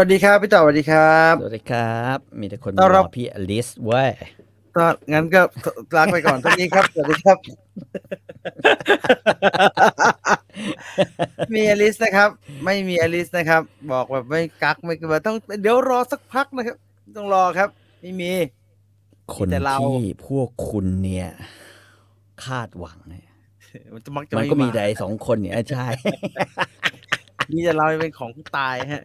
[0.00, 4.10] สวัสดีครับ พี่ต่อสวัสดีครับ สวัสดีครับ มีแต่คนต้อนรับรอพี่อลิสเว้ย
[4.76, 5.40] ก็งั้นก็
[5.96, 7.38] ลาไปก่อนตรงนี้ครับ สวัสดีครับ
[11.54, 12.30] มีอลิสนะครับ
[12.64, 13.62] ไม่มีอลิสนะครับ
[13.92, 16.76] บอกแบบไม่กักไม่แบบต้องเดี๋ยวรอสักพักนะครับ
[17.16, 17.68] ต้องรอครับ
[18.02, 18.32] ไม่มี
[19.34, 21.28] คนแต่เราที่พวกคุณเนี่ย
[22.44, 23.26] คาดหวังเนี่ย
[23.94, 25.86] มันจะมักจะมันไม่ก็มีาแต่ไอ้สองคนเนี่ยใช่
[27.50, 29.02] มีแต่เราเป็นของผู้ตายฮะ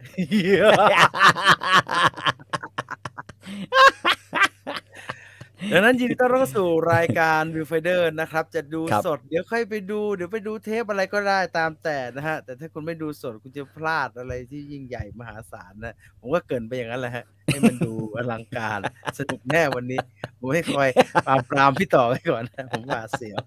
[5.72, 18.80] ดังนั้นยินดีต้อนรับเข้าสู่รายการ Viewfinder นะครับ จะดูครับสดเดี๋ยวค่อยไปดูเดี๋ยวไปดูเทปอะไรก็ได้ตามแต่นะฮะ แต่ถ้าคุณไม่ดูสดคุณจะพลาดอะไรที่ยิ่งใหญ่มหาศาลนะ ผมก็เกรินไปอย่างนั้นแหละฮะ ให้มันดูอลังการ
[19.18, 20.00] สนุกแน่วันนี้
[20.38, 20.88] ผมให้คอย
[21.26, 23.38] ปรามปรามพี่ต่อไว้ก่อนนะผมหวาดเสียว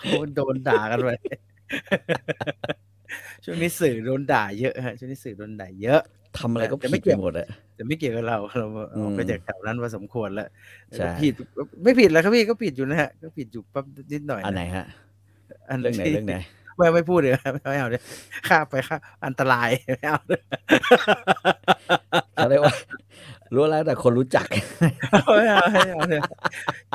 [0.00, 1.10] โคนโดนด่ากันไป
[3.44, 6.00] ช่วงนี้สื่อโดนด่าเยอะฮะช่วงนี้สื่อโดนด่าเยอะ
[6.38, 10.48] ทำอะไรก็แต่ไม่ผิดเกี่ไปยวหมดอะแต่ไม่เกี่ยวกับเราเราออกไปอืมจากแถวนั้นมาสมควรแล้ว
[10.92, 11.34] ใช่ผิด
[11.82, 14.86] ไม่ผิดแล้วครับพี่ก็ผิดอยู่นะฮะก็ผิดอยู่ปั๊บนิดหน่อยอันไหนฮะ
[15.70, 16.36] อันเรื่องไหนที่เรื่องไหน
[16.76, 18.02] ไม่ไม่พูดเลยครับไม่เอาเลย
[18.48, 20.40] ข้ามไปข้ามอันตรายไม่เอาเลย
[22.34, 22.74] เขาเรียกว่า
[23.54, 24.46] รู้แล้วแต่คนรู้จัก
[25.36, 26.20] ไม่เอาไม่เอาเลย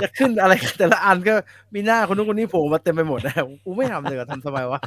[0.02, 1.34] จะขึ้นอะไรกันแต่ละอันก็
[1.74, 3.34] มีหน้าคนนู้นคนนี้โผล่มาเต็มไปหมดนะ
[3.66, 4.80] กูไม่ทำเลยทำทำไมวะ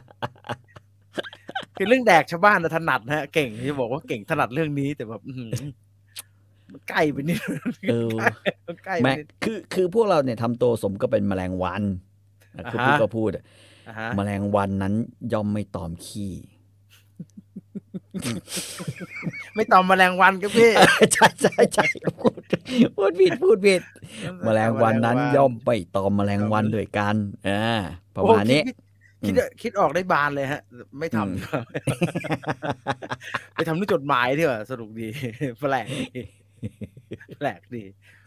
[1.82, 5.50] คือเรื่องแดกชาวบ้านนะถนัดนะฮะเก่งที่บอกว่าเก่งถนัดเรื่องนี้แต่แบบอื้อหือ
[6.72, 7.38] มันใกล้ไปนิด
[7.90, 8.10] เออ
[8.66, 11.82] มันใกล้ไปแม่นิดคือคือพวกเราเนี่ยทำตัวสมก็เป็นแมลงวัน
[12.56, 13.44] อะคืออ่าฮะพี่ก็พูดอะ
[13.88, 14.94] อ่าฮะแมลงวันนั้น
[15.32, 16.32] ย่อมไม่ตอมขี้
[19.54, 20.70] ไม่ตอมแมลงวันครับพี่
[21.14, 21.86] ใช่ใช่ใช่
[22.20, 22.40] พูด
[22.96, 23.80] พูดผิดพูดผิด
[24.44, 27.16] แมลงวันนั้นย่อมไม่ตอมแมลงวันด้วยกัน
[27.48, 27.62] อ่า
[28.16, 28.89] ประมาณนี้โอ้
[29.26, 30.62] คิดคิดคิดออกได้บานเลยฮะ
[30.98, 31.62] ไม่ทำดีกว่า
[33.54, 35.08] ไปทำด้วยจดหมายดีกว่าสนุกดี
[35.60, 36.22] แปลกดี
[37.38, 37.84] แปลกดี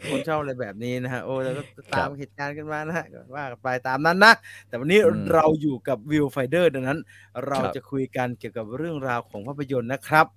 [0.09, 4.33] คนชอบอะไรแบบนี้นะฮะโอ้แล้วก็ตามเหตุการณ์กันมานะฮะก็ว่ากันไปตามนั้นนะ
[4.67, 6.99] แต่วันนี้อืมเราอยู่กับวิวไฟเดอร์ดังนั้น
[7.45, 10.27] เราครับจะคุยกันเกี่ยวกับเรื่องราวของภาพยนตร์นะครับ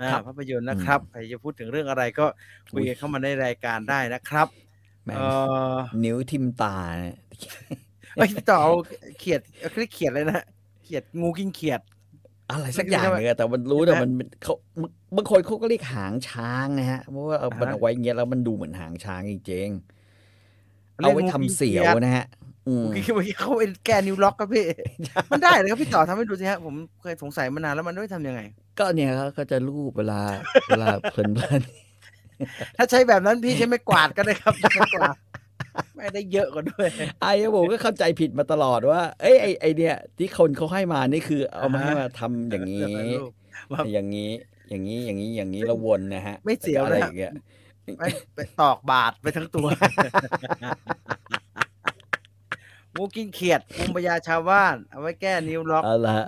[0.00, 2.26] อ่าครับภาพยนตร์นะครับใครจะพูดถึงเรื่องอะไรก็
[2.72, 4.48] คุยกันเข้ามาในรายการได้นะครับ
[5.04, 5.22] แม่งเอ
[5.74, 6.76] อนิ้วทิมตา
[8.16, 8.72] เนี่ยเอ้ยต่อเอา
[9.18, 10.44] เขียดเอาเรียกเขียดเลยนะ
[10.84, 11.80] เขียดงูกินเขียด
[12.50, 14.54] อะไรสักอย่างเลยอะแต่มันรู้แต่มันมันเขา
[15.16, 22.26] บางคนเขาก็เรียกหางช้างนะฮะเพราะว่าเอามันอ่าฮะเอาไว้อย่างเงี้ยแล้วมันดูเหมือนหางช้างจริงๆเอาไว้ทำเสียวนะฮะ
[22.68, 24.66] อืมเมื่อกี้เมื่อกี้เขาเป็นแก้นิ้วล็อกครับพี่
[25.30, 28.40] มันได้เลยครับพี่ต่อทำให้ดูสิฮะผมเคยสงสัยมานานแล้วมันไม่ทำยังไง
[28.78, 30.20] ก็เนี่ยเขาก็จะรูปเวลา
[30.68, 31.62] เวลาเพลินเพลิน
[32.76, 35.16] ถ้าใช้แบบนั้นพี่ใช้ไม่กวาดก็ได้ครับไม่กวาด
[35.96, 36.88] ไม่ได้เยอะกว่าด้วย
[37.22, 42.80] ไอ้ผมก็เข้าใจผิดมาตลอดว่า เอ้ยไอ้ไอเนี่ย ที่คนเขาให้มานี่คือ เอามาอ่าฮะให้มาทำอย่างนี้
[43.72, 44.30] ว่าอย่างนี้
[44.70, 47.32] อย่างนี้ อย่างนี้อย่างนี้แล้ววนนะฮะ ไม่เสียวนะอะไรอย่างเงี้ย
[47.98, 49.66] ไม่ไปตอกบาดไปทั้งตัว
[52.94, 56.18] งูกินเขียดภูมิปัญญาชาวบ้านเอาไว้แก้นิ้วล็อกเอาละ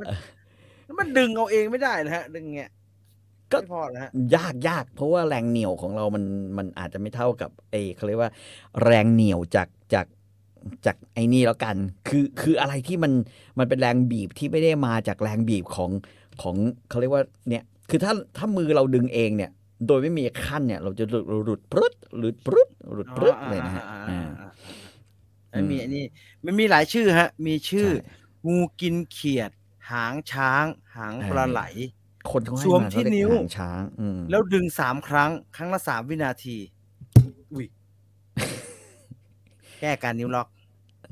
[0.85, 2.71] แล้วมันดึงเอาเองไม่ได้นะฮะดึงเงี้ย
[3.53, 6.25] ก็ไม่พอนะฮะยากยากเพราะว่าแรงเหนี่ยวของเรามัน
[6.59, 8.31] มันอาจจะไม่เท่ากับไอ้เขาเรียกว่า
[8.85, 10.07] แรงเหนี่ยวจากจาก
[10.87, 11.77] จากไอ้นี่แล้วกัน
[12.09, 13.13] คือคืออะไรที่มัน
[13.59, 15.91] มันเป็นแรงบีบที่ไม่ได้มาจากแรงบีบของ
[16.43, 16.57] ของ
[16.89, 19.51] เขาเรียกว่าเนี่ยคือถ้าถ้ามือเราดึงเองเนี่ย
[19.87, 24.51] โดยไม่มีขั้นเนี่ย เราจะหลุดหลุดปรุดหลุดปรุดหลุดปรุดเลยนะฮะอ่าอ่าอ่า
[25.53, 26.05] อ่ามีอันนี้
[26.45, 28.13] มันมีหลายชื่อฮะ มีชื่อใช่
[28.49, 29.51] งูกินเขียด
[29.91, 30.65] หางช้าง
[30.97, 31.63] หางปลาไหล
[32.31, 36.57] คนเขาให้สวมมาที่เขาเรียกนิ้วหางช้าง อืมแล้วดึงสามครั้ง ครั้งละสามวินาที
[37.53, 37.67] อุ้ย
[39.81, 40.49] แก้การนิ้วล็อก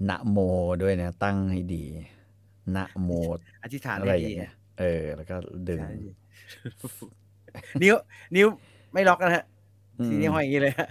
[0.09, 0.39] นะโม
[0.83, 1.85] ด้วยนะ ตั้งให้ดี
[2.77, 3.11] นะโม
[3.63, 5.37] อธิษฐานอะไรให้อดีย่างเงี้ยเออ แล้วก็
[5.69, 6.11] ดึงอธิษฐานให้ดี
[7.83, 7.95] นิ้ว
[8.37, 8.47] นิ้ว
[8.93, 9.45] ไม่ล็อกนะฮะ
[10.01, 10.89] อืมทีนี้ห้อยอย่างนี้เลยฮะ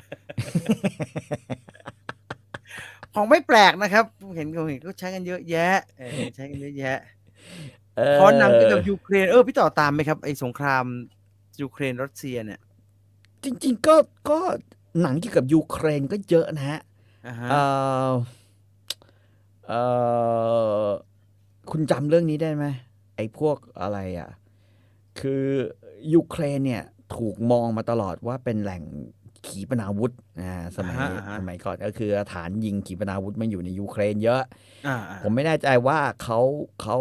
[3.13, 6.97] ของไม่แปลกนะครับผมเห็นผมเห็นก็ใช้กันเยอะแยะเออใช้กันเยอะแยะ
[8.01, 10.85] เออเพราะหนังเกี่ยวกับยูเครนเออพี่ต่อตามไหมครับไอ้สงคราม
[11.61, 12.59] ยูเครนรัสเซียเนี่ย
[13.43, 13.95] จริง ๆ ก็
[14.29, 14.39] ก็
[15.01, 16.79] หนังเกี่ยวกับยูเครนก็เยอะนะฮะ
[17.27, 17.55] อ่าฮะเอ
[18.09, 18.11] อ
[19.67, 19.73] เอ
[20.85, 20.87] อ
[21.71, 22.65] คุณจำเรื่องนี้ได้ไหม
[23.15, 24.29] ไอ้พวกอะไรอะ
[25.19, 25.43] คือ
[26.13, 26.83] ยูเครนเนี่ย
[27.15, 28.83] ถูกมองมาตลอดว่าเป็นแหล่ง
[29.47, 30.11] ขีปนาวุธ
[30.41, 34.41] อ่าสมัยอ่าฮะอ่าฮะสมัยก่อนก็คือฐานยิงขีปนาวุธมันอยู่ในยูเครนเยอะ
[34.87, 36.39] อ่าอ่าผมไม่แน่ใจว่าเขา
[36.81, 36.97] เขา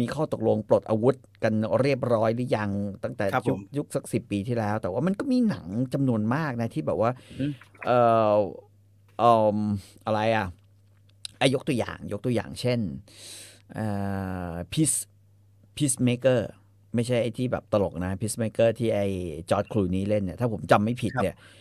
[0.00, 2.70] มีข้อตกลงปลดอาวุธกันเรียบร้อยหรือยัง
[3.04, 7.10] ตั้งแต่ครับยุผคมยุคสักสิบปีที่แล้ว แต่ว่ามันก็มีหนังจำนวนมากนะที่แบบว่า
[7.40, 7.52] อืม
[7.86, 8.00] เอ่
[8.34, 8.36] อ
[9.18, 9.58] เอ่อ
[10.06, 10.46] อะไรอะ
[11.38, 12.80] ไอยกตัวอย่างยกตัวอย่างเช่น
[13.74, 13.86] เอ่
[14.50, 14.98] อ peace
[15.76, 16.40] peacemaker
[16.94, 19.06] ไม่ใช่ไอ้ที่แบบตลกนะพิสเมเกอร์ที่ไอ้
[19.50, 21.60] จอร์ดคลูนี้เล่นเนี่ยถ้าผมจำไม่ผิดครับเนี่ยครับ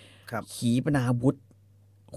[0.53, 1.35] ขีปนาวุธ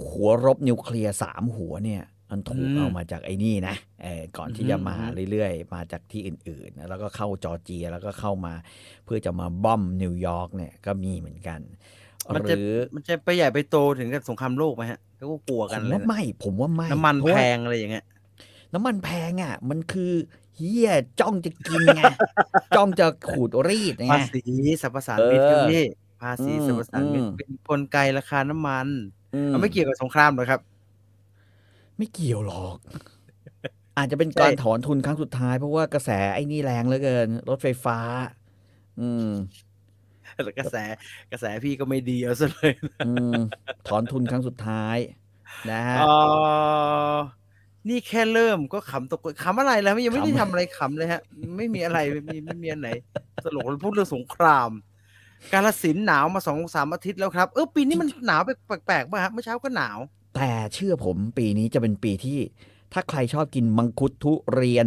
[0.01, 8.55] หัวรบนิวเคลียร์สามหัวเนี่ย มันถูกอืมเอามาจากไอ้นี่นะเออก่อนที่อือฮึจะมาอือฮึเรื่อยๆ มาจากที่อื่นๆนะแล้วก็เข้าจอร์เจียแล้วก็เข้ามา
[9.05, 11.61] เพื่อจะมาบ้อมนิวยอร์กเนี่ยก็มีเหมือนกัน
[12.35, 18.05] มันหจะรือมันจะไปใหญ่ไปโตถึงกับสงครามโลกไหมฮะเขาก็กลัวผกันมเลยว่านะไม่ ผมว่าไม่น้ำมันเพราะแพว่างอะไรอย่างเงี้ย
[18.75, 20.13] น้ำมันแพงอะ มันคือ
[20.57, 20.91] เฮีย
[21.21, 22.03] จ้องจะกินไง
[22.75, 24.43] จ้องจะขูดรีดไงภาษี
[24.83, 28.87] สรรพสานมิตรเออครับพี่ภาษีอืมสรรพสานมิตรอืมเป็นกลไกราคาน้ำมัน
[29.35, 30.61] อืมมันไม่เกี่ยวกับสงครามหรอกครับ
[31.99, 32.77] ไม่เกี่ยวหรอก
[33.99, 37.99] อาจจะเป็นใช่การถอนทุนครั้งสุดท้าย เพราะว่ากระแสไอ้นี่แรงเหลือเกิน รถไฟฟ้า
[39.01, 39.29] อืม
[40.45, 40.77] แล้วกระแส
[41.33, 42.73] กระแสพี่ก็ไม่ดีเอาซะเลย
[43.07, 43.33] อืม
[43.89, 44.97] ถอนทุนครั้งสุดท้าย
[45.71, 46.05] นะฮะเอ
[47.15, 47.17] อ
[47.89, 51.21] นี่แค่เริ่มก็ขำตกขำอะไรแล้วยังไม่ได้ขำทำอะไรขำเลยฮะ
[51.57, 52.91] ไม่มีอะไรไม่มีไม่มีอันไหน
[53.45, 54.71] ตลกเราพูดเรื่องสงคราม
[55.53, 59.99] กาลสินธุ์หนาวมาสองสามอาทิตย์แล้วครับ เออปีนี้มันหนาวแปลกๆป่ะฮะเมื่อเช้าก็หนาว
[60.35, 62.39] แต่เชื่อผมปีนี้จะเป็นปีที่
[62.93, 64.87] ถ้าใครชอบกินมังคุดทุเรียน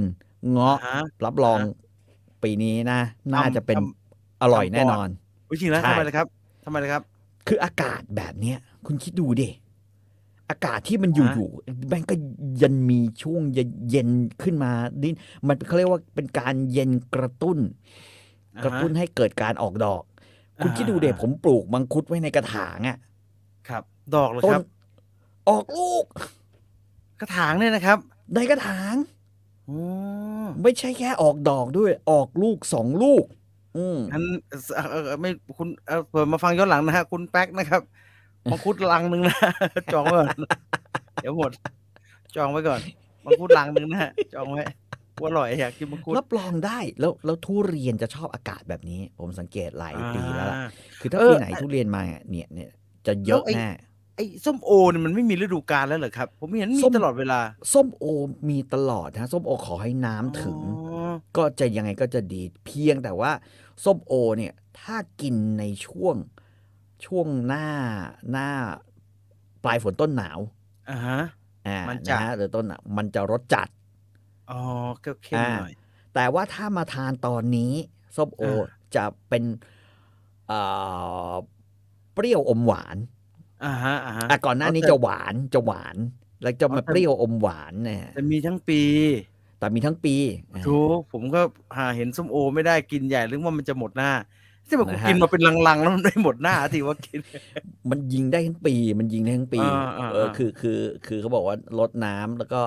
[0.52, 3.00] เงาะอ่าฮะรับรองอ่าฮะปีนี้นะ
[3.34, 3.82] น่าจะเป็นท
[4.42, 5.10] อร่อยทำก่อนแน่นอน
[5.50, 6.28] อุ๊ยจริงแล้วใช่ทำไมเลยครับ
[6.66, 7.04] ทำไมเลยครับ
[7.48, 9.50] คืออากาศแบบเนี้ย คุณคิดดูดิ
[10.50, 11.50] อากาศที่มันอยู่ฮะอยู่
[11.90, 12.16] แม่งก็
[12.58, 14.10] เย็นมีช่วงเย็นเย็น
[14.44, 14.72] ขึ้นมา
[15.02, 15.10] ดิ
[15.48, 17.58] มันเขาเรียกว่าเป็นการเย็นกระตุ้น
[18.56, 20.04] อ่ากระตุ้นฮะให้เกิดการออกดอก
[20.62, 22.98] คุณอ่าคิดดูเด็อ่าผมปลูกมังคุดไว้ในกระถางอะ
[23.70, 23.84] ครับ
[24.16, 24.64] ดอกเลยต้คนรับ
[25.50, 26.06] ออกลูก
[27.22, 27.98] กระถางเนี่ยนะครับ
[28.36, 28.94] ในกระถาง
[29.66, 29.80] โอ้
[30.62, 33.26] ไม่ใช่แค่ออกดอกด้วย ออกลูกสองลูก
[33.78, 34.24] อืมงั้น
[34.76, 37.82] เอ่อเอ่อเอ่อไม่คุณเอ่อเปิดมาฟังย้อนหลังนะฮะคุณแป๊กนะครับ
[38.52, 39.38] มังคุดลังหนึ่งนะ
[39.94, 40.30] จองไว้ก่อน
[41.22, 41.52] เดี๋ยวหมด
[42.36, 42.80] จองไว้ก่อน
[43.26, 44.64] มังคุดลังหนึ่งนะฮะจองไว้
[45.22, 50.68] ว่าอร่อยอยากกินมังคุดรับรองได้แล้วแล้วทุเรียนจะชอบอากาศแบบนี้ ผมสังเกตหลายปีแล้วล่ะอ่า
[51.02, 52.70] คือถ้าเออปีไหนทุเรียนมาเนี่ยเนี่ย
[53.08, 53.70] จะเยอะแล้วไอ้แน่
[54.16, 57.40] ไอ้ส้มโอเนี่ยมันไม่มีฤดูกาลแล้วเหรอครับ ผมเห็นมีส้มตลอดเวลา
[57.74, 58.06] ส้มโอ
[58.50, 63.32] มีตลอดนะส้มโอขอให้น้ำถึงอ๋อก็จะยังไงก็จะดีเพียงแต่ว่า
[63.86, 66.16] ส้มโอเนี่ยถ้ากินในช่วง
[67.06, 67.68] ช่วงหน้า
[68.32, 68.50] หน้า
[69.64, 70.40] ปลายฝนต้นหนาว
[70.90, 71.20] อ่าฮะ
[71.68, 73.68] อ่ามันจะนะฮะหรือต้นหนาวมันจะรสจัด
[74.50, 74.60] อ๋อ
[75.06, 75.72] ก็เข้มอ่าหน่อย
[76.14, 77.72] แต่ว่าถ้ามาทานตอนนี้
[78.16, 78.60] ส้มโออ่า
[78.96, 79.44] จะเป็น
[80.48, 80.60] เอ่
[81.32, 81.34] อ
[82.14, 82.98] เปรี้ยวอมหวาน
[83.64, 85.96] อ่าฮะอ่าฮะอะก่อนหน้านี้แต่จะหวานจะหวาน
[86.42, 88.82] แล้วจะอ๋อมาแต่เปรี้ยวอมหวานเนี่ยจะมีทั้งปี
[89.58, 90.16] แต่มีทั้งปี
[90.56, 91.42] อ่าถูกผมก็
[91.78, 94.12] หาเห็นส้มโอ ไม่ได้กินใหญ่หรือว่ามันจะหมดหน้า
[94.68, 97.20] ที่แบบกูนะฮะกินมาเป็นลังๆแล้วมันไม่หมดหน้าทีว่ากิน
[97.90, 99.64] มันยิงได้ทั้งปี มันยิงได้ทั้งปีอ่า
[100.00, 102.62] อ่าเอออ่าคือคือ คือเขาบอกว่าลดน้ำแล้วก็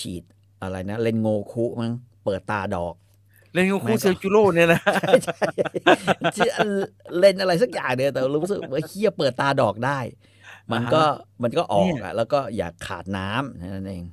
[0.00, 0.22] ฉีด
[0.62, 1.92] อะไรนะเลนโงคุมั้ง
[2.24, 2.94] เปิดตาดอก
[3.52, 4.80] เล่นกับแม่คู่งก็เซลจูโร่เนี่ยนะ
[5.24, 5.34] ใช่
[6.36, 6.50] ชื่อ
[7.18, 9.98] เลนอะไรสักอย่างเนี่ยแต่รู้สึกว่าเฮียเปิดตาดอกได้
[10.72, 11.02] มันก็
[11.42, 14.04] มันก็ออกอะ แล้วก็อย่าขาดน้ำนั่นเอง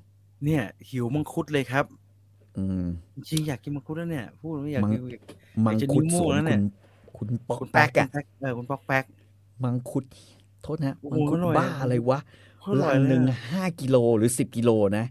[0.46, 1.86] เนี่ย หิวมังคุดเลยครับ
[2.58, 2.84] อืม
[3.16, 5.02] จริงๆอยากกินมังคุดแล้วเนี่ย พูดไม่อยากมังกิน
[5.66, 6.58] มังคุดจะนิ้วสโม่วนแล้วเนี่
[7.18, 8.08] คุณยคุณปอกคุณแป๊แป๊กกอะ
[8.42, 9.06] เออคุณปอกแป๊ก
[9.64, 10.04] มังคุด
[10.64, 12.20] โทษนะโอ้มังโหคุดอร่อยบ้าอะอะไรวะ
[12.62, 15.06] โคตรอร่อยลังเลยหนึ่งอะห้ากิโลหรือสิบกิโลนะ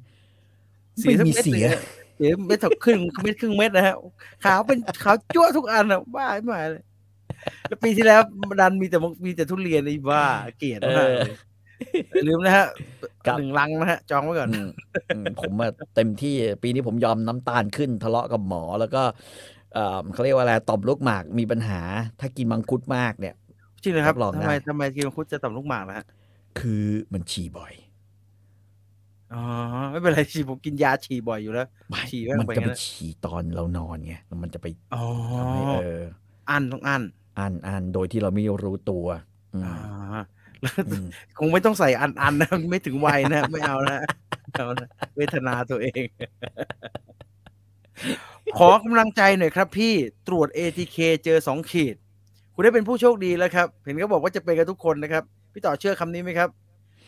[1.01, 1.81] เสียไม่ทั้งมีเม็ดเสีเลยยอะ
[2.17, 3.97] เสียเม็ดถกครึ่งเม็ดครึ่งเม็ดนะฮะ
[4.45, 6.85] ขาวเป็นขาวจั่วทุกอันอะบ้าไม่ไหวเลย
[7.69, 8.21] แล้วปีที่แล้ว
[8.61, 10.25] ดันมีแต่มังมีแต่ทุเรียนไอ้บ้า
[10.59, 11.17] เกลียดมากเลย
[12.11, 12.67] อย่าลืมนะฮะ
[13.27, 14.69] ครับหนึ่งลังนะฮะ จองไว้ก่อนอืม
[15.15, 19.03] อืมผมอะเต็มที่ปีนี้ผมยอมน้ำตาลขึ้นทะเลาะกับหมอแล้วก็
[19.75, 21.81] เอ่อเขาเรียกว่าอะไรต่อมลูกหมากมีปัญหา
[22.21, 23.35] ถ้ากินมังคุดมากเนี่ย
[23.83, 26.07] จริงเลยครับรับรองทำไมได้ทำไมกินมังคุดจะต่ำลูกหมากนะฮะ
[26.59, 27.73] คือมันฉี่บ่อย
[29.35, 29.43] อ๋อ
[29.91, 35.05] ไม่เป็นไรฉี่ผมกินยาฉี่บ่อยอยู่แล้วไม่ฉี่แม่งมันไปจะงั้ไปนอะฉี่ตอนเรานอนไงแล้วมันจะไปอ๋อ
[35.39, 36.03] ทำให้เออ
[36.51, 37.03] อันต้องอัน
[37.39, 39.07] อ่านอ่านโดยที่เราไม่รู้ตัว
[39.55, 40.21] อืมอ่า
[40.63, 41.07] แล้วอืม
[41.39, 43.99] คงไม่ต้องใส่อันอันนะไม่ถึงวัยนะไม่เอานะ
[44.43, 46.03] ไม่เอานะเวทนาตัวเอง
[48.59, 49.95] ขอกำลังใจหน่อยครับพี่
[50.29, 51.97] ตรวจ ATK เจอสองขีด
[52.55, 56.49] คุณได้เป็นผู้โชคดีแล้วครับ เห็นเขาบอกว่าจะเป็นกันทุกคนนะครับ พี่ต่อเชื่อคำนี้ไหมครับ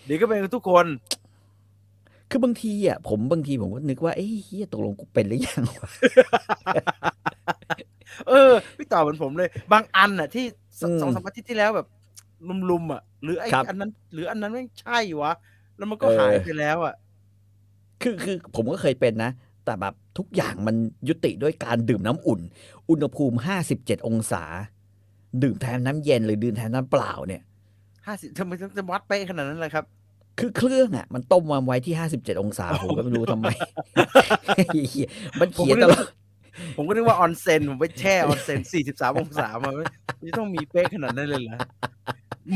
[0.04, 0.86] เดี๋ยวก็เป็นกันทุกคน
[2.30, 5.90] คือบางทีอะผมบางทีผมก็นึกว่าเอ้ยเฮียตกลงกูเป็นหรือยังวะ
[8.28, 10.44] เออพี่ต่อเหมือนผมเลย บางอันน่ะ ที่
[10.82, 11.87] สอืมสองสามอาทิตย์ที่แล้วแบบ
[12.70, 15.32] ลุมๆอะ หรือไอ้ครับอันนั้น หรืออันนั้นไม่งใช่วะ
[15.76, 16.94] แล้วมันก็เออหายไปแล้วอะ
[18.02, 19.30] คือคือผมก็เคยเป็นนะ
[19.64, 20.76] แต่แบบทุกอย่างมัน
[21.08, 22.40] ยุติด้วยการดื่มน้ำอุ่น
[22.90, 23.37] อุณหภูมิ
[23.72, 24.44] 57องศา
[25.42, 27.42] ดื่มแทนน้ำเย็นหรือดื่มแทนน้ำเปล่าเนี่ย
[28.06, 29.84] ห้าสิบทำไมต้องจะวัดเป๊ะขนาดนั้นเลยครับ
[30.40, 33.49] คือเครื่องอะ มันต้มมาไว้ที่57องศาผมก็ไม่รู้ทำไม
[34.90, 35.09] เหี้ย
[35.40, 36.04] มันเขียนตลอด
[36.76, 39.85] ผมก็นึกว่าออนเซ็นผมไปแช่ออนเซ็น43องศามาไม่
[40.23, 41.59] ไม่ต้องมีเป๊ะขนาดนั้นเลยเหรอ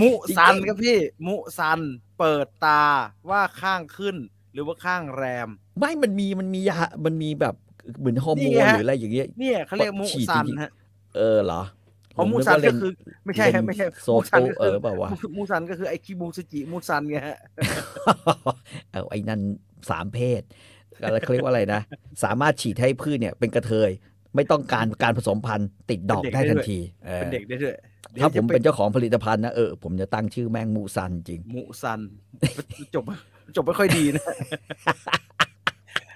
[0.01, 1.81] มุซันครับพี่ มุซัน
[2.19, 2.85] เปิดตา
[3.31, 4.17] ว่าข้างขึ้น
[4.53, 5.49] หรือว่าข้างแรม
[5.79, 7.55] ไม่มันมีมันมียามันมีแบบ
[7.99, 10.71] เหมือนฮอร์โมนี่นไงฮะหรืออะไรอย่างเงี้ยเนี่ยเขาเรียกมุฉีดซันจริงๆฮะ
[11.17, 11.63] เออเหรอ
[12.15, 12.93] เพราะผมูนึซันว่าก็เล่คือ
[13.25, 17.39] ไม่ใช่เล่ฮะนไม่ใช่โซมูซันโตก็เอคืออเปล่าวะมูซันก็คือไอคิบูสจิมูซันไงฮะ
[18.91, 19.41] เอาไอ้นั่น
[19.91, 20.43] สามเพศ
[21.03, 21.81] อะไรเขาเรียกว่าอะไรนะ
[22.25, 23.91] สามารถฉีดให้พืชเนี่ยเป็นกระเทย
[24.35, 27.75] ไม่ต้องการการผสมพันธุ์ติดดอกเป็นเด็กได้ได้ทันด้วยทีเออเป็นเด็กได้ด้วย
[28.15, 32.01] ดี๋ยวถ้าผมจะเป็นเจ้าของผลิตภัณฑ์นะเออผมจะตั้งชื่อแม่งมูซันจริงมุซัน
[32.95, 33.05] จบ
[33.57, 34.25] จบไม่ค่อยดีนะ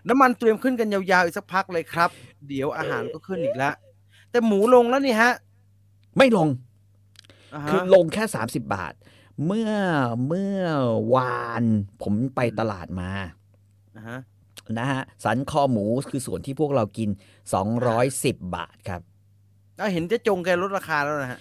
[0.09, 2.11] น้ำมันเตรียมขึ้นกันยาวๆอีกสักพักเลยครับ
[2.49, 3.75] เดี๋ยวอาหารก็ขึ้นอีกแล้ว
[4.31, 5.33] แต่หมูลงแล้วนี่ฮะ
[6.19, 8.95] ไม่ลงาคือฮะลงแค่ 30 บาท
[9.47, 9.71] เมื่อ
[10.29, 10.61] เมื่อ
[11.15, 11.65] วาน
[12.03, 13.11] ผมไปตลาดมา
[13.97, 14.19] อ่าฮะ
[14.79, 17.09] นะฮะสันคอหมูคือส่วนที่พวกเรากิน
[17.83, 19.01] 210 บาทครับ
[19.77, 21.41] แล้วเห็นเจ๊จงแกลดราคาแล้วนะฮะ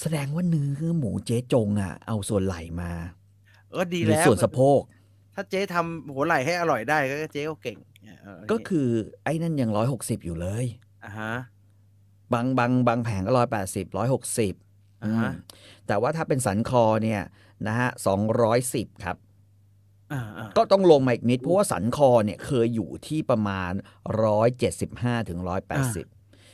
[0.00, 2.90] แสดงว่าเนื้อหมูเจ๊จงอะ เอาส่วนไหล่มา
[3.70, 4.80] เออดีหรือแล้วส่วนสะโพก
[5.34, 7.78] ถ้าเจ๊ทำหัวไหล่ให้อร่อยได้ก็เจ๊ก็เก่ง
[8.22, 8.88] เออก็คือ
[9.24, 10.64] ไอ้นั่นยังร้อยหกสิบอยู่เลย
[11.04, 11.32] อ่าฮะ
[12.32, 14.54] บางบางบางแผงก็ร้อยแปดสิบร้อยหกสิบ
[15.04, 15.32] อ่าฮะ
[15.86, 17.20] แต่ว่าถ้าเป็นสันคอเนี่ย
[17.66, 19.16] นะฮะสองร้อยสิบครับ
[20.12, 23.72] อ่าอ่าก็ต้องลงมาอีกนิด เพราะว่าสันคอเนี่ยเคยอยู่ที่ประมาณ
[24.24, 26.06] ร้อยเจ็ดสิบห้าถึงร้อยแปดสิบ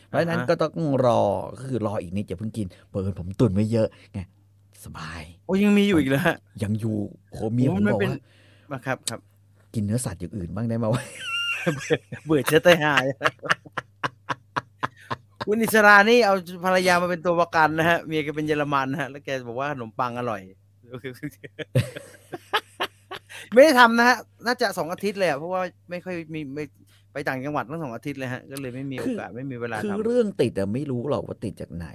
[0.07, 0.75] เพราะฉะนั้นก็ต้อง
[1.07, 1.23] รอ
[1.59, 4.21] ก็คือรออีกนิดอย่าเพิ่งกินเปิดผมตุนไว้เยอะไง
[4.85, 6.97] สบาย โอ้ยังมีอยู่อีกเลยฮะยังอยู่
[7.29, 8.21] โอ้โหเมียผมโอ้มันบอกเป็นว่า
[8.73, 9.21] มาครับครับ
[9.75, 11.03] กินเนื้อสัตว์อย่างอื่นบ้างได้ไหมวะ
[12.25, 13.05] เบื่อเชื้อไตหาย
[15.47, 16.35] คุณอิสรานี่เอา
[16.65, 20.41] ภรรยามาเป็นตัวประกันนะฮะเมียแกเป็นเยอรมันนะฮะแล้วแกบอกว่าขนมปังอร่อย
[23.53, 25.61] ไม่ได้ทำนะฮะน่าจะสองอาทิตย์เลยอะเพราะว่า
[25.91, 26.65] ไม่ค่อยมีไม่
[27.13, 31.89] ไปต่างจังหวัดตั้งสองอาทิตย์เลยฮะก็เลยไม่มีโอกาสไม่มีเวลาคือทำเรื่องติดอะไม่รู้หรอกว่าติดจากไหน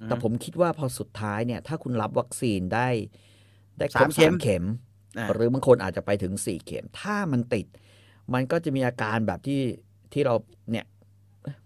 [0.00, 2.88] อืแต่ผมคิดว่าพอสุดท้ายเนี่ย ถ้าคุณรับวัคซีนได้
[3.78, 4.64] ได้ครบสามเข็สามมเข็ม
[5.18, 7.66] อ่าหรือบางคนอาจจะไปถึงสี่เข็ม ถ้ามันติด
[8.34, 9.60] มันก็จะมีอาการแบบที่
[10.12, 10.34] ที่เรา
[10.70, 10.86] เนี่ย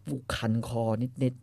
[0.07, 1.35] ฟูคันคอนิด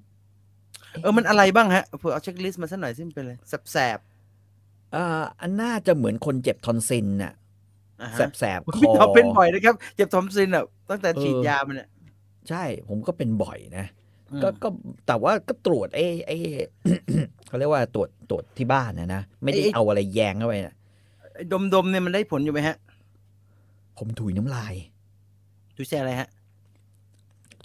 [1.01, 3.33] เออ มันอะไรบ้างฮะ เผื่อเอา checklist มาสักหน่อยสิมันเป็นอะไร
[3.71, 11.89] แสบๆอ่าอันน่าจะเหมือนคนเจ็บทอนซิลน่ะๆอ่าฮะแสบๆคพี่อท็อปเป็นบ่อยนะครับ เจ็บทอนซิลอะตั้งแต่เออฉีดยามันเนี่ย
[12.49, 13.85] ใช่ผมก็เป็นบ่อยนะ
[14.31, 14.67] อืมก็ก็
[15.07, 16.37] แต่ว่าก็ตรวจไอ้ไอ้
[17.47, 20.75] เขาเรียกว่าตรวจตรวจที่บ้านนะนะ ไม่ได้เอาอะไรแยงเข้าไปนะ
[21.35, 22.75] ไอ้ดมๆเนี่ยมันได้ผลอยู่ไหมฮะ
[23.97, 24.73] ผมถุยน้ำลาย
[25.77, 26.29] ดูแช่อะไรฮะ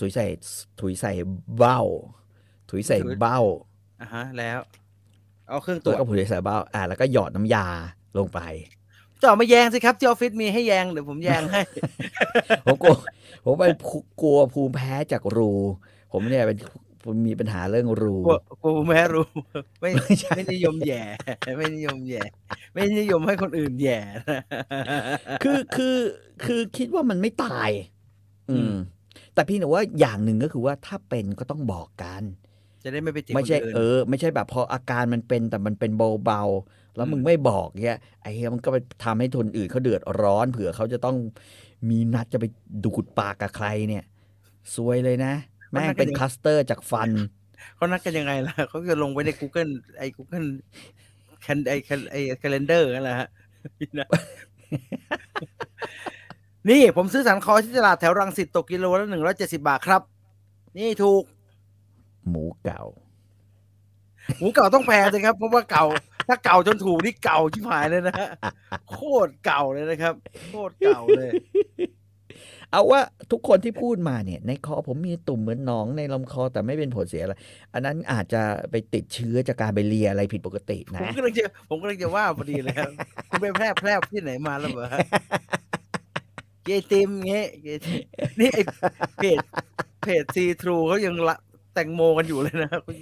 [0.00, 0.26] ถุยใส่
[0.80, 1.12] ถุยใส่
[1.58, 1.80] เบ้า
[2.70, 3.38] ถุยใส่ถุยเบ้า
[4.00, 4.58] อ่าฮะ แล้ว
[5.48, 7.66] เอาเครื่องตรแล้ววจก็ถุยใส่เบ้า อ่าแล้วก็หยอดน้ำยา
[8.18, 8.38] ลงไป
[9.20, 11.60] จะเอามาแยงสิครับที่ออฟฟิศมีให้แยงเดี๋ยวผมแยงให้
[12.64, 12.94] ผมกลัว
[13.44, 13.64] ผมไป
[14.20, 15.52] กลัวภูมิแพ้จากรู
[16.12, 16.58] ผมเนี่ยเป็น
[17.04, 19.26] ผมมีปัญหาเรื่องรูกลัวกลัวแม่รู้
[19.80, 21.02] ไม่ไม่ใช่ไม่นิยมแย่
[21.58, 22.22] ไม่นิยมแย่
[22.74, 24.38] ไม่นิยมให้คนอื่นแย่นะ
[25.42, 25.96] คือคือ
[26.44, 27.70] คือคิดว่ามันไม่ตาย
[28.48, 28.72] อือืมม
[29.34, 32.22] แต่พี่หนูว่าอย่างหนึ่งก็คือว่าถ้าเป็นก็ต้องบอกกัน
[32.84, 35.90] จะได้ไม่ไปติดไม่ใช่คนอื่นเออไม่ใช่แบบพออาการมันเป็นแต่มันเป็น
[36.24, 41.16] เบาๆแล้วอืมมึงไม่บอกเนี่ยไอ้เหี้ยมันก็ไปทำให้คนอื่นเขาเดือดร้อนเผื่อเขาจะต้อง
[41.88, 42.44] มีนัดจะไป
[42.84, 44.04] ดูดปากกับใครเนี่ย
[44.74, 45.32] ซวยเลยนะ
[45.70, 47.10] แม่งเป็นคลัสเตอร์จากฟัน
[47.74, 50.46] เขานัดกันยังไงล่ะเขาจะลงไว้ใน Google ไอ้ Google
[51.46, 53.28] คันไอ้คันไอ้ calendar นั่นแหละฮะ
[56.66, 60.02] นะนี่ผมซื้อสันคอที่ตลาดแถวรังสิตตกกิโลละหนึ่งร้อยเจ็ดสิบาทครับ
[60.78, 61.22] นี่ถูก
[62.28, 62.82] หมูเก่า
[64.38, 65.84] หมูเก่าต้องแพงเลยครับเพราะว่าเก่า
[66.28, 68.28] ถ้าเก่าจนถูกนี่เก่าชิบหายเลยนะฮะ
[68.90, 70.14] โคตรเก่าเลยนะครับ
[70.48, 71.30] โคตรเก่าเลย
[72.70, 73.00] เอาว่า
[73.30, 77.34] ทุกคนที่พูดมาเนี่ย ในคอผมมีตุ่มเหมือนหนองในลำคอแต่ไม่เป็นผลเสียอะไร
[77.74, 82.90] อันนั้นอาจจะไปติดเชื้อจากการไปเลียอะไรผิดปกติผมนะกำลังจะผมกำลังจะว่าพอดีเลยครับ
[83.28, 84.88] คุณไปแพร่แพร่ที่ไหนมาแล้วเหรอ
[86.72, 88.00] ฮะเกติมเงี้ยเกติม
[88.40, 88.58] นี่ไอ
[89.18, 89.40] เพจ
[90.02, 91.36] เพจซีทรูเขายังละ
[91.74, 92.98] แตงโมกันอยู่เลยนะครับผม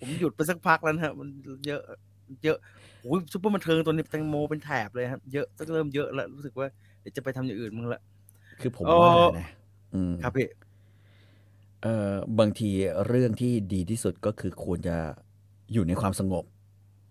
[0.00, 1.28] ผมหยุดไปสักพักแล้วนะฮะมัน
[1.66, 1.82] เยอะ
[2.44, 2.58] เยอะ
[3.02, 6.66] โอ้ยซุปเปอร์บันเทิงตัวนี้แตงโมเป็นแถบเลยครับเยอะเริ่มเยอะแล้วรู้สึกว่า
[7.00, 8.00] เดี๋ยวจะไปทำอย่างอื่นมึงละ
[8.60, 9.48] คือผมอ๋อว่านะ
[9.94, 10.48] อืมครับพี่
[11.82, 12.70] เอ่อบางที
[13.06, 14.96] เรื่องที่ดีที่สุดก็คือควรจะ
[15.72, 16.44] อยู่ในความสงบ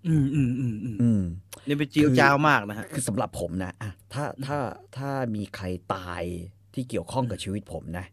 [0.08, 1.22] อืมอืมอืมอืมอืม
[1.68, 4.58] นี่เป็นจิวจ้าวมากนะฮะคือสำหรับผมนะอะถ้าถ้า
[4.98, 6.24] ถ้ามีใครตาย
[6.74, 8.06] ที่เกี่ยวข้องกับชีวิตผมนะ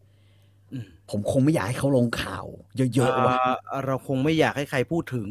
[0.73, 2.47] อืมผมคงไม่อยากให้เขาลงข่าว
[2.95, 3.37] เยอะๆว่ะ
[3.71, 5.29] อ่าเราคงไม่อยากให้ใครพูดถึง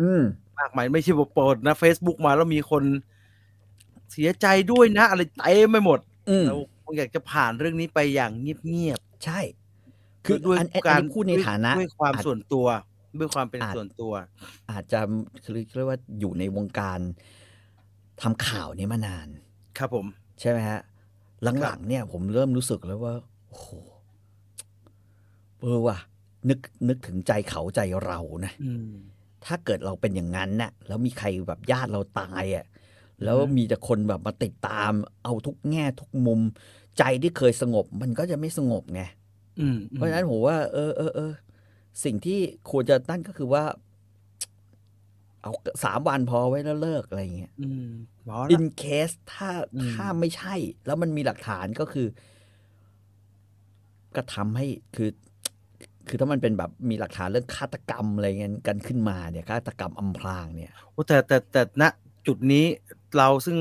[0.00, 0.22] อืม
[0.58, 2.82] มากมายไม่ใช่ว่าเปิดนะ Facebook มาแล้วมีคน
[4.12, 5.98] เสียใจด้วยนะ อะไรเต็มไปหมด
[6.30, 9.40] อืมเราคงอยากจะผ่านเรื่องนี้ไปอย่างเงียบใช่
[10.26, 12.66] คือด้วยอันอันการอันนี้พูดในด้วยฐานะด้วยความอาจส่วนตัว
[13.18, 14.12] ด้วยความเป็นอาจส่วนตัว
[14.70, 15.00] อาจจะ
[15.76, 17.00] เรียกว่าอยู่ในวงการ
[18.22, 19.28] ทำข่าวนี้มานาน
[19.78, 20.06] ครับผม
[20.40, 20.80] ใช่ไหมฮะ
[21.42, 23.14] หครัลับงๆเนี่ย ผมเริ่มรู้สึกแล้วว่า
[23.48, 23.68] โอ้โห
[25.60, 25.96] เออว่ะ
[26.48, 26.58] นึก
[26.88, 28.92] นึกถึงใจเขาใจเรานะอืม
[29.44, 32.64] ถ้าเกิดเราเป็นอย่างนั้นน่ะ แล้วมีใครแบบญาติเราตายอะ
[33.24, 34.92] แล้วอือฮึมีแต่คนแบบมาติดตาม
[35.24, 36.40] เอาทุกแง่ทุกมุม
[36.98, 39.02] ใจที่เคยสงบ มันก็จะไม่สงบไง
[39.60, 41.32] อืมเพราะฉะนั้นผมว่า เออเออเออ
[42.04, 42.38] สิ่งที่
[42.70, 43.64] ควรจะตั้นก็คือว่า
[45.42, 45.52] เอา
[45.84, 47.88] สามวันพอไว้แล้วเลิกอะไรอย่างเงี้ยอืม
[48.24, 50.54] หมอ in ละ case ถ้าอืมถ้าไม่ใช่
[50.86, 52.06] แล้วมันมีหลักฐานก็คือ
[54.16, 54.66] ก็ทำให้
[54.96, 55.10] คือ
[56.08, 61.84] คือถ้ามันเป็นแบบมีหลักฐานเรื่องฆาตกรรมอะไรเงี้ยกันขึ้นมาเนี่ยฆาตกรรมอำพรางเนี่ยโอ้แต่แต่แต่ณ
[62.26, 62.64] จุดนี้
[63.16, 63.56] เราซึ่ง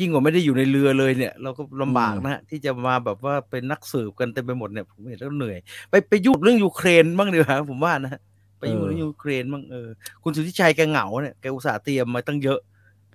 [0.00, 5.58] ยิ่งกว่าไม่ได้อยู่ในเรือเลยเนี่ย เราก็ลำบากอืมนะฮะที่จะมาแบบว่าเป็นนักสืบกันเต็มไปหมดเนี่ยผมเห็นแล้วเหนื่อย
[5.90, 8.20] ไปไปยุ่งเรื่องยูเครนบ้างดีกว่าผมว่านะฮะ
[8.60, 9.88] ไปยุ่งเรื่องยูเครนบ้างเออ
[10.22, 12.60] คุณสุทธิชัยแกเหงาเนี่ยแกอุตส่าห์เตรียมมาตั้งเยอะ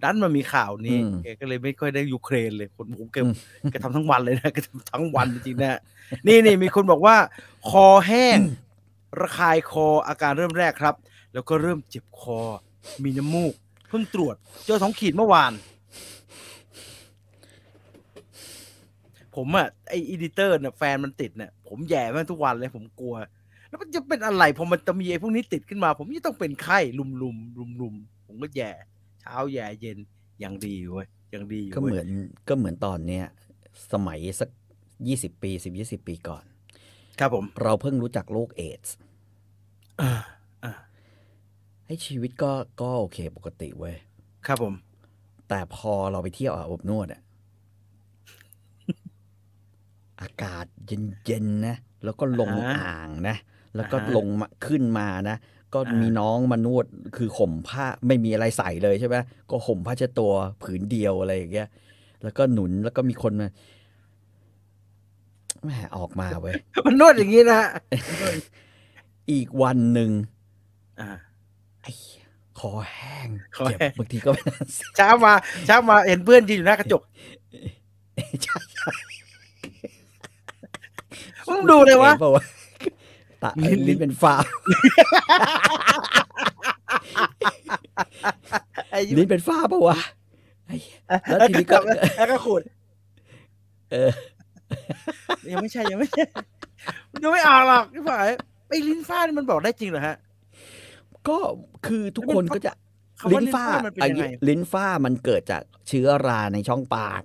[0.04, 3.34] ดันมามีข่าวนี้อืมแกก็เลยไม่ค่อยได้ยูเครนเลยคนผมแกอืม
[3.72, 5.80] แกทำทั้งวันเลยนะแกทำทั้งวันจริงๆนะฮะ
[6.28, 7.16] นี่นี่มีคนบอกว่า
[7.70, 8.38] คอแห้ง
[9.22, 10.96] ระคายคออาการเริ่มแรกครับ
[11.34, 12.40] แล้วก็เริ่มเจ็บคอ
[13.04, 13.54] มีน้ำมูก
[13.90, 14.36] เพิ่งตรวจ
[14.66, 15.54] เจอสองขีดเมื่อวาน
[19.36, 23.16] ผมอะไอ editor เนี่ยแฟนมันติดเนี่ยผมแหย่แม่งทุกวันเลยผมกลัว
[23.70, 28.72] แล้วมันจะเป็นอะไรพอมันจะมีไอ้พวกนี้ติดขึ้นมา ผมจะต้องเป็นไข้ลุมลุมลุมลุมๆผมก็แย่
[29.22, 29.98] เช้าแย่เย็น
[30.44, 32.08] ยังดีอยู่เว้ยยังดีอยู่ก็ว้ยเหมือน
[32.48, 33.26] ก็เหมือนตอนเนี้ย
[33.94, 34.50] สมัยสัก
[35.08, 36.44] ยี่สิบปีสิบยี่สิบปีก่อน
[37.20, 38.96] ครับผม เราเพิ่งรู้จักโรคเอดส์
[40.02, 40.12] อ่า
[40.64, 40.72] อ่า
[41.86, 43.96] ให้ชีวิตก็ก็โอเคปกติเว้ย
[44.48, 44.74] ครับผม
[45.50, 47.22] แต่พอเราไปเที่ยวอาบอบนวดอะ
[50.22, 53.38] อากาศเย็นๆนะ แล้วก็ลงอ่าฮะอ่างนะ
[53.76, 55.38] แล้วก็อ่าฮะลงมาขึ้นมานะ
[55.74, 56.86] ก็อ่ามีมีน้องมานวด
[57.16, 59.16] คือห่มผ้าไม่มีอะไรใส่เลยใช่ไหม
[59.50, 60.32] ก็ห่มผ้าเช็ดตัว
[60.64, 61.68] ผืนเดียวอะไรอย่างเงี้ย
[62.24, 63.50] แล้วก็หนุนแล้วก็มีคนมา
[65.64, 67.70] แหมออกมาเว้ยมันนวดอย่างนี้นะฮะ
[69.32, 70.12] อีกวันหนึ่ง
[71.00, 71.10] อ่า
[71.82, 72.26] ไอ้เหี้ย
[72.60, 75.34] คอแห้งคอเจ็บแห้งบางทีก็ไม่น่าเสียเช้ามา
[75.66, 77.02] เช้ามาเห็นเพื่อนยืนอยู่หน้ากระจก
[78.44, 78.92] ใช่
[81.48, 82.65] มึงดูเลยวะห็นปะวะตา
[83.68, 84.34] ลิ้นลิ้นเป็นฟ้า
[88.92, 89.98] ไอ้ลิ้นเป็นฟ้าปะวะ
[90.68, 91.78] ไอ้เหี้ยแล้วทีนี้ก็
[92.18, 92.62] แล้วก็ขูด
[93.92, 94.12] เออ
[95.52, 96.24] ยังไม่ใช่ยังไม่ใช่
[97.12, 98.28] มันยังไม่ออกหรอกพี่ฝ่าย
[98.70, 100.16] ไอ้ลิ้นฟ้านี่มันบอกได้จริงเหรอฮะ
[101.28, 101.38] ก็
[101.88, 102.72] คือทุกคนก็จะ
[103.20, 107.22] คำว่าลิ้นฟ้ามันเป็นอันยังนี้ไงลิ้นฟ้ามันเกิดจากเชื้อราในช่องปาก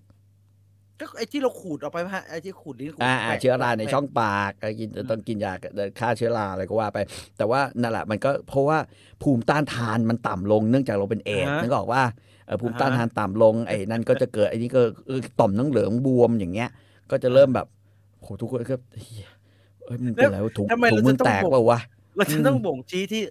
[1.01, 5.53] ก็ไอ้ที่เราขูดออกไปฮะไอ้ที่ขูดลิ้นขูดอ่าอ่าแปะเชื้อราในแปะช่องปากก็กินต้องกินยา
[6.01, 6.99] ฆ่าเชื้อราอะไรก็ว่าไป
[7.37, 8.79] แต่ว่านั่นแหละมันก็เพราะว่า
[9.23, 12.03] ภูมิต้านทานมันต่ำลงเนื่องจากเราเป็นเอดส์นึกออกว่า
[12.47, 16.69] เออภูมิต้านทานต่ำลงไอ้นั่นก็จะเกิดไอ้นี่ก็เออต่อมน้ำเหลืองบวมอย่างเงี้ย
[17.11, 17.67] ก็จะเริ่มแบบ
[18.23, 19.09] โหทุกคนก็เฮ้ย
[19.85, 21.81] เอ้ยมึงเป็นอะไรวะถุงทำไมถุงเรามึจะงต้องแตกบอกเปล่าวะ
[22.17, 23.23] เราจะต้องบ่งชี้ที่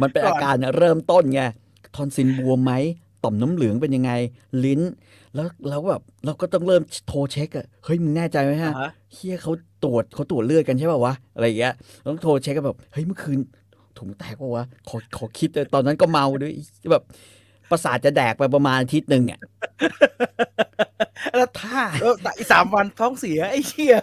[0.00, 1.42] มันเป็นก่อนอาการเริ่มต้นไง
[1.96, 2.72] ทอนซิลบวมไหม
[3.24, 4.12] ต่อมน้ำเหลืองเป็นยังไง
[4.64, 4.80] ลิ้น
[5.34, 9.52] แล้วแล้วแบบเราก็ต้องเริ่มโทรเช็คอะเฮ้ยมึงแน่ใจไหมฮะอ่าฮะเฮียเขา
[9.84, 11.74] ตรวจเขาตรวจเลือดกันใช่ป่าวะอะไรอย่างเงี้ย
[12.06, 13.38] ต้องโทรเช็คกันแบบเฮ้ยเมื่อคืน
[13.98, 16.52] ถุงแตกป่าวะขอขอคิดเลยตอนนั้นก็เมาด้วย
[16.92, 17.02] แบบ
[17.70, 19.40] ประสาทจะแดกไปประมาณอาทิตย์หนึ่งอะ
[21.36, 23.96] แล้วถ้าเออแต่อีกสามวันท้องเสียไอ้เหี้ย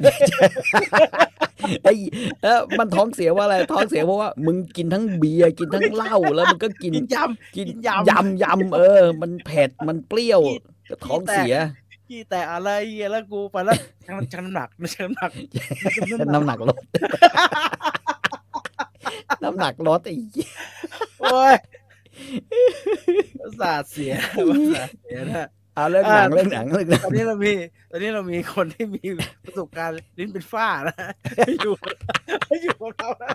[1.83, 1.93] ไอ้
[2.43, 7.17] เออมันท้องเสียว่าอะไรท้องเสียเพราะว่ามึงกินทั้งเบียร์กินทั้งเหล้าแล้วมึงก็กินกินย
[7.55, 15.31] กินกินยำยำยำเออ มันเผ็ดมันเปรี้ยวกินก็ท้องเสียำขี้แต่อะไรเหี้ยแล้วกูไปแล้วชั่งชั่งน้ำหนักชั่งน้ำหนัก
[16.33, 16.77] น้ำหนักลด
[19.43, 20.49] น้ำหนักลดไอ้เหี้ย
[21.21, 21.55] โอ้ย
[23.39, 24.13] ประสาทเสีย
[24.49, 27.51] ประสาทเสียนะ เอาเรื่องหนังอ่าเรื่องหนังเรื่องหนังตอนนี้เรามี
[27.91, 29.05] ตอนนี้เรามีคนที่มี
[29.45, 30.95] ประสบการณ์ลิ้นเป็นฝ้านะ
[31.63, 31.73] อยู่
[32.63, 33.31] อยู่กับเรานะ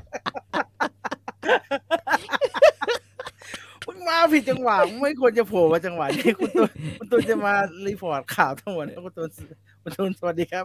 [3.86, 7.54] มึงมาผิดจังหวะมึงไม่ควรจะโผล่มาจังหวะนี้คุณตูนคุณตูนจะมา
[7.86, 9.28] report ข่าวทั้งหมดนะคุณตูน
[9.82, 10.64] คุณตูนสวัสดีครับ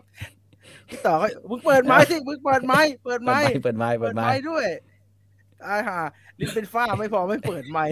[0.89, 4.65] พี่ต่อก็มึงเปิดไม้สิมึงเปิดไม้เปิดเปิดไม้ไม้เปิดไม้เปิเปิดดไม้ไม้ด้วย
[5.63, 5.99] ตายห่า
[6.39, 7.85] ลิ้นเป็นฝ้าไม่พอไม่เปิดไม้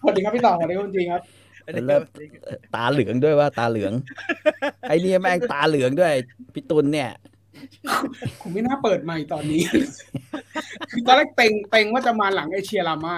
[0.00, 1.22] สวัสดีครับพี่ต่อสวัสดีคุณจริงครับ
[1.66, 2.02] อันนี้เริ่ม
[2.74, 3.92] ตาเหลืองด้วยว่าตาเหลือง
[4.88, 6.12] ไอ้เนี่ยแม่งตาเหลืองด้วย
[6.54, 7.10] พี่ตุลเนี่ย
[8.40, 9.62] ผมไม่น่าเปิดใหม่ตอนนี้
[10.90, 13.16] คือตอนแรกเต็งเต็งว่าจะมาหลังไอเชียรามา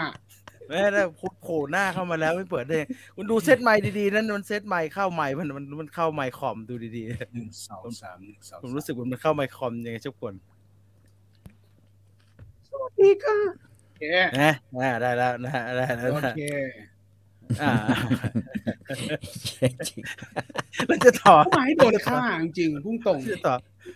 [0.69, 1.03] แม่ได้
[1.43, 2.85] โผล่หน้าเข้ามาแล้วไม่เปิดได้ไง
[3.17, 7.03] คุณดูเซตไมค์ดีๆนั่นมันเซตไมค์เข้าไมค์มันมันมันเข้าไมค์คอมดูดี
[7.35, 10.35] หนึ่งสองสามหนึ่งสองๆผมรู้สึกว่ามันเข้าไมค์คอมยังไงทุกคน
[13.01, 13.35] นี่ก็
[13.83, 16.39] โอเคนะอ่าได้แล้วนะฮะได้แล้วโอนะเค
[17.63, 17.73] อ่า
[19.89, 20.03] จริง
[20.87, 23.55] แล้วจะต่อหมายโดนฆ่าจริงๆพุ่งตรงจะต่อ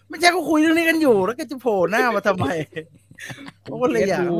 [0.08, 2.46] ไม่ใช่ก็คุยเรื่องนี้กันอยู่ แล้วก็จะโผล่หน้ามาทำไม
[3.64, 4.38] ผมก็เลยอยากดู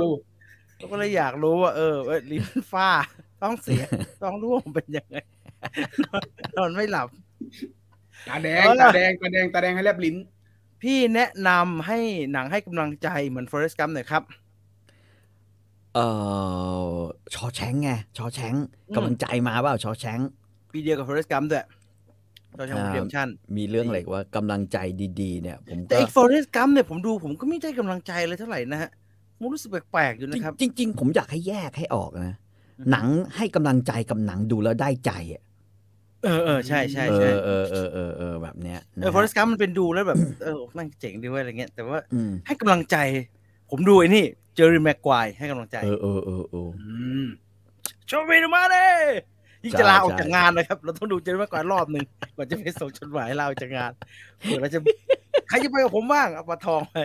[0.78, 2.88] ผมก็เลยอยากรู้ว่าเออเอ้ยลิ้นฟ้า
[3.42, 3.84] ต้องเสีย
[4.22, 5.16] ต้องรู้ว่าผมเป็นยังไง
[6.56, 7.08] นอนไม่หลับ
[8.28, 10.16] ตาแดงเอาล่ะตาแดงตาแดงตาแดงให้แลบลิ้น
[10.82, 11.98] พี่แนะนำให้
[12.32, 14.22] หนังให้กำลังใจเหมือน Forrest Gump หน่อยครับ
[15.94, 16.06] เอ่
[16.94, 16.98] อ
[17.34, 18.54] ชอแชงไงชอแชง
[18.88, 20.20] อืมกำลังใจมาเปล่าชอแชง
[20.72, 21.64] ปีเดียวกับ Forrest Gump ด้วย
[22.58, 24.78] ตอนช่างอ่าเดียมชั่นมีเรื่องอะไรว่ากำลังใจ
[25.20, 28.90] ดีๆ เนี่ย ผมแต่ก็ไอ้ Forrest Gump เนี่ยผมดูผมก็ไม่ได้กำลังใจเลยเท่าไหร่นะฮะ
[29.36, 32.36] ผมรู้สึกแปลกๆอยู่นะครับ จริงจริงๆผมอยากให้แยกให้ออกนะ
[32.90, 35.42] หนังให้กำลังใจกับหนังดูแล้วได้ใจอะ
[36.24, 42.96] เออเออใช่ใช่เอใช่อเออเออเออเออแบบเนี้ยเออ Forrest Gump มันเป็นดูแล้วแบบเออแม่งเจ๋งดีเว้ยอะไรเงี้ยแต่ว่าอืมให้กำลังใจ
[43.70, 46.94] ผมดูไอ้นี่เจ อร์รี่แม็กควายให้กำลังใจ เออเออเออเอออื
[47.24, 47.26] ม
[48.06, 48.86] โชว์มีมาเด้
[49.64, 52.04] ยิ่งจะใช่ลาออกใช่จากงานนะครับ เราต้องดูเจอร์รี่แม็กควายรอบหนึ่ง
[52.36, 53.92] ก่อนจะไปส่งจดหมายลาออกจากงาน
[54.38, 54.78] เผื่อเราจะ
[55.48, 56.96] ใครจะไปกับผมบ้างเอาปลาทองไป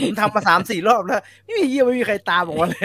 [0.00, 2.84] ผมทำมาสามสี่รอบแล้วไม่มีเยี่ยไม่มีใครตามผมมาเลย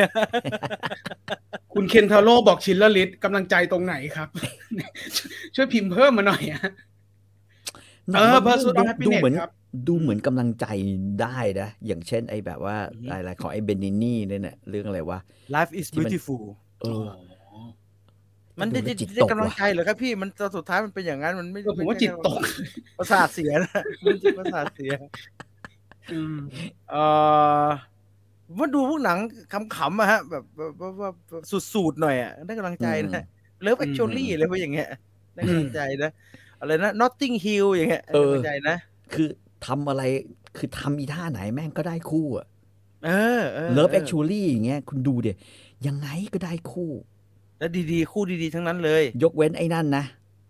[1.74, 4.30] คุณเคนทาโร่บอกชินเลอร์ลิสกำลังใจตรงไหนครับ
[5.56, 6.72] ช่วยพิมพ์เพิ่มมาหน่อยฮะ
[8.12, 9.50] หนัเองอบางเพอร์เรื่ซูองดอดูแฮปปี้ดูเหมือนครับ
[9.88, 10.66] ดูเหมือนกำลังใจ
[11.22, 15.20] ได้นะ อย่างเช่นไอ้แบบว่าอือฮึอะไรของไอ้เบนนินี่เนี่ยนะเรื่องอะไรวะ
[15.56, 16.44] Life is ที่มัน beautiful
[16.82, 17.06] เออ
[18.60, 22.38] มันได้ดูแล้วจิตได้ตกกำลังว่ะใจเหรอครับพี่มันตอนสุดท้ายมันเป็นอย่างนั้นมันไม่เออผมว่าจิตตก
[22.98, 24.94] ประสาทเสียนะมันจิตประสาทเสีย
[26.14, 26.38] อืม
[26.92, 26.96] เอ
[27.66, 27.68] อ
[28.48, 29.18] ผมว่าดูพวกหนัง
[29.76, 33.24] ขำๆอะฮะ แบบแบบแบบแบบสูดๆหน่อยอะได้กำลังใจนะ
[33.62, 34.88] Love Actually อะไรพวกอย่างเงี้ย
[35.36, 36.12] ได้กำลังใจนะ
[36.60, 38.76] อะไรนะ Notting Hill อย่างเงี้ยได้กำลังใจนะ
[39.14, 39.30] คือ
[39.66, 40.04] ทำอะไร
[40.58, 42.48] คือทำอีท่าไหนแม่งก็ได้คู่อะ
[43.06, 45.38] เออเออ Love Actually อย่างเงี้ยคุณดูเดี๋ย
[45.88, 46.92] ยังไงก็ได้คู่
[47.60, 50.04] แล้วดีๆ คู่ดีๆ ทั้งนั้นเลย ยกเว้นไอ้นั่นนะ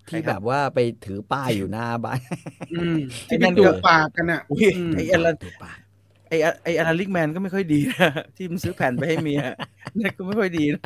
[0.09, 2.19] ที่ใครครับแบบว่าไปถือป้ายอยู่หน้าบ้าน
[2.73, 2.97] อืม
[3.27, 5.77] ไอ้ที่นั่เป็นนจูก็บปากกันอะอุ้ยอืมไอเอลันถือป้าย
[6.29, 9.41] ไอไออนาลิกแมนก็ไม่ค่อยดีนะที่มันซื้อแผ่นไปให้เมีย
[9.99, 10.83] นั่นก็ไม่ค่อยดีนะ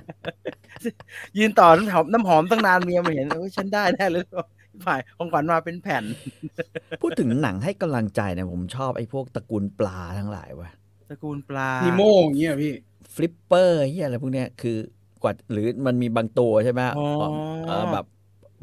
[1.38, 4.24] ยืนต่อน้ำหอมน้ำหอมตั้งนานเมียมาเห็นโอ้ยฉันได้แน่เลย
[4.86, 6.04] ฝ่ายของขวัญมาเป็นแผ่น
[7.02, 10.70] พูดถึงหนังให้กำลังใจเนี่ยผมชอบไอ้พวกตระกูลปลาทั้งหลายว่ะ
[11.10, 12.74] ตระกูลปลานิโมอย่างเงี้ยพี่
[13.16, 14.78] ฟลิปเปอร์เฮียอะไรพวกเนี้ยคือ
[15.24, 17.08] กว่าหรือมันมีบางตัวใช่ไหมอ๋อ
[17.68, 18.06] เออแบบ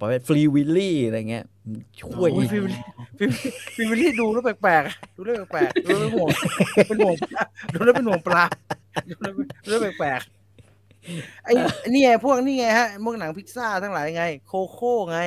[0.00, 1.44] ประเภท Free Willy อะไรเงี้ย
[2.00, 2.64] ช่วยโอ้ยฟิล
[3.18, 6.28] ฟรี Free Willy ดูแล้วแปลกๆดูแล้วแปลกๆดูแล้วเป็นห่วง
[6.88, 7.14] เป็นห่วง
[7.72, 8.44] ดูแล้วเป็นห่วงปลา
[9.08, 9.32] ดูแล้ว
[9.64, 11.52] ดูแล้วแปลกๆไอ้
[11.88, 15.20] นี่ไงพวกนี่ไงฮะพวกหนังพิซซ่าทั้งหลายไง Coco ไง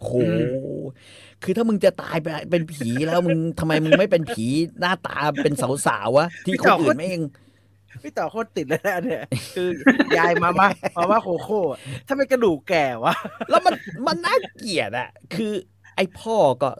[0.00, 0.12] โห
[1.42, 4.46] คือถ้ามึงจะตายไปเป็นผีแล้วมึงทำไมมึงไม่เป็นผี
[4.80, 5.54] หน้าตาเป็น
[5.86, 7.22] สาวๆวะที่คนอื่นไม่เอง
[8.02, 9.24] พี่ต่อโคตรติดเลยนะอันเนี่ย
[9.56, 9.68] คือ
[10.16, 13.14] ยายมามามามาโคโค่อะถ้าไม่กระดูกแก่วะ
[13.50, 13.74] แล้วมัน
[14.06, 15.52] มันน่าเกลียดอะคือ
[15.96, 16.70] ไอ้พ่อก็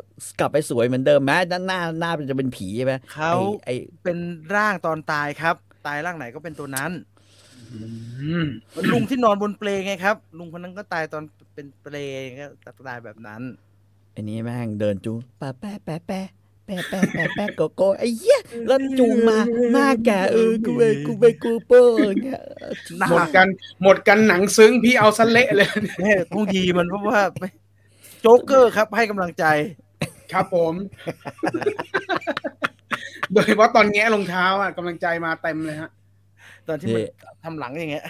[0.41, 3.33] กลับไปสวยเหมือนเดิมแม้ด้านหน้าหน้ามันจะเป็นผีใช่ไหมเขา
[3.65, 4.19] ไอ้เป็น
[4.55, 5.55] ร่างตอนตายครับ
[5.87, 7.10] ตายร่างไหนก็เป็นตัวนั้นอืม
[8.93, 11.23] ลุงที่นอนบนเปลไงครับ ลุงคนนั้นก็ตายตอน
[11.55, 11.97] เป็นเปล
[12.65, 13.43] ก็ตายแบบนั้น
[14.13, 16.27] ไอ้นี้แม่งเดินจูปะแปะแปะแปะ
[16.67, 19.39] แปะแปะแปะแปะโกโก้ไอ้เหี้ยแล้วจูงมา
[19.77, 21.87] มาแกเออกูไปกูไปกูเปิล
[22.25, 22.43] เงี้ย
[23.11, 23.47] หมดกัน
[23.83, 25.69] หมดกันหนังซึ้งพี่เอาสเละเลย
[26.33, 27.21] ต้องดีมันเพราะว่า
[28.21, 29.45] โจ๊กเกอร์ครับให้กำลังใจ
[30.33, 30.75] ครับผม
[33.33, 35.91] โดยเฉพาะตอนแงะรองเท้าอะกำลังใจมาเต็มเลยฮะ
[36.71, 37.03] ตอนที่มัน
[37.45, 38.05] ทำหลังอย่างเงี้ย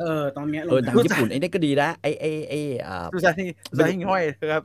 [0.00, 4.62] เออตอนแงะรเออองหนังเท้าญี่ปุ่นไอ้นี่ก็ดีนะไอ้ไอ้ไอ้อ่าดูซาที่ดูซาที่ห้อยครับ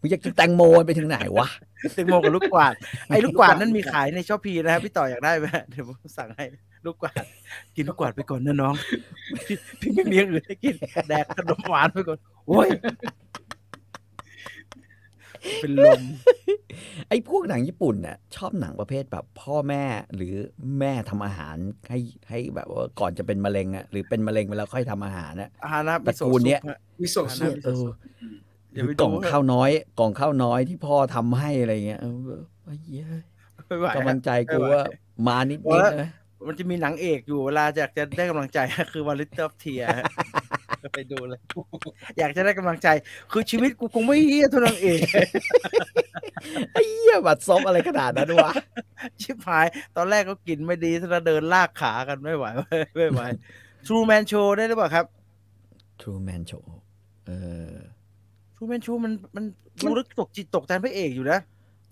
[0.00, 1.48] มึงอยากกินแตงโมไปถึงไหนวะ
[1.94, 2.74] แตงโมกับลูกกวาด
[3.08, 6.44] ไอ้ลูกกวาดนั้นมีขายในช้อปปีนะครับพี่ต่ออยากได้ไหมเดี๋ยวผมสั่งให้
[6.86, 7.24] ลูกกวาด
[7.76, 8.74] กินลูกกวาดไปก่อนนะน้อง
[9.46, 10.74] พี่พี่ไม่มีอย่างอื่นให้กิน
[11.08, 12.68] แดกขนมหวานไปก่อนโอ้ย
[15.62, 16.02] เป็นลม
[17.08, 20.34] ไอ้พวกหนังญี่ปุ่นน่ะชอบหนังประเภทแบบพ่อแม่หรือ
[20.78, 21.56] แม่ทำอาหาร
[21.88, 26.60] ให้ให้แบบว่าก่อนจะเป็นมะเร็งอะหรือเป็นมะเร็งไปแล้วค่อยทำอาหารน่ะอาหารนะตระกูลเนี้ย
[27.02, 27.86] วิโซอันสุนั้นเออ
[28.72, 32.06] เดี๋ยวหรืไปอกดูล่องข้าวน้อย กล่องข้าวน้อยที่พ่อทำให้อะไรเงี้ยเอ
[32.38, 33.06] อไอ้เหี้ย
[33.66, 34.84] ไม่ไหวกำลังใจกูไม่ไหวว่า
[35.26, 36.10] มานิดโอ้นิดแล้วนะ
[36.48, 38.58] มันจะมีหนังเอกอยู่เวลาอยากจะได้กำลังใจ
[38.92, 39.84] คือวาลิตเตอร์เทีย
[40.94, 41.40] ไปดูเลย
[42.18, 42.88] อยากจะได้กำลังใจ
[43.32, 45.00] คือชีวิตกูคงไม่เฮี้ยเท่านางเอก
[46.72, 48.52] ไอ้เหี้ยบัดซบอะไรขนาดนั้นวะ
[49.22, 49.66] ชิบหาย
[49.96, 52.44] ตอนแรกก็กินไม่ดีถ้าเดินลากขากันไม่ไหว
[52.96, 53.20] ไม่ไหว
[53.86, 55.06] True Man Show ได้หรือเปล่าครับ
[56.00, 56.64] True Man Show
[57.26, 57.30] เอ
[57.72, 57.74] อ
[58.54, 59.44] True Man Show มันมัน
[59.82, 61.38] ดูลึกตกจิตตกแทนพระเอกอยู่นะ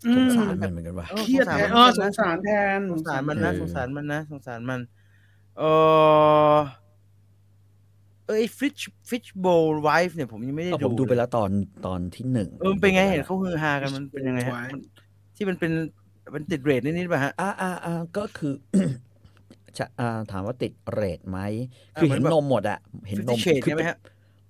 [0.07, 4.81] อืสงมสารมันเหมือนกันวะออเครียดสงแทสานเออสมังนสารแทน สงสารมันนะเออสงสารมันนะ สงสารมัน
[5.59, 5.63] เอ
[6.55, 6.57] อ
[8.31, 8.79] เออไอ้ฟิช
[9.11, 11.51] ฟิชโบว์ไวฟ์เนี่ยผมยังไม่ได้เออดูผมดูไปเลยแล้วตอน
[11.87, 14.81] ตอนที่หนึ่งเออมันเป็นไงเห็นเขาฮือฮากันมันเป็นยังไงฮะไว้มัน
[15.37, 15.73] ที่มันเป็น
[16.35, 18.55] มันติดเรทนิดๆป่ะฮะอ่าอ่าอ่าก็คือ
[19.79, 21.39] จะอ่าถามว่าติดเรทไหม
[21.95, 23.97] อ่าคือเหมือเห็นนแบบนมหมดอะเห็นน Fifty ม Shades คือใช่ไหมเป็นฮะ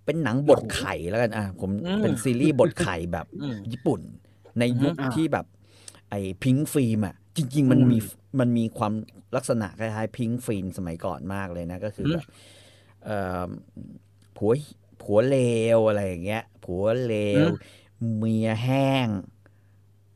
[0.05, 4.01] เป็นหนังบทไข่แล้วกันอะผมอืมเป็นซีรีส์บทไข่แบบอืมญี่ปุ่น
[4.59, 5.47] ในยุคอืมที่แบบ
[6.11, 7.99] ไอ้พิงฟิล์มอะจริง ๆ มันอืมมี
[8.41, 8.93] มันมีความ
[9.37, 12.60] ลักษณะคล้ายๆพิงฟิล์มสมัยก่อนมากเลยนะก็คือแบบเอ่อ
[14.37, 14.53] ผัว
[15.03, 15.39] ผัวเล
[15.77, 17.47] วอะไรอย่างเงี้ย ผัวเลว
[18.17, 19.09] เมียแห้ง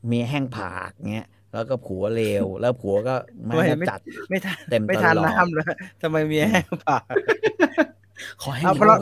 [0.06, 3.14] เมียแห้งผากเงี้ยแล้วก็ผัวเลวแล้วผัวก็
[3.46, 5.64] ไม่ไม่ให้ไม่จัดไม่ทานเต็มไม่ตทานลอดน้ำเลย
[6.02, 7.04] ทำไมมีแห้งปาก
[8.42, 8.98] ขอให้เอารู้เพราะว่า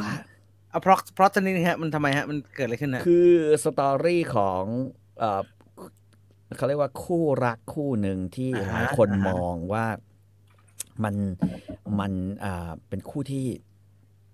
[0.71, 3.31] เอาเพราะเพราะตอนนี้ฮะมันทำไมฮะมันเกิดอะไรขึ้นฮะคือ
[3.65, 4.63] สตอรี่ของ
[5.19, 5.43] เอ่อ
[6.57, 9.87] เขาเรียกว่าคู่รักคู่หนึ่งที่อ่าหฮะลายคนอ่าฮะมองว่า
[11.05, 11.15] มัน
[12.01, 12.13] มัน
[12.45, 13.47] อ่าเป็นคู่ที่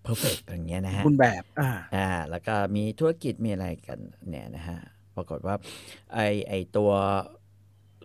[0.03, 4.79] เพอร์เฟกอย่างเงี้ยนะฮะคุณแบบอ่าอ่า แล้วก็มีธุรกิจมีอะไรกันเนี่ยนะฮะ
[5.17, 5.55] ปรากฏว่า
[6.15, 6.91] ไอไอตัว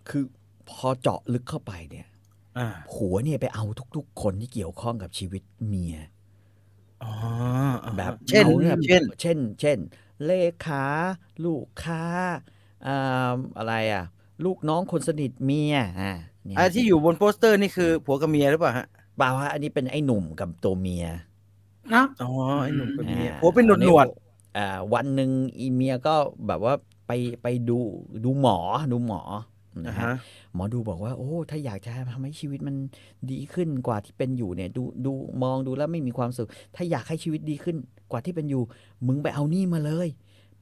[0.08, 0.24] คือ
[0.70, 2.06] พอเจาะลึกเข้าไปเนี่ย
[2.58, 3.64] อ่าผัวเนี่ยไปเอา
[3.96, 5.96] ทุก ๆ คนที่เกี่ยวข้องกับชีวิตเมีย
[7.02, 7.12] อ๋อ
[7.84, 9.78] อ่าแบบเช่นอาเนี่ยเช่น เช่น เช่น
[10.26, 10.32] เล
[10.66, 10.84] ขา
[11.44, 12.04] ลูกค้า
[12.86, 14.04] อ่าอะไรอะ
[14.44, 16.12] ลูกน้องคนสนิทเมียอ่า
[16.46, 21.06] เนี่ยอ่าที่อยู่บนโปสเตอร์นี่คือผัวกับเมียหรือเปล่าฮะเปล่าฮะอันนี้เป็นไอ้หนุ่มกับตัวเมีย
[21.92, 22.30] นะอ๋อ
[22.62, 24.06] ไอ้หนุ่มกับเมียอ่าผัวเป็นหนวดหนวด
[24.56, 26.14] อ่าวันหนึ่งอีเมียก็
[26.46, 26.74] แบบว่า
[27.06, 27.78] ไปไปดู
[28.24, 28.56] ดูหมอ
[28.92, 30.14] ดูหมอๆนะอ่าฮะฮะ
[30.54, 32.76] หมอดูบอกว่า โอ้ถ้าอยากจะทำให้ชีวิตมัน
[33.30, 37.76] ดีขึ้นกว่าที่เป็นอยู่เนี่ย ดูดูมองดูแล้วไม่มีความสุข ถ้าอยากให้ชีวิตดีขึ้น
[38.10, 38.62] กว่าที่เป็นอยู่
[39.06, 40.08] มึงไปเอานี่มาเลย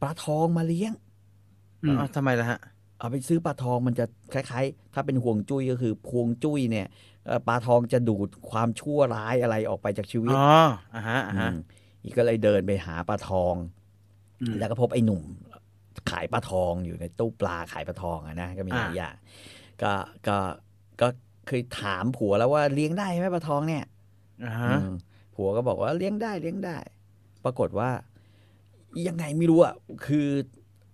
[0.03, 0.93] ปลาทองมาเลี้ยง
[1.85, 2.59] อืมอ้าวทำไมล่ะฮะ
[2.99, 7.12] เอาไปซื้อปลาทองมันจะคล้าย ๆ ถ้าเป็นห่วงจุ้ยก็คือพวงจุ้ยเนี่ยเอ่อ
[7.49, 10.63] ปลาทองจะดูดความชั่วร้ายอะไรออกไปจากชีวิตอ๋อ
[10.95, 11.55] อ่าฮะอ่าฮะม
[12.03, 13.55] อีกก็เลยเดินไปหาปลาทอง
[14.43, 15.23] อืมแล้วก็พบไอ้หนุ่ม
[16.11, 19.15] ขายปลาทองอยู่ในตู้ปลาขายปลาทองอะนะก็มีหลายอย่าง
[19.83, 19.93] ก็
[20.27, 20.37] ก็
[21.01, 21.07] ก็
[21.47, 23.85] เคยถามผัวแล้วว่าเลี้ยงได้ไหมปลาทองเนี่ย
[24.45, 24.95] อ่าฮะอืม
[25.35, 26.79] ผัวก็บอกว่าเลี้ยงได้เลี้ยงได้
[27.45, 27.91] ปรากฏว่า
[29.07, 29.75] ยังไงไม่รู้อะ
[30.07, 30.29] คือ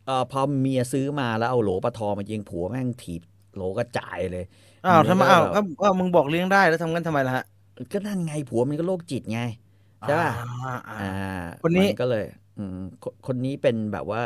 [0.06, 3.22] เอ่อพอเมียซื้อมาแล้วเอาโหลปลาทองมายิงผัวแม่งถีบ
[3.54, 4.44] โหลกระจายเลย
[4.86, 7.44] อ้าวทำไมเมียก็อ้าวแบบอ้าวอ้าวมึงบอกเลี้ยงได้แล้วทำงั้นทำไมล่ะฮะ
[7.92, 9.40] ก็นั่นไงผัวมันก็โรคจิตไง
[10.00, 12.24] ใช่ป่ะอ่าอ่าอ่าคนนี้มัก็เลย
[12.58, 14.22] อืมคนคนนี้เป็นแบบว่า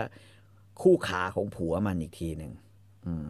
[0.82, 2.52] คู่ขาของผัวมันอีกทีหนึ่ง
[3.06, 3.28] อืม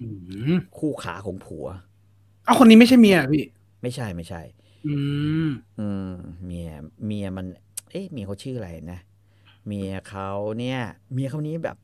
[0.00, 0.08] อื
[0.56, 1.66] มคู่ขาของผัว
[2.44, 3.44] เอาคนนี้ไม่ใช่เมียเหรอพี่
[3.82, 4.42] ไม่ใช่ไม่ใช่
[4.86, 4.96] อื
[5.46, 6.12] มอืม
[6.46, 6.70] เมีย
[7.06, 7.46] เมียมัน
[7.90, 9.00] เอ๊ะเมียเขาชื่ออะไรนะ
[9.66, 10.78] เมียเขาเนี่ย
[11.12, 11.76] เมียเขานี้แบบ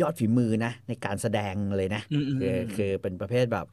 [0.00, 3.66] ยอดฝีมือนะในการแสดงเลยนะอืมอืมคืออืมคือเป็นประเภทแบบ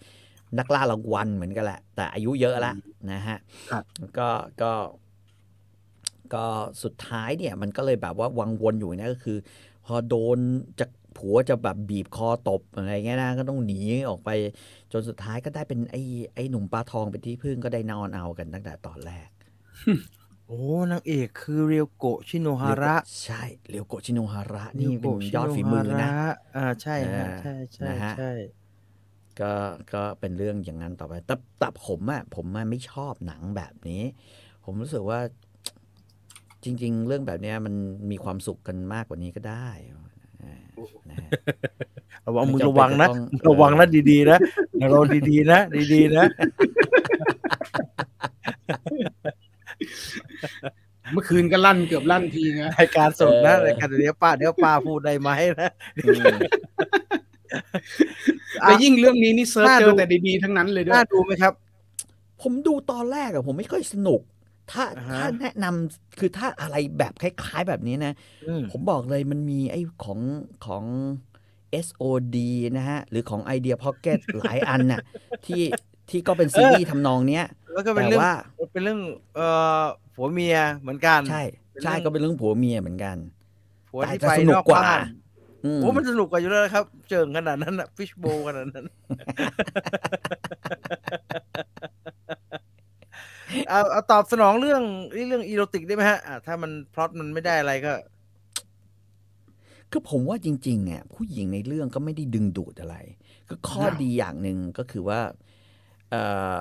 [0.60, 2.74] นักล่ารางวัลเหมือนกันแหละ แต่อายุเยอะละ
[3.12, 3.38] นะฮะ
[3.72, 3.84] ครับ
[4.18, 4.30] ก็
[4.62, 4.72] ก็
[6.34, 6.46] ก็
[6.84, 9.38] สุดท้ายเนี่ยมันก็เลยแบบว่าวังวนอยู่นะก็คือ
[9.86, 10.40] พอโดน
[10.80, 13.80] จากผัวจะแบบบีบคอตบอะไรเงี้ยนะก็ต้องหนี
[14.10, 14.30] ออกไป
[14.92, 16.02] จนสุดท้ายก็ได้เป็นไอ้
[16.36, 19.30] ไอ้หนุ่มปลาทองเป็นที่พึ่งก็ได้นอนเอากันตั้งแต่ตอนแรก
[20.48, 26.10] โอ้นางเอกคือเรียวโกะชิโนฮาระ ใช่เรียวโกะชิโนฮาระนี่เป็นยอดฝีมือนะ
[26.58, 28.32] อ่าใช่ฮะเออใช่ใช่นะฮะใช่
[29.42, 29.52] ก็
[29.94, 34.04] ก็เป็นเรื่องอย่างนั้นต่อไป แต่แต่ผมอะผมอะไม่ชอบหนังแบบนี้
[34.66, 35.20] ผมรู้สึกว่า
[36.64, 37.74] จริง ๆ เรื่องแบบเนี้ยมัน
[38.12, 39.68] มีความสุขกันมากกว่านี้ก็ได้
[40.44, 40.58] อ่า
[41.10, 41.30] นะฮะ
[42.28, 43.20] ระวังไม่มึงจำเป็นระวังนะจะต้อง
[43.50, 44.38] ระวังนะดีๆนะ
[44.92, 45.60] เราดีๆนะ
[45.94, 46.26] ดีๆนะ
[51.14, 55.30] เมื่อคืนก็ลั่นเกือบลั่นทีนะรายการสดนะเออรายการเดี๋ยวป้าเดี๋ยวป้าพูดได้ไหม
[55.62, 55.72] นะ
[56.06, 56.36] อืม
[58.62, 61.54] แล้วยิ่งเรื่องนี้นี่เซิร์ชน่าเจดูอแต่ดีๆทั้งนั้นเลยด้วน่ายดูไหมครับ
[62.42, 64.22] ผมดูตอนแรกอะผมไม่ค่อยสนุก
[64.72, 68.14] ถ้าอ่าฮะถ้าแนะนำคือถ้าอะไรแบบคล้าย ๆ แบบนี้นะ
[68.46, 70.20] อืมผมบอกเลยมันมีไอ้ของ
[70.66, 70.84] ของ
[71.86, 72.38] SOD
[72.78, 75.02] นะฮะ หรือของ Idea Pocket หลายอันน่ะ
[75.46, 75.64] ที่
[76.10, 78.34] ที่ก็เป็นซีรีส์ทำนองเนี้ยแล้วก็เป็นแต่เรื่องว่า
[78.74, 79.00] เป็นเรื่อง
[79.36, 79.48] เอ่
[79.82, 79.84] อ
[80.16, 81.42] ผัวเมียเหมือนกัน ใช่
[81.72, 83.18] เป็นใช่เรื่องก็เป็นเรื่องผัวเมียเหมือนกัน
[83.90, 85.25] ผัวแต่ที่จะไปสนุนกอกกว่าบ้านอืม
[85.82, 88.86] โอ้มันสนุกกว่าอยู่แล้วนะครับ เจิงขนาดนั้นอะฟิชโบขนาดนั้น
[93.70, 94.82] เอาเอาตอบสนองเรื่อง
[95.28, 97.94] เรื่องอีโรติกได้ไหมฮะอะถ้ามันพล็อตมันไม่ได้อะไรก็
[99.92, 102.98] คือผมว่าจริงๆอะผู้หญิงในเรื่องก็ไม่ได้ดึงดูดอะไร
[103.50, 105.20] ก็ข้อครับดีอย่างหนึ่งก็คือว่า
[106.10, 106.16] เอ
[106.58, 106.60] อ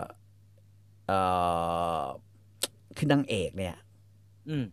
[1.06, 1.12] เอ
[2.02, 2.04] อ
[2.96, 3.76] คือนางเอกเนี่ย
[4.48, 4.64] อืม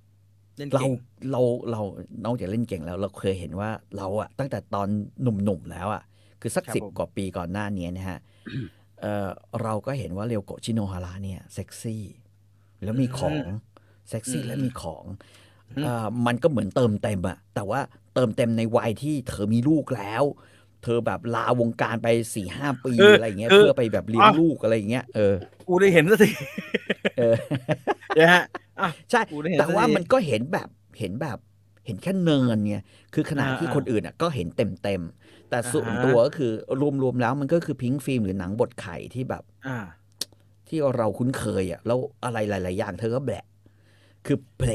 [0.61, 0.93] เล่นเราเก่ง
[1.31, 1.81] เราเรา
[2.25, 4.87] นอกจากเล่นเก่งแล้ว เราเคยเห็นว่าเราอะตั้งแต่ตอน
[5.21, 6.03] หนุ่มๆแล้วอะ
[6.41, 8.19] คือสักครับสิบผมกว่าปีก่อนหน้านี้นะฮะ
[9.01, 9.29] เออ
[9.61, 12.03] เราก็เห็นว่าเรียวโกะชิโนฮาระเนี่ยเซ็กซี่
[12.83, 13.35] แล้วมีของ
[14.09, 15.05] เซ็กซี่และมีของ
[15.83, 17.79] เออมันก็เหมือนเติมเต็มอะแต่ว่า
[18.13, 20.23] เติมเต็มในวัยที่เธอมีลูกแล้ว
[20.83, 25.35] เธอแบบลาวงการไปสี่ห้าปีเอออะไรอย่างเงี้ยเออเพื่อไปแบบเลี้ยงอะลูกอะไรอย่างเงี้ยเออ
[25.67, 26.29] กูได้เห็นสักที
[27.17, 27.35] เออ
[28.17, 28.43] นะฮะ
[28.81, 31.37] อะใช่ กูได้เห็นแต่ว่าสักทีมันก็เห็นแบบเห็นแบบ
[31.85, 32.75] เห็นแค่เนินไง
[33.13, 36.51] คือขณะอ่าที่อ่าคนอื่นอะก็เห็นเต็มเต็มๆแต่ส่วนอ่าฮะตัวก็คือ
[37.03, 39.77] รวมๆแล้วมันก็คือพิงฟิล์มหรือหนังบทไข่ที่แบบอ่า
[40.67, 43.45] ที่เราคุ้นเคยอะแล้วอะไรหลาย ๆ อย่างเธอก็แบะ
[44.25, 44.71] คือแผล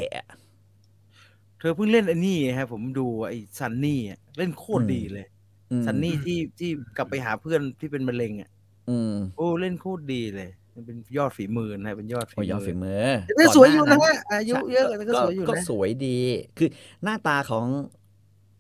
[1.59, 5.27] เธอเพิ่งเล่นไอ้นี่ฮะผมดูไอ้ซันนี่อะเล่นโคตรอืมดีเลย
[5.71, 8.51] อืมซันนี่ที่ที่กลับไปหาเพื่อนที่เป็นมะเร็งอะ
[8.89, 16.19] อืมโอ้เล่นโคตรดีเลย มันเป็นยอดฝีมือนะเป็นยอดฝีโอ้ยยอดฝีมือมือแต่สวยอยู่นะก่ฮะอายุใช่เยอะแต่ก็สวยอยู่ก็นะสวยดี
[16.59, 16.69] คือ
[17.03, 17.67] หน้าตาของ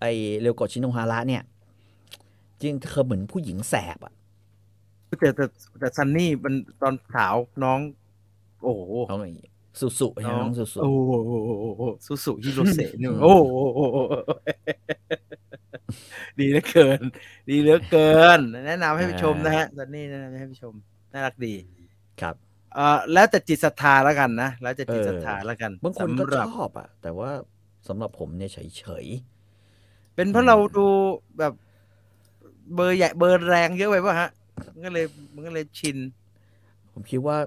[0.00, 0.04] ไอ
[0.40, 1.42] เรียวโกะชิโนฮาระเนี่ย
[2.62, 4.12] จริงเธอเหมือนผู้หญิงแสบอะ
[5.20, 5.44] แต่แต่
[5.78, 7.78] แต่ซันนี่มันตอนสาวน้อง
[8.62, 9.20] โอ้โหน้อง
[9.80, 13.54] สุสุใช่ไหมน้องสุสุโอ้โหสุสุฮิโรเซะเนี่ยโอ้โห
[16.38, 17.00] ดีเหลือเกิน
[17.48, 20.74] ดีเหลือเกิน แนะนำให้ไปชมนะฮะซันนี่แนะนำให้ไปชม
[21.12, 21.54] น่ารักดี
[22.20, 22.34] ครับ
[22.74, 27.30] เอ่อแล้วแต่จิตศรัทธาแล้วกันนะแล้วแต่จิตเออศรัทธาแล้วกันบางคนก็สำหรับชอบอะ แต่ว่า
[27.88, 29.06] สำหรับผมเนี่ยเฉยเฉย
[30.14, 30.86] เป็นเพราะเราดู
[31.38, 31.52] แบบ
[32.74, 34.30] เบอร์ใหญ่เบอร์แรงเยอะไปป่ะฮะ
[34.72, 37.38] มันก็เลยมันก็เลยชินๆผมคิดว่า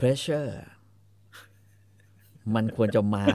[0.00, 0.50] pressure
[2.54, 3.26] มันควรจะมา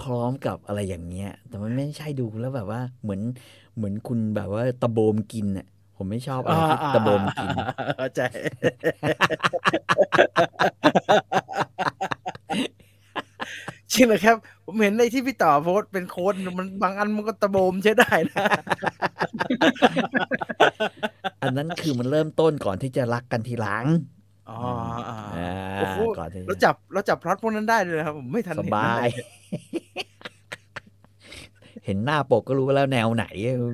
[0.00, 3.20] พร้อมๆกับอะไรอย่างเงี้ย แต่มันไม่ใช่ดูแล้วแบบว่าเหมือน
[3.76, 7.48] เหมือนคุณแบบว่าตะโบมกินอะ ผมไม่ชอบอะไรที่ตะโบมกิน
[7.98, 8.22] เข้าใจ
[13.92, 18.44] จริงเหรอครับ ผมเห็นในที่พี่ต่อโพสต์เป็นโค้ดมันบางอันมันก็ตะโบมใช้ได้นะ
[21.42, 23.84] อันนั้นคือมันเริ่มต้นก่อนที่จะรักกันทีหลัง
[24.50, 24.58] อ๋อ
[25.08, 29.26] อ่าอ่าโอ้โหก่อนที่เราจับเราจับพล็อตพวกนั้นได้เลยนะครับ ผมไม่ทันสเห็นบายเลย
[31.84, 33.24] เห็นหน้าปกก็รู้แล้วแนวไหน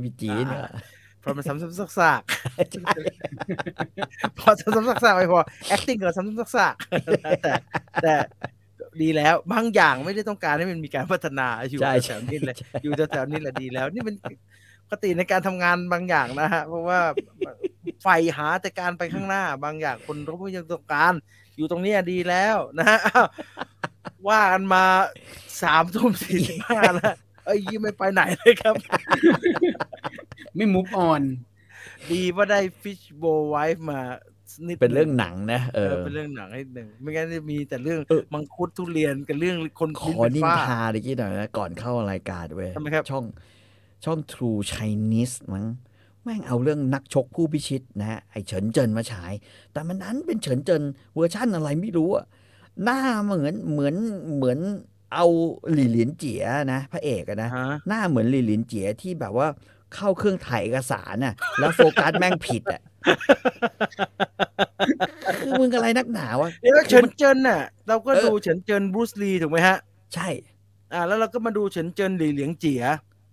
[0.05, 0.65] พี่จีนเนี่ย
[1.23, 5.41] เพราะมันซ้ำๆซากๆพอซ้ำๆซากๆไม่พอ
[5.75, 7.53] acting ก็ซ้ำๆซากๆแต่
[8.03, 8.15] แต่
[9.03, 14.17] ดีแล้วบางอย่างไม่ได้ต้องการให้มันมีการพัฒนาอยู่ใช่แถใช่วๆนี้แหละอยู่แถวๆนี้แหละดีแล้ว นี่เป็น
[14.85, 17.01] ปกติในการทำงานบางอย่างนะฮะเพราะว่า
[18.03, 21.15] ไฟหาแต่การไปข้างหน้า บางอย่างคนเขาไม่ยังต้องการ
[21.57, 23.27] อยู่ตรงเนี้ยดีแล้วนะฮะอ้าว
[24.29, 24.85] ว่ากันมา
[25.63, 28.75] สามทุ่มสี่สิบห้าแล้วเอ้ยยี่ไม่ไปไหนเลยครับ
[30.57, 31.23] ไม่มุฟออน
[32.11, 34.01] ดีว่าได้ Fish Bowl Wife มา
[34.67, 43.25] นิดเป็นเรื่องหหนังนะเอเอออเป็นเรื่องหนังให้หนึ่งไม่งั้นจะมีแต่เรื่องเออมังคุดทุเรียนกับเรื่องคนขลิ้นอเป็นนินฝ้าทาตะกี้หน่อยนะก่อนเข้ารายการเว้ยทำไมครับช่อง
[44.05, 45.65] ช่อง True Chinese มั้ง
[46.23, 49.33] แม่งเอาเรื่องนักชกผู้พิชิตนะฮะไอเฉินเจินมาฉาย
[49.73, 50.83] แต่มันนั้นเป็นเฉินเจิน
[51.15, 52.25] เวอร์ชั่นอะไรไม่รู้อะ
[52.85, 53.95] หน้าเหมือนเหมือน
[54.37, 54.59] เหมือน
[55.15, 55.27] เอา
[55.73, 59.49] หลี่เหลียนเจียนะ พระเอกอะนะฮะหน้าเหมือนหลี่เหลียนเจียที่แบบว่า
[59.95, 62.81] เข้าเครื่องถ่ายเอกสารน่ะ แล้วโฟกัสแม่งผิดอะ
[65.39, 69.79] คือมึงอะไรนักหนาวะเดี๋ยวคือเฉินมันเจินน่ะ เราก็เออดูเฉินเจินบรูซลีถูกไหมฮะ
[70.15, 70.29] ใช่
[70.93, 72.83] อ่า แล้วเราก็มาดูเฉินเจินหลีเหลียงเจีย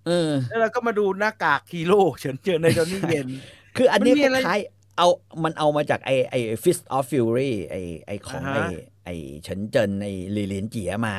[0.08, 3.28] เออ แล้วเราก็มาดูหน้ากากฮีโร่เฉินเจินในดอนนี่เย็น
[3.78, 5.08] คืออันนี้มันมีคอะไรล้ายๆเอา
[5.44, 7.76] มันเอามาจากไอไอ Fist of Fury ไอ
[8.08, 8.70] ไอของอ่าไอฮะ
[9.06, 9.10] ไอ
[9.44, 11.16] เฉินเจินไอหลี่เหลียนเจียมา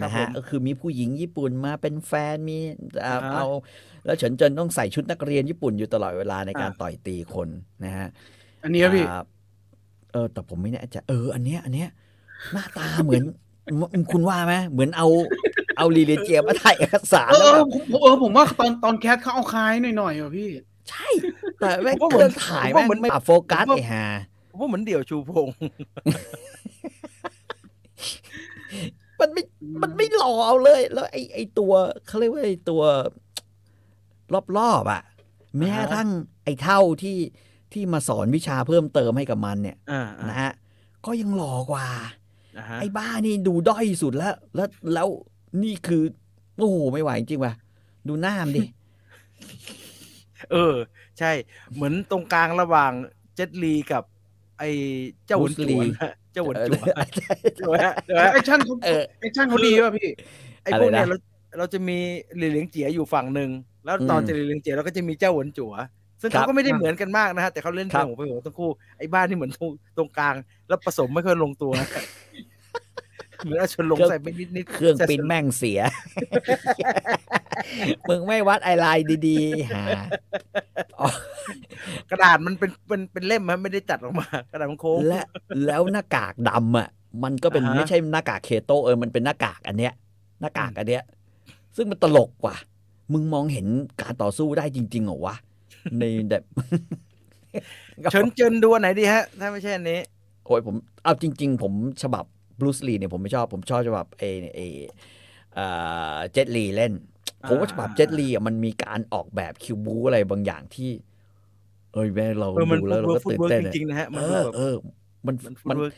[0.00, 2.58] ครับนะฮะผมก็คือมีผู้หญิงญี่ปุ่นมาเป็นแฟนมี
[3.04, 3.46] อ่าอ่าฮะเอา
[4.04, 7.48] แล้วเฉินเจินต้องใส่ชุดนักเรียนญี่ปุ่นอยู่ตลอดเวลาในการอ่าต่อยตีคน
[7.84, 8.08] นะฮะ
[8.62, 9.22] อันนี้ครับพี่อ่า
[10.12, 11.90] เออแต่ผมไม่แน่ใจเออ อันเนี้ยอันเนี้ย
[12.52, 13.24] หน้าตาเหมือน
[14.12, 15.08] คุณว่าไหมเหมือนเอา
[15.76, 20.48] เอาลีเลเจียมาถ่ายเอกสารเออแล้วเอแบอบผมผมเออผมว่าตอนตอนแคสเขาเอาคล้ายหน่อยๆว่ะพี่
[20.90, 21.08] ใช่
[21.60, 24.04] แต่แม่งผมว่าเคเหมืรื่ออนงถ่ายผมว่าแม่งเหมือนไม่ปรับโฟกัสผมว่าไอ้ห่า
[24.50, 25.56] ผมว่าเหมือนเดี่ยวชูพงษ์
[29.20, 29.42] มันไม่
[29.82, 31.72] มันไม่หล่อเอาเลย แล้วไอ้ไอ้ตัว
[32.06, 32.82] เขาเรียกว่าไอ้ตัว
[34.58, 35.02] รอบๆอะ
[35.58, 36.08] แม้กระทั่ง
[36.44, 37.18] ไอ้เท่าที่
[37.72, 40.52] ที่มาสอนวิชาเพิ่มเติมให้กับมันเนี่ยอ่าอ่านะฮะ
[41.06, 41.86] ก็ยังหล่อกว่า
[42.58, 45.08] อ่าฮะไอ้บ้านี่ดูด้อยสุดแล้ว แล้วแล้ว
[45.62, 46.02] นี่คือ
[46.58, 47.54] โอ้โหไม่ไหวจริงว่ะ
[48.08, 48.62] ดูหน้ามนดิ
[50.52, 50.74] เออ
[51.18, 51.30] ใช่
[51.74, 52.92] เหมือนตรงกลางระหว่าง
[53.34, 54.02] เจ็ตลีกับ
[54.58, 54.70] ไอ้
[55.26, 57.06] เจ้าหวนจวนฮะเจ้าหวนจวนเออ
[57.56, 60.08] ใช่ไหมฮะใช่ไหมฮะแอคชั่นเขาเออแอคชั่นเขาดีป่ะพี่
[60.62, 61.16] ไอ้พวกเนี้ยอะไรนะเรา
[61.58, 61.98] เราจะมี
[62.36, 63.50] หลี่เหลียงเจียอยู่ฝั่งหนึ่ง
[63.84, 65.72] แล้วตอนอืมจะหลี่เหลียงเจียเราก็จะมีเจ้าหวนจั๋ว
[66.20, 70.34] ซึ่งครัเขาบก็ไม่ได้เหมือนกันมากนะฮะแต่เขาเล่นครัเป็นบหัวไปหัวทั้งคู่ไอ้บ้านนี่เหมือนตรงตรงกลาง
[70.68, 71.72] แล้วผสมไม่ค่อยลงตัว
[73.42, 75.80] เหมือนเอาชนลงใส่ไปนิดนิดๆเครื่องแต่ปริ้นแม่งเสีย
[78.08, 79.84] มึงไม่วัดไอไลน์ดีๆหา
[81.00, 81.08] อ๋อ
[82.10, 85.20] กระดาษมันเป็นเป็นเป็นเล่มมันไม่ได้จัดออกมา กระดาษมันโค้งและ
[85.66, 86.88] แล้วหน้ากากดำอะ
[87.24, 89.92] มันก็เป็นอ่าฮะไม่ใช่หน้ากากเคโตเออมันเป็นหน้ากากอันเนี้ย
[90.40, 91.02] หน้ากากอันเนี้ย
[91.76, 92.56] ซึ่งมันตลกกว่า
[93.12, 93.66] มึงมองเห็น
[94.02, 95.34] การต่อสู้ได้จริงๆเหรอวะ
[95.98, 96.44] ในแบบ
[98.08, 100.00] เฉินเจินดูอันไหนดีฮะ ถ้าไม่ใช่อันนี้
[100.46, 102.24] โอ้ยผมเอาจริง ๆ ผมฉบับ
[102.60, 104.24] บรูซลีเนี่ยผมไม่ชอบ ผมชอบฉบับเอ
[104.56, 104.60] เอ
[105.54, 105.66] เอ่
[106.14, 106.92] อเจ็ตลีเล่น
[107.48, 110.90] ผมว่าฉบับอ่าเจ็ตลีอะมันมีการออกแบบคิวบูอะไรบางอย่างที่
[111.92, 114.74] เอ้ยแม่เราเออมันดูแล้วเราเวิร์ก็กฟุตตื่นเวิร์กเต้นจอะริงๆนะฮะมันเอดูอแบบเออ
[115.26, 115.94] มันมันฟุมัตนเวิร์ก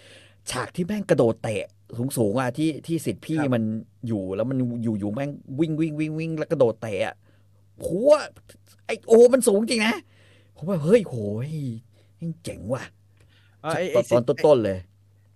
[0.50, 1.64] ฉากที่แม่งกระโดดเตะ
[1.98, 3.62] สูงสูงๆอะที่ที่สิทธิ์พี่ครับมัน
[4.08, 5.30] อยู่แล้วมันอยู่อยู่แม่ง
[5.60, 7.14] วิ่งวิ่งวิ่งวิ่งแล้วกระโดดเตะอะ
[7.86, 8.12] หัว
[8.86, 9.94] ไอโอมันสูงจริงนะ
[10.56, 11.16] ผมว่าเฮ้ยโห
[11.48, 11.50] ย
[12.16, 12.82] แม่งเจ๋งว่ะ
[13.62, 14.78] เออไอ้ตไอ้อนสิตทอนธิ์ต้นๆเลย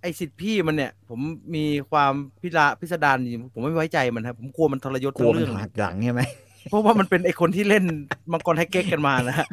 [0.02, 1.20] ไอ้สิทธิ์พี่มันเนี่ย ผม
[1.54, 6.22] มีความพิราพิสดารอยู่ผมไม่ไว้ใจมันครับผมกลัวมันทรยศกลัวทั้งมันเรื่องหักหลังใช่ไหม
[6.70, 7.84] เพราะว่ามันเป็นไอคนที่เล่น
[8.32, 9.46] มังกรไทเก๊กกันมานะฮะ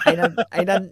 [0.00, 0.82] ไอ้นั่นไอ้นั่น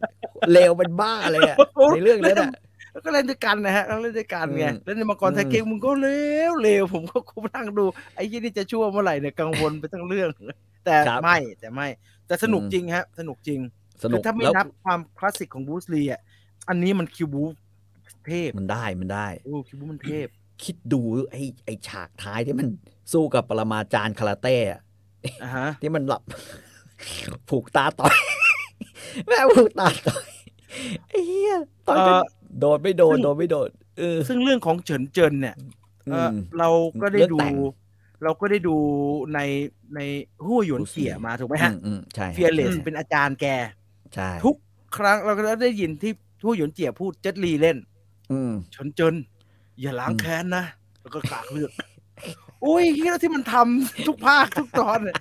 [0.52, 1.56] เลวเป็นบ้าเลยอะ
[1.94, 2.50] ในเรื่องนั้นอะ
[2.99, 6.09] แล้วก็เล่นด้วยกันนะฮะแล้วเล่นด้วยกันไงอืมเล่นในมังกรไทเก๊กมึงก็เล
[6.51, 7.84] วเลวผมก็คุมนั่งดู
[8.14, 10.30] ไอ้ยี่นี่จะชั่วเมื่อไหร่เนี่ยกังวลไปทั้งเรื่อง
[10.84, 11.88] แต่ครับไม่แต่ไม่
[12.26, 13.61] แต่สนุกอืมจริงฮะ สนุกจริง
[14.03, 16.20] สนุคืกอถ้าไม่แล้วนับความคลาสสิกของบูสลีอะ
[16.68, 17.42] อันนี้มันคิวบู
[18.26, 20.26] เทพมันได้มันได้โอ้คิวบูมันเทพ
[20.64, 22.68] คิดดูไอ้ไอ้ฉากท้ายที่มัน
[23.12, 24.80] สู้กับปรมาจารย์คาราเต้อะ
[25.42, 26.22] อะฮะที่มันหลับ
[27.49, 28.14] ผูกตาต่อย
[29.26, 30.28] แม่ผูกตาต่อย
[31.09, 31.55] ไอ้เหี้ย
[31.88, 32.22] ต่อยกันเอ่อ
[32.61, 33.68] โดนไม่โดนซึ่งโดนไม่โดน
[33.99, 35.57] เออซึ่งเรื่องของเฉินเจินเนี่ย
[36.11, 36.68] เอ่ออมเรา
[37.03, 37.55] ก็ได้เรื่องดูแต่ง
[38.24, 38.76] เราก็ได้ดู
[39.34, 39.40] ใน
[39.94, 40.01] ใน
[40.44, 43.46] หู้หยวนเกี่ยมาถูกไหมฮะอืมอืมใช่เฟียเลสใช่เป็นอาจารย์แก
[44.14, 44.57] ใช่ทุก
[44.96, 46.12] ครั้งเราก็ได้ยินที่
[46.44, 47.78] หู้หยวนเจียพูดเจ็ดลีเล่น
[48.32, 49.14] อืมเฉินเจิน
[49.80, 50.64] อย่าล้างแค้นนะ
[51.01, 51.72] แล้วก็กากเลือด
[52.64, 55.16] อุ้ยที่ที่มันทำทุกภาคทุกตอนเนี่ย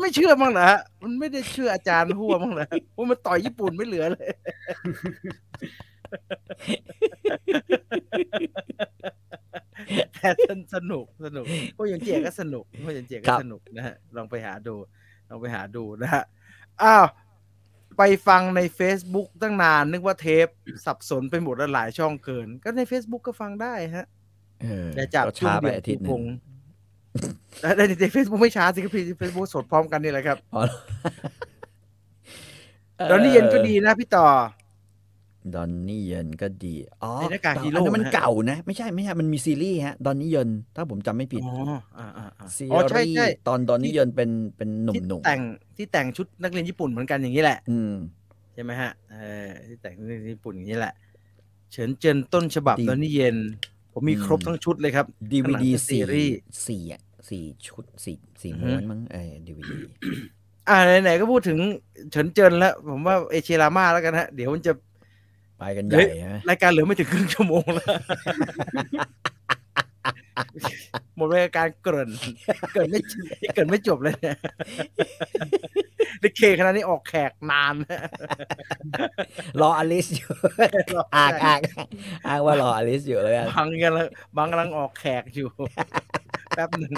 [0.00, 4.28] ไม่เชื่อมั้างเหรอฮะมันไม่ได้เชื่ออาจารย์หัวมั้างเหรอว่ามันต่อยญี่ปุ่นไม่เหลือเลย
[10.14, 10.28] แต่
[10.74, 11.44] สนุกสนุก
[11.76, 14.74] พวกยังเจียก็สนุกพวกยังเจียคก็รับสนุกนะฮะลองไปหาดู
[15.30, 16.24] ลองไปหาดูนะฮะ
[16.82, 17.06] อ้าว
[17.98, 20.46] ไปฟังใน Facebook ตั้งนาน นึกว่าเทป
[20.86, 24.06] สับสนไปหมดแล้วหลายช่องเกิน ก็ใน Facebook ก็ฟังได้ฮะ
[24.62, 26.22] เอออย่าจับก็ช้าไปช่วงเดียวอาทิตย์หนึพงง
[27.60, 30.62] แล้วในในเฟซบุ๊กไม่ช้าสิครับพี่เฟซบุ๊กสดพร้อมกันนี่แหละครับอ๋อ
[33.10, 34.26] ตอนนี้เย็นก็ดีนะพี่ต่อ
[35.54, 36.74] ดอนนี่เย็นก็ดี
[37.04, 41.54] อ๋อไอ้หน้ากากฮีโร่อันนั้นมันนะฮะ เก่านะ ไม่ใช่ไม่ใช่ มันมีซีรีส์ฮะ ดอนนี่เย็นถ้าผมจำไม่ผิด อ๋อ
[41.98, 45.40] อ่าอ่าอ่าซีอ๋อใช่รีส์ใช่ดอนดอนนี่เย็นเป็นเป็นหนุ่มที่หนุ่มแต่ง
[45.76, 47.92] ที่แต่งชุดนักเรียนญี่ปุ่นเหมือนกันอย่างนี้แหละ อืม
[48.54, 49.16] ใช่ไหมฮะ เอ
[49.46, 50.94] อที่แต่งนักเรียนญี่ปุ่นอย่างนี้แหละ
[51.72, 53.36] เฉินเจินต้นฉบับดีดอนนี่เย็น
[53.92, 56.36] ผมมีอืม ครบทั้งชุดเลยครับ ดีวีดีข้างหลังเป็นซีสี่รีส์
[56.66, 59.76] สี่อะสี่ชุดสี่สี่อือฮึ ม้วนมั้งเออดีวีดี
[60.68, 61.58] อ่าไหนๆก็พูดถึง
[62.10, 64.72] เฉินเจินแล้ว ผมว่าเอเชียรามาแล้วกันฮะ เดี๋ยวมันจะ
[65.64, 67.88] ไปกันใหเฮ้ญ่ยฮะรายการเหลือไม่ถึงครึ่งชั่วโมงแล้ว
[71.16, 72.10] หมดเวลาการเกริ่น
[72.72, 73.00] เกริ่นไม่
[73.54, 74.36] เกริ่นไม่จบเลยเนี่ย
[76.22, 78.00] ลิเคขนาดนี้ออกแขกนานนะ
[79.60, 80.32] รออลิสอยู่
[81.16, 81.60] อ่างอ่าง
[82.26, 84.06] อ้างว่ารออลิสอยู่เลยกันบางกำลัง
[84.36, 85.48] บางกำลังออกแขกอยู่
[86.54, 86.94] แป๊บหนึ่ง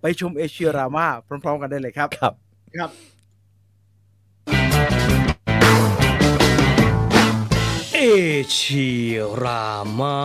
[0.00, 2.32] ไปชมเอเชียรามาพร้อม ๆ กันได้เลยครับ ครับ
[2.78, 2.90] ครับ
[8.02, 8.08] เอ
[8.52, 9.66] เชียรา
[9.98, 10.18] มา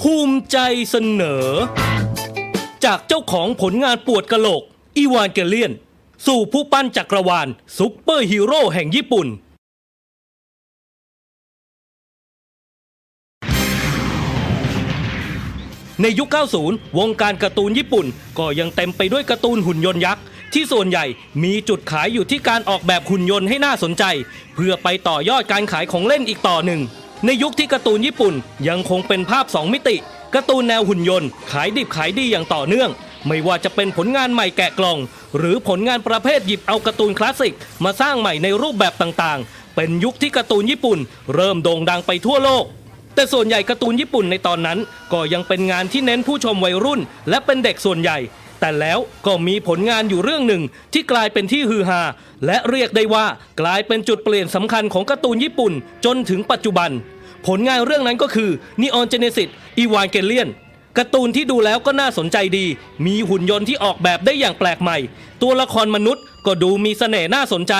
[0.00, 0.58] ภูมิใจ
[0.90, 1.46] เสนอ
[2.84, 4.62] จากเจ้าของผลงานปวดกะโหลก
[4.96, 5.72] อีวานเกเลียน
[6.26, 7.48] สู่ผู้ปั้นจักรวาล
[7.78, 9.26] ซุปเปอร์ฮีโร่แห่งญี่ปุ่น
[16.02, 16.28] ในยุค
[16.62, 18.06] 90 วงการการ์ตูนญี่ปุ่น
[18.38, 20.24] ก็ยังเต็มไปด้วยการ์ตูนหุ่นยนต์ยักษ์
[20.54, 21.04] ที่ส่วนใหญ่
[21.44, 24.04] มีจุดขายอยู่ที่การออกแบบหุ่นยนต์ให้น่าสนใจ
[24.54, 26.80] เพื่อไปต่อยอดการขายของเล่นอีกต่อหนึ่ง
[27.26, 28.34] ในยุคที่การ์ตูนญี่ปุ่น
[28.68, 29.96] ยังคงเป็นภาพ 2 มิติ
[30.34, 32.90] การ์ตูนแนวหุ่นยนต์ ขายดิบขายดีอย่างต่อเนื่อง
[33.26, 34.98] ไม่ว่าจะเป็นผลงานใหม่แกะกล่อง
[35.38, 40.98] หรือผลงานประเภทหยิบเอาการ์ตูนคลาสสิกมาสร้างใหม่ในรูปแบบต่างๆ เป็นยุคที่การ์ตูนญี่ปุ่น
[41.34, 42.64] เริ่มโด่งดังไปทั่วโลก
[43.14, 44.78] แต่ส่วนใหญ่การ์ตูนญี่ปุ่นในตอนนั้น
[45.12, 48.18] ก็ยังเป็นงานที่เน้นผู้ชมวัยรุ่น และเป็นเด็กส่วนใหญ่
[48.64, 50.62] แต่แล้วก็มีผลงานอยู่เรื่องหนึ่ง
[50.92, 52.02] ที่กลายเป็นที่ฮือฮา
[52.46, 53.26] และเรียกได้ว่า
[53.60, 55.72] กลายเป็นจุดเปลี่ยนสำคัญของการ์ตูนญี่ปุ่น
[56.04, 56.90] จนถึงปัจจุบัน
[57.46, 58.50] ผลงานเรื่องนั้นก็คือ
[58.80, 59.48] Neon Genesis
[59.82, 60.48] Evangelion
[60.98, 62.66] การ์ตูนที่ดูแล้วก็น่าสนใจดี
[63.06, 64.98] มีหุ่นยนต์ที่ออกแบบได้อย่างแปลกใหม่
[65.42, 67.74] ตัวละครมนุษย์ก็ดูมีเสน่ห์น่าสนใจ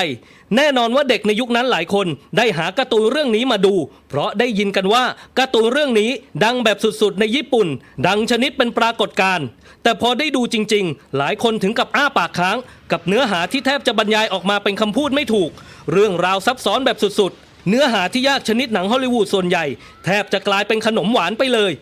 [0.57, 2.07] แน่นอนว่าเด็กในยุคนั้นหลายคน
[2.37, 3.75] ได้หาการ์ตูนเรื่องนี้มาดู
[4.09, 5.05] เพราะได้ยินกันว่า
[5.39, 6.11] การ์ตูนเรื่องนี้
[6.45, 7.67] ดังแบบสุดๆในญี่ปุ่น
[8.07, 9.47] ดังชนิดเป็นปรากฏการณ์
[9.85, 12.57] แต่พอได้ดูจริง ๆ หลายคนถึงกับอ้าปากค้าง
[12.93, 15.51] กับเนื้อหาที่แทบจะบรรยายออกมาเป็นคำพูดไม่ถูก
[15.93, 19.65] เรื่องราวซับซ้อนแบบสุดๆ เนื้อหาที่ยากชนิดหนังฮอลลีวูดส่วนใหญ่
[20.05, 21.73] แทบจะกลายเป็นขนมหวานไปเลย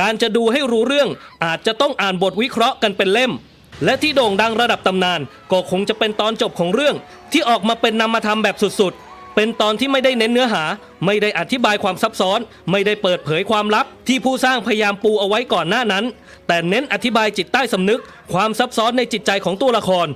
[0.00, 1.08] การจะดูให้รู้เรื่อง
[1.44, 3.32] อาจจะต้องอ่านบทวิเคราะห์กันเป็นเล่ม
[3.84, 5.20] และที่โด่งดังระดับตำนาน
[5.52, 6.94] ก็คงจะเป็นตอนจบของเรื่อง
[7.32, 10.64] ที่ออกมาเป็นนามธรรมแบบสุดๆ เป็นตอนที่ไม่ได้เน้นเนื้อหา
[11.06, 16.04] ไม่ได้อธิบายความซับซ้อน ไม่ได้เปิดเผยความลับ ที่ผู้สร้างพยายามปูเอาไว้ก่อนหน้านั้น
[16.46, 18.00] แต่เน้นอธิบายจิตใต้สำนึก
[18.32, 20.06] ความซับซ้อนในจิตใจของตัวละคร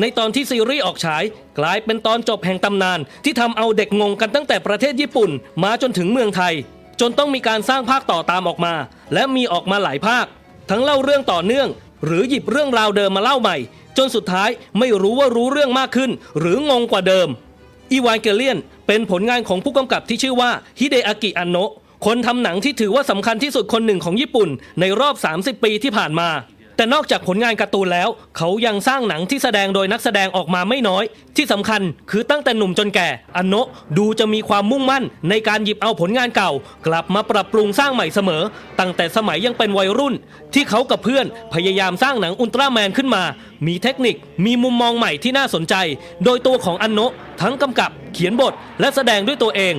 [0.00, 1.22] ในตอนที่ซีรีส์ออกฉาย
[1.58, 5.30] กลายเป็นตอนจบแห่งตำนาน ที่ทำเอาเด็กงงกันตั้งแต่ประเทศญี่ปุ่น
[5.64, 6.54] มาจนถึงเมืองไทย
[7.00, 8.74] จนต้องมีการสร้างภาคต่อตามออกมา
[9.14, 10.26] และมีออกมาหลายภาค
[10.70, 11.68] ทั้งเล่าเรื่องต่อเนื่อง
[12.04, 13.56] หรือหยิบเรื่องราวเดิมมาเล่าใหม่
[13.98, 17.28] จนสุดท้ายไม่รู้ว่ารู้เรื่องมากขึ้น หรืองงกว่าเดิม
[17.92, 21.72] อีวานเกเลียน เป็นผลงานของผู้กำกับที่ชื่อว่าฮิเดอากิอันโนะ
[22.06, 24.48] คนทำหนังที่ถือว่าสำคัญที่สุดคนหนึ่งของญี่ปุ่น
[24.80, 26.28] ในรอบ 30 ปีที่ผ่านมา
[26.76, 31.04] แต่นอกจากผลงานการ์ตูนแล้ว เขายังสร้างหนังที่แสดงโดยนักแสดงออกมาไม่น้อย
[31.36, 33.66] ที่สำคัญคือตั้งแต่หนุ่มจนแก่อันโนะ
[33.98, 36.50] ดูจะมีความมุ่งมั่นในการหยิบเอาผลงานเก่า
[36.86, 38.42] กลับมาปรับปรุงสร้างใหม่เสมอ
[38.80, 40.14] ตั้งแต่สมัยยังเป็นวัยรุ่น
[40.54, 43.22] ที่เขากับเพื่อนพยายามสร้างหนังอุลตร้าแมนขึ้นมา
[43.66, 45.74] มีเทคนิคมีมุมมองใหม่ที่น่าสนใจ
[46.24, 49.74] โดยตัวของอันโนะทั้งกำกับเขียนบทและแสดงด้วยตัวเอง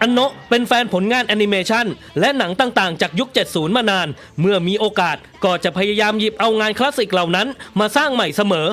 [0.00, 1.86] อันโนะเป็นแฟนผลงานแอนิเมชัน
[2.20, 4.08] และหนังต่างๆ จากยุค 70 มานาน
[4.40, 7.48] เมื่อมีโอกาสก็จะพยายามหยิบเอางานคลาสสิกเหล่านั้น
[7.80, 8.66] มาสร้างใหม่เสมอ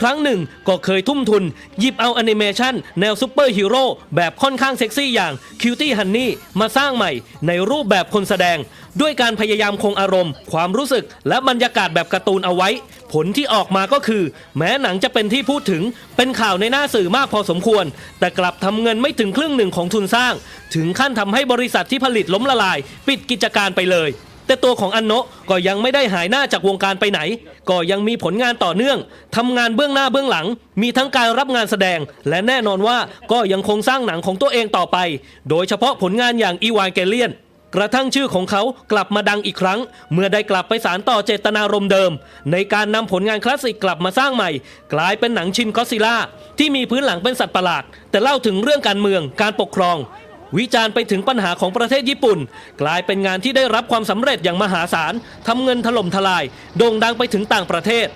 [0.00, 1.44] ครั้งหนึ่งก็เคยทุ่มทุน
[1.80, 3.84] หยิบเอาแอนิเมชันแนวซูเปอร์ฮีโร่
[4.16, 6.28] แบบค่อนข้างเซ็กซี่อย่าง Cutie Honey
[6.60, 7.10] มาสร้างใหม่
[7.46, 8.58] ในรูปแบบคนแสดง
[9.00, 12.68] ด้วยการพยายามคงอารมณ์ ความรู้สึกและบรรยากาศแบบการ์ตูนเอาไว้
[13.12, 14.22] ผลที่ออกมาก็คือ
[14.56, 15.82] แม้หนังจะเป็นที่พูดถึง
[16.16, 17.84] เป็นข่าวในหน้าสื่อมากพอสมควร
[18.20, 20.34] แต่กลับทำเงินไม่ถึงครึ่งหนึ่งของทุนสร้าง
[20.74, 24.10] ถึงขั้นทำให้บริษัทที่ผลิตล้มละลาย ปิดกิจการไปเลย
[24.46, 27.20] แต่ตัวของอันโนะก็ยังไม่ได้หายหน้าจากวงการไปไหน
[27.70, 28.98] ก็ยังมีผลงานต่อเนื่อง
[29.36, 30.46] ทำงานเบื้องหน้าเบื้องหลัง
[30.82, 31.98] มีทั้งการรับงานแสดง
[32.28, 32.98] และแน่นอนว่า
[33.32, 34.98] ก็ยังคงสร้างหนังของตัวเองต่อไป
[35.50, 37.30] โดยเฉพาะผลงานอย่างอีวานเกเลียน
[37.76, 38.62] กระทั่งชื่อของเขา
[38.92, 39.80] กลับมาดังอีกครั้ง
[40.12, 42.10] เมื่อได้กลับไปสารต่อเจตนารมณ์เดิม
[42.52, 44.50] ในการนำผลงานคลาสสิกกลับมาสร้างใหม่
[44.94, 46.16] กลายเป็นหนังชินก็ซิล่า
[46.58, 49.96] ที่มีพื้นหลังเป็นสัตว์ประหลาด แต่เล่าถึงเรื่องการเมืองการปกครอง
[50.58, 52.38] วิจารณ์ไปถึงปัญหาของประเทศญี่ปุ่น
[52.82, 55.12] กลายเป็นงานที่ได้รับความสำเร็จอย่างมหาศาล
[55.46, 56.44] ทำเงินถล่มทลาย
[56.76, 58.06] โด่งดังไปถึงต่างประเทศ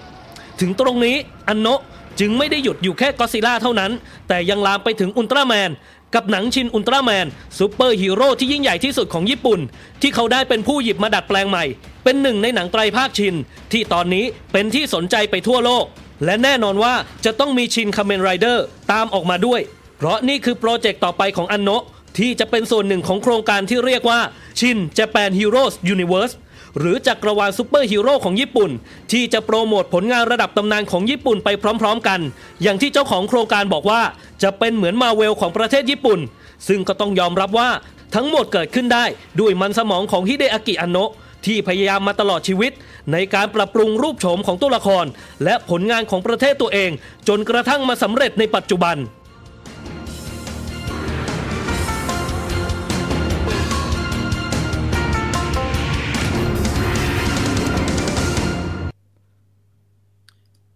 [0.60, 1.16] ถึงตรงนี้
[1.48, 1.80] อันโนะ
[2.20, 3.90] จึงไม่ได้หยุดอยู่แค่ก็อดซิลล่าเท่านั้น
[4.28, 5.70] แต่ยังลามไปถึงอุลตร้าแมน
[6.14, 7.26] กับหนังชินอุลตร้าแมน
[7.58, 9.60] ซูเปอร์ฮีโร่ที่ยิ่งใหญ่ที่สุดของญี่ปุ่น
[10.02, 11.64] ที่เขาได้เป็นผู้หยิบมาดัดแปลงใหม่
[12.04, 13.34] เป็นหนึ่งในหนังไตรภาคชิน
[13.72, 15.84] ที่ตอนนี้เป็นที่สนใจไปทั่วโลก
[16.24, 16.94] และแน่นอนว่า
[17.24, 19.60] จะต้องมีชินคาเมนไรเดอร์ตามออกมาด้วย
[19.96, 21.84] เพราะนี่คือโปรเจกต์ต่อไปของอันโนะ
[22.18, 24.20] ที่จะเป็นส่วนหนึ่งของโครงการที่เรียกว่า
[24.60, 26.34] ชิน Japan Heroes Universe
[26.78, 28.70] หรือจักรวาลซูเปอร์ฮีโร่ของญี่ปุ่น
[29.12, 31.48] ที่จะโปรโมทผลงานระดับตำนานของญี่ปุ่นไป
[31.80, 32.20] พร้อมๆกัน
[32.62, 34.00] อย่างที่เจ้าของโครงการบอกว่า
[34.42, 36.20] จะเป็นเหมือนมาเวลของประเทศญี่ปุ่น
[36.68, 37.70] ซึ่งก็ต้องยอมรับว่า
[38.14, 39.04] ทั้งหมดเกิดขึ้นได้
[39.40, 41.10] ด้วยมันสมองของฮิเดอากิอันโนะ
[41.46, 42.72] ที่พยายามมาตลอดชีวิต
[43.12, 45.04] ในการปรับปรุงรูปโฉมของตัวละคร
[45.44, 46.90] และผลงานของประเทศตัวเอง
[47.28, 48.96] จนกระทั่งมาสำเร็จในปัจจุบัน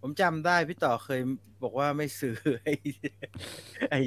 [0.07, 1.21] ผมจำได้พี่ต่อเคย
[1.63, 2.73] บอกว่าไม่ซื้อไอ้
[3.91, 3.99] ไอ้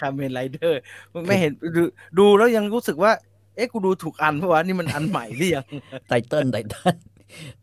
[0.00, 0.80] คาเมนไรเดอร์
[1.12, 1.82] มึงไม่เห็นดู
[2.18, 3.12] ดูแล้วยังรู้สึกว่า
[3.56, 5.66] เอ๊ะกูดูถูกอันเพราะว่านี่มันอันใหม่หรือยัง
[6.08, 6.96] ไตเติ้ลไตเติ้ล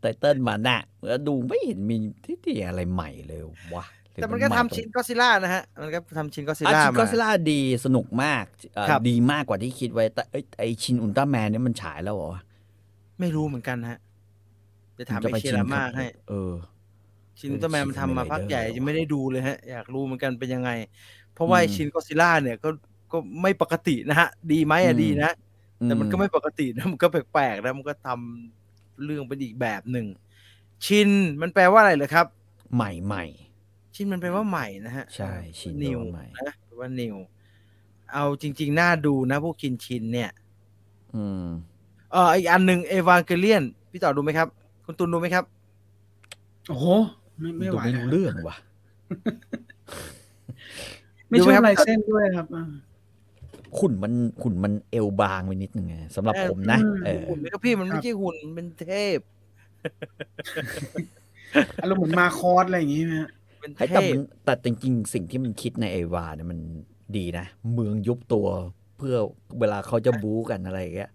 [0.00, 3.40] ไตเติ้ลมาน่ะเมื่อดูไม่เห็นมีที่ที่อะไรใหม่เลย
[3.74, 12.42] วะหรือแต่มันก็ใหทำชินก็ซิล่านะฮะ มันก็ทำชินก็ซิอะล่าชินก็มาซิล่าดีสนุกมากเอ่อครับดีมากกว่าที่คิดไว้แต่เอ้ยไอชินอุลตร้าแมนเนี่ยมันฉายแล้วเหรอวะ
[13.20, 13.98] ไม่รู้เหมือนกันฮะ
[14.98, 16.52] จะถามจะไปไปเชียชินร์มากให้ เออ
[17.38, 20.70] ชินอุลตร้าแมนมันทำมาชินพักใหญ่ Kamen Rider ยังไม่ได้ดูเลยฮะ อยากรู้เหมือนกันเป็นยังไง
[21.34, 22.68] เพราะว่าอืมไอ้ชินก็ซิล่าเนี่ยก็
[23.12, 25.30] ก็ไม่ปกตินะฮะ ดีไหมอือะมดีนะ
[25.84, 30.06] แต่มันก็อืไม่ปกตินะมันก็แปลกๆนะมันก็ทำเรื่องเป็นอีกแบบหนึ่ง
[30.86, 31.08] ชิน
[31.40, 32.26] มันแปลว่าอะไรเหรอครับ
[32.74, 33.24] ใหม่ใหม่
[33.94, 37.16] ชินมันแปลว่าใหม่นะฮะ ใช่ชินนิวแปลว่าใหม่นะแปลว่านิว
[38.12, 40.30] เอาจริง ๆ น่าดูนะพวกชินชินเนี่ย
[41.14, 41.48] อืม
[42.12, 44.48] เอออีกอันหนึ่งเอวานเกเลียน พี่ต่อดูไหมครับ
[44.84, 45.44] คุณตุนดูไหมครับ
[46.68, 46.86] โอ้โห
[47.40, 48.56] ไม่ไม่ดูไหวไม่รู้เรื่องว่ะ
[51.30, 52.64] ไม่ชดูไหมอบครับลายเส้นด้วยครับอ่า
[53.78, 54.12] หุ่นมัน
[54.42, 59.18] หุ่นมันเอวบางไปนิดนึงไงสำหรับเออผมนะอืมเออหุ่นไหมครับพี่มันครัไม่บใช่หุ่นมันเป็นเทพ
[61.80, 63.30] อารมณ์เหมือนมาคอร์สอะไรอย่างงี้ไหมฮะ
[63.60, 66.60] เป็นให้เทแต่พมันแต่จริงๆ สิ่งที่มันคิดในไอวาเนี่ยมัน
[67.16, 68.46] ดีนะ เมืองยุบตัว
[68.98, 69.16] เพื่อ
[69.60, 71.10] เวลาเขาจะบู๊กันอะไรอย่างเงี้ย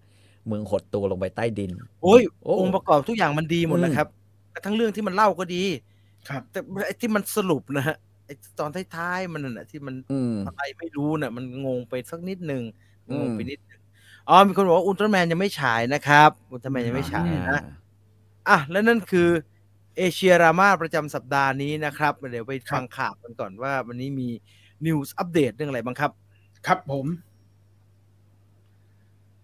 [0.48, 1.72] เมืองหดตัวลงไปใต้ดิน
[2.04, 4.08] โอ้ยโอ้องค์ประกอบทุกอย่างมันดีหมดอืมนะครับ
[4.52, 5.64] แต่ทั้งเรื่องที่มันเล่าก็ดี
[6.30, 12.64] ครับ แต่ไอ้ที่มันสรุปนะฮะไอ้ตอนท้ายๆมันน่ะที่มันอืมอะไรไม่รู้น่ะ มันงงไปสักนิดหนึ่ง
[13.10, 13.82] อืมงงไปนิดหนึ่ง
[14.30, 17.62] อ๋อมีคนบอกว่าอุลตร้าแมนยังไม่ฉายนะครับอุลตร้าแมนยังไม่ฉายนะ
[18.50, 19.30] อะและนั่นคือ
[19.98, 24.30] เอเชียรามาประจำสัปดาห์นี้นะครับ เดี๋ยวไปฟังข่าวกันก่อนว่า วันนี้มี
[24.86, 26.12] news update เรื่องอะไรบ้างครับ
[26.68, 27.06] ครับผม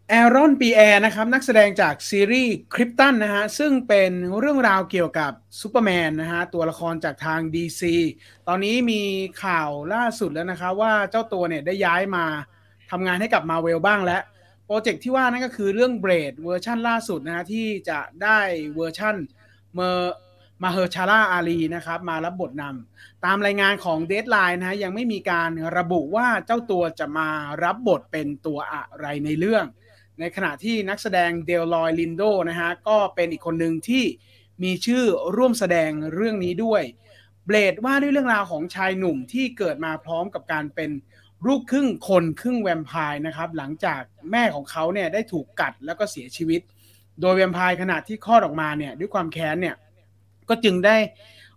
[0.09, 7.81] แอรอนปีแอร์นะครับนักแสดงจากซีรีส์คริปตันนะฮะซึ่งเป็นเรื่องราวเกี่ยวกับซูเปอร์แมนนะฮะตัวละครจากทาง DC
[8.47, 9.01] ตอนนี้มี
[9.43, 12.25] ข่าวล่าสุดแล้วนะครับว่าเจ้าตัวเนี่ยได้ย้ายมา
[12.91, 14.21] ทำงานให้กับ Marvel บ้างแล้ว
[14.65, 18.39] โปรเจกต์ที่ว่านั่นก็คือเรื่อง Blade เวอร์ชั่นล่าสุดนะฮะที่จะได้
[18.75, 19.15] เวอร์ชั่น
[19.75, 20.15] เมอร์
[20.63, 27.29] มาเฮอร์ชาลาอาลีนะครับมารับบทนำตามรายงานของเด d ไลน์นะฮะยังไม่มีการระบุว่าเจ้าตัวจะมา
[27.63, 29.65] รับบทเป็นตัวอะไรในเรื่อง
[30.19, 34.03] ในขณะที่นักแสดง Delroy Lindo นะฮะก็เป็นอีกคนหนึ่งที่
[34.63, 35.03] มีชื่อ
[35.35, 36.83] ร่วมแสดงเรื่องนี้ด้วย
[37.45, 40.91] Blade ว่าด้วยเรื่องราวของชายหนุ่มที่เกิดมาพร้อมกับการเป็น
[41.47, 44.01] ลูกครึ่งคนครึ่งแวมไพร์นะครับหลังจาก
[44.31, 46.61] แม่ของเขาเนี่ยได้ถูกกัดแล้วก็เสียชีวิต
[47.21, 49.75] โดยแวมไพร์ขณะที่คลอดออกมาเนี่ยด้วยความแค้นเนี่ย
[50.49, 50.97] ก็จึงได้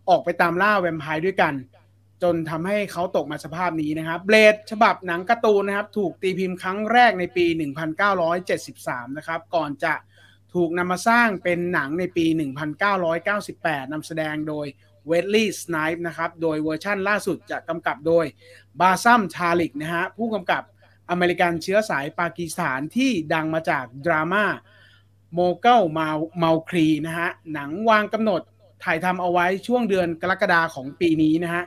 [0.08, 1.54] ออกไปตามล่าแวมไพร์ด้วยกัน
[2.22, 7.46] จนทำให้เขาตกมาสภาพนี้นะครับ Blade ฉบับหนังการ์ตูนนะครับ ถูกตีพิมพ์ครั้งแรกในปี
[8.46, 9.94] 1973 นะครับ ก่อนจะ
[10.54, 12.26] ถูกนำมาสร้างเป็นหนังในปี
[12.88, 14.66] 1998นำแสดงโดย
[15.06, 18.24] Wesley Snipes นะครับ โดยเวอร์ชั่นล่าสุดจะกำกับโดย
[18.80, 20.62] Bassam Tariq นะฮะ ผู้กำกับ
[21.10, 24.44] อเมริกันเชื้อสายปากีสถานที่ดังมาจากดราม่า
[25.34, 28.42] Mogul Mowgli นะฮะ หนังวางกำหนด
[28.84, 31.62] ถ่ายทำเอาไว้ช่วงเดือนกรกฎาของปีนี้นะฮะ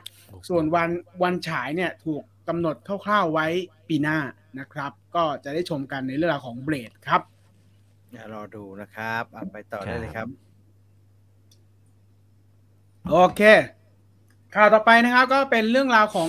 [0.48, 0.90] ส่วนวัน
[1.22, 3.46] วันฉายเนี่ยถูกกำหนดคร่าวๆไว้
[3.88, 4.18] ปีหน้า
[4.58, 7.22] นะครับ ก็จะได้ชมกันในเรื่องราวของเบรดครับ
[8.12, 10.28] อย่ารอดูนะครับอะไปต่อได้เลยครับ
[13.10, 13.40] โอเค
[14.54, 16.28] ข่าวต่อไปนะครับก็เป็นเรื่องราวของ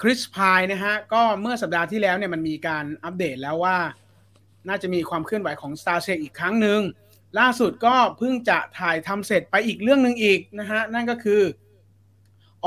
[0.00, 3.78] คริสพายนะฮะ ก็เมื่อสัปดาห์ที่แล้วเนี่ยมันมีการอัปเดตแล้วว่า
[4.68, 6.80] น่าจะมีความเคลื่อนไหวของ Star Trek อีกครั้งหนึ่ง
[7.38, 11.40] ล่าสุดก็เพิ่งจะถ่ายทำเสร็จไปอีกเรื่องหนึ่งอีกนะฮะ นั่นก็คือ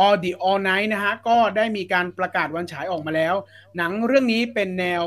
[0.01, 3.35] All the Old Knives นะฮะ ก็ได้มีการประกาศวันฉายออกมาแล้ว
[3.77, 5.03] หนังเรื่องนี้เป็นแนว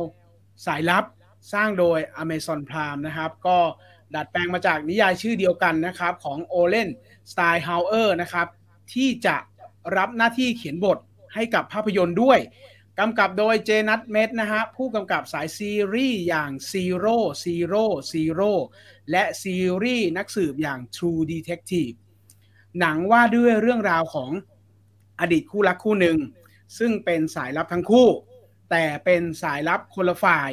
[0.67, 1.05] สายลับ
[1.53, 3.59] สร้างโดย Amazon Prime นะครับ ก็
[4.15, 8.47] ดัดแปลงมาจากนิยายชื่อเดียวกันนะครับ ของ Olen Steinhauer นะครับ
[8.95, 9.37] ที่จะ
[9.97, 10.99] รับหน้าที่เขียนบท
[11.35, 12.39] ให้กับภาพยนตร์ด้วย
[12.99, 18.53] กำกับโดย Janus Metz นะฮะ ผู้กำกับสายซีรีส์อย่าง Zero Zero Zero
[19.11, 21.95] และซีรีส์นักสืบอย่าง True Detective
[22.81, 24.31] หนังว่าด้วยเรื่องราวของ
[25.21, 26.19] อดีตคู่รักคู่หนึ่ง
[26.79, 28.09] ซึ่งเป็นสายลับทั้งคู่
[28.71, 30.51] แต่เป็นสายลับคนละฝ่าย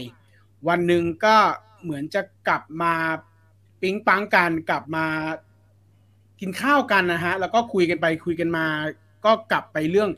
[0.68, 1.38] วันหนึ่งก็
[1.84, 2.94] เหมือนจะกลับมา
[3.82, 5.06] ปิ๊งปังกันกลับมา
[6.40, 8.66] กินข้าวกันนะฮะ แล้วก็คุยกันไปคุยกันมา
[9.26, 10.10] ก็กลับไปเรื่อง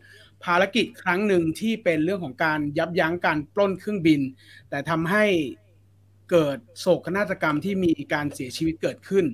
[0.43, 4.22] ภารกิจครั้งหนึ่งที่เป็นเรื่องของการยับยั้งการปล้นเครื่องบิน
[4.70, 5.26] แต่ทำให้
[6.32, 9.26] เกิดโศกนาฏกรรมที่มีการเสียชีวิตเกิดขึ้น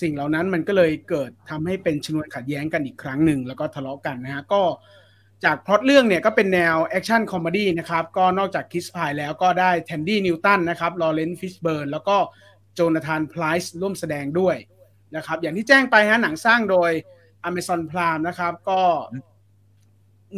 [0.00, 4.62] สิ่งเหล่านั้นมันก็เลยเกิดทำให้เป็นชนวนขัดแย้งกันอีกครั้งหนึ่งแล้วก็ทะเลาะกันนะฮะก็
[5.44, 12.16] จากพล็อตเรื่องเนี่ยก็เป็นแนว action comedy นะครับก็นอกจาก Chris Pine แล้วก็ได้ Thandie Newton นะครับ Laurence Fishburne แล้วก็
[12.74, 14.56] Jonathan Pryce ร่วมแสดงด้วย
[15.16, 16.90] นะครับอย่างที่แจ้งไปฮะหนังสร้างโดย
[17.48, 18.80] Amazon Prime นะครับก็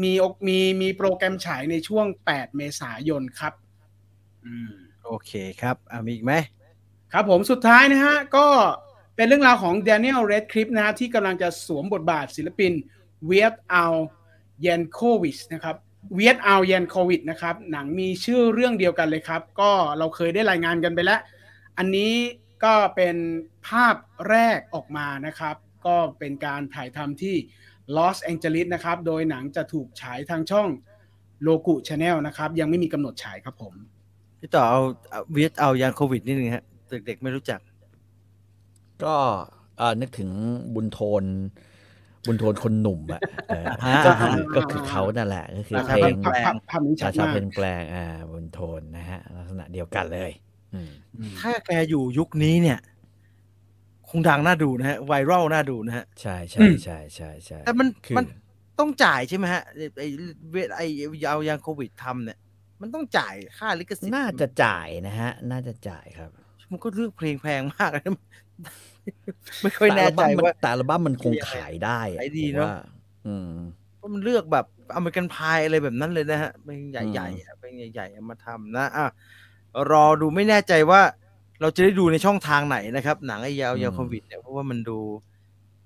[0.02, 0.12] มี
[0.48, 3.52] มีมีโปรแกรมฉายในช่วง 8 เมษายนครับ
[4.44, 4.72] อืม
[5.04, 6.32] โอเคครับอะมีอีกไหม
[7.12, 8.46] ครับผมสุดท้ายนะฮะก็
[9.16, 12.72] เป็นเรื่องราวของ Daniel Radcliffe นะฮะที่กำลังจะสวมบทบาทศิลปิน
[13.26, 13.94] เวียดอัล
[14.60, 15.76] เยนโควิชนะครับ
[16.14, 21.20] เวียดอัลเยนโควิชนะครับหนังมีชื่อเรื่องเดียวกันเลยครับ ก็เราเคยได้รายงานกันไปแล้ว
[21.78, 22.12] อันนี้
[22.64, 23.16] ก็เป็น
[23.68, 23.96] ภาพ
[24.28, 25.56] แรกออกมานะครับ
[25.86, 27.36] ก็เป็นการถ่ายทำที่
[27.96, 30.68] ลอสแองเจลิสนะครับ โดยหนังจะถูกฉายทางช่อง
[31.42, 33.74] โลกุชาแนลนะครับ ยังไม่มีกำหนดฉายครับผม
[34.40, 36.64] พี่ต่อเอาเอาเวียดเอายานโควิดนิดนึงฮะ
[37.06, 37.60] เด็กๆไม่รู้จัก
[39.02, 39.14] ก็
[39.78, 40.30] เอ่อนึกถึง
[40.74, 41.24] บุญโทน
[42.26, 50.30] บุญโทนคนหนุ่มอะเอออ่าก็คือก็คือเขานั่นแหละ ก็คือราเพชาลแปลงงภาพภาพภาพนี้ชัชาดชามากเพลงแปลงอ่าบุญโทนนะฮะ ลักษณะเดียวกันเลย
[50.74, 50.90] อืม
[51.40, 52.78] ถ้าแกอยู่ยุคนี้เนี่ย
[54.08, 58.24] คงดังน่าดูนะฮะไวรัลน่าดูนะฮะ ใช่ใช่ใช่ใช่ใช่แต่มันคือมัน
[58.78, 60.08] ต้องจ่ายใช่ไหมฮะไอ้ไอ้
[60.50, 60.86] เวทไอ้
[61.28, 62.38] เอายานโควิดทำเนี่ย
[62.80, 66.30] มันต้องจ่ายค่าลิขสิทธิ์น่าจะจ่ายนะฮะ น่าจะจ่ายครับ
[66.70, 68.24] มันก็เลือกเพลงแพงมากเลยนะ
[69.62, 72.76] ไม่ค่อยแน่ใจต่อัลบั้มมันว่าแต่อัลบั้มมันคงขายได้อะขายดีผมเนอะว่า
[73.26, 73.50] อืม
[74.00, 79.06] ว่ามันเลือกแบบอเมริกันพายอะไรแบบนั้นเลยนะฮะเป็นใหญ่ๆอะเป็นใหญ่ๆเอามาทำนะอะ
[79.90, 81.00] รอดูไม่แน่ใจว่า
[81.60, 84.98] เราจะได้ดูในช่องทางไหนนะครับ หนังไอ้ยาวอืมยาวโควิดเนี่ยเพราะว่ามันดู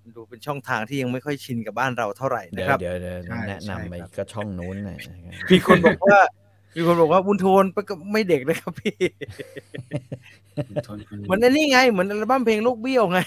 [0.02, 6.18] มันดูเป็นช่องทางที่ยังไม่ค่อยชินกับบ้านเราเท่าไหร่เดี๋นะยวครับ เดี๋ยวเดี๋ยวใช่แนะนำไปใช่ครับก็ช่องนู้นหน่อยนะครับมีคนบอกว่า
[6.74, 8.96] มีคนบอกว่าบุญโทนก็ไม่เด็กนะครับพี่
[10.86, 13.20] ทนคนเหมือนอันนี้ไง เหมือนอัลบั้มเพลงลูกเบี้ยวไง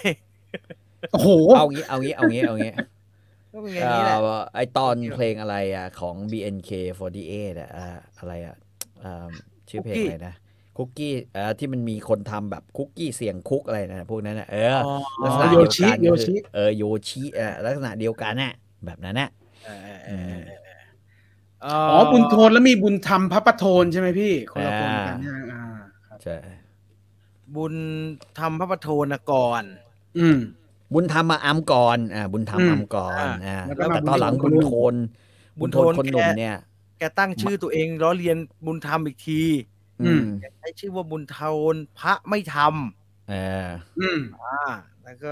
[1.11, 2.71] โอ้โหเอางี้เอางี้เอางี้เอางี้
[3.53, 7.87] ก็เป็นอย่างนี้แหละเอ่อไอตอนเพลงอะไรอะของ BNK48 อะอ่า
[8.17, 8.55] อะไรอะ
[9.03, 9.27] อ่า
[9.69, 10.35] ชื่อเพลงอะไรนะ
[10.77, 18.53] คุกกี้เอ่อที่มันมีคนทำแบบคุกกี้เสียงคุกอะไรนะพวกนั้นนะเอออ๋อลักษณะโยเดียวชิกันโยก็คือชิเออโยชิอะลักษณะเดียวกันน่ะ
[18.85, 19.29] แบบนั้นน่ะ
[20.07, 25.63] เออเออเออือมเออ๋อบุญโทนแล้วมีบุญธรรมพระประโทนใช่ไหมพี่คนละคนกันอ่าเนี่ยอ่า
[26.07, 26.35] ครับใช่
[27.55, 27.73] บุญ
[28.39, 29.63] ทำพระประโทนนะก่อน
[30.17, 30.37] อืม
[30.93, 34.95] บุญธรรมมาอัมก่อนอ่าบุญธรรมอืมอัมก่อนอ่าอ่าแล้วก็แต่มาตอนหลังบุบุญญโทโทนน
[35.59, 36.55] บุบุญญโทโทนนคนหนุ่มแกเนี่ย
[36.99, 39.41] แกตั้งชื่อตัวเองล้อเลียนบุญธรรมอีกที
[40.01, 40.23] อืม
[40.59, 41.39] ใช้ชื่อว่าบุญโท
[41.73, 42.55] นพระไม่ท
[43.29, 43.33] เอ
[43.65, 43.67] อ
[43.99, 44.57] อืมำอ่า
[45.03, 45.31] แล้วก็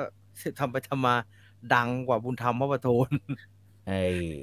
[0.60, 1.16] ทำไปทำมา
[1.74, 3.59] ดังกว่าบุญธรรมพระประโทนไอ้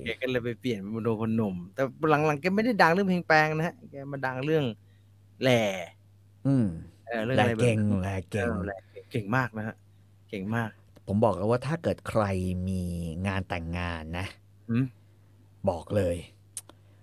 [0.04, 4.64] แกก็เลยไปเปลี่ยนเป็นบุญโทนคนหนุ่มแต่หลังๆแกไม่ได้ดังเรื่องเพลงแปลงนะฮะแกมาดังเรื่อง
[5.42, 5.62] แหล่
[6.46, 6.66] อืม
[7.06, 8.76] เออเรื่องแลอะไรแบบเก่งนั้นแลเก่งออแหล่
[9.10, 9.74] เก่งมากนะฮะ
[10.30, 10.70] เก่งมาก
[11.06, 12.24] ผมบอกแล้วว่าถ้าเกิดใคร
[12.68, 12.82] มี
[13.26, 14.26] งานแต่งงานนะ
[14.70, 14.84] อืม
[15.70, 16.16] บอกเลย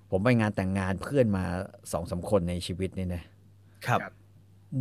[0.09, 1.43] ผมไปงานแต่งงานเพื่อนมา
[1.91, 3.23] สองสามคนในชีวิตนี่นะ
[3.88, 3.99] ครับ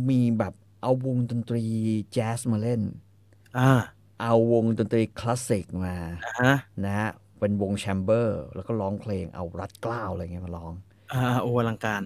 [0.09, 1.63] มีแบบเอาวงดนตรี
[2.11, 2.81] แจ๊สมาเล่น
[3.57, 3.71] อ่า
[4.21, 5.95] เอาวงดนตรีคลาสสิกมา
[6.25, 7.09] อ่าฮะนะฮะ
[7.43, 10.73] เป็นวงแชมเบอร์ แล้วก็ร้องเพลงเอารัดเกล้าวอะไรเงี้ยมาร้อง
[11.13, 12.01] อ่าโออลังการ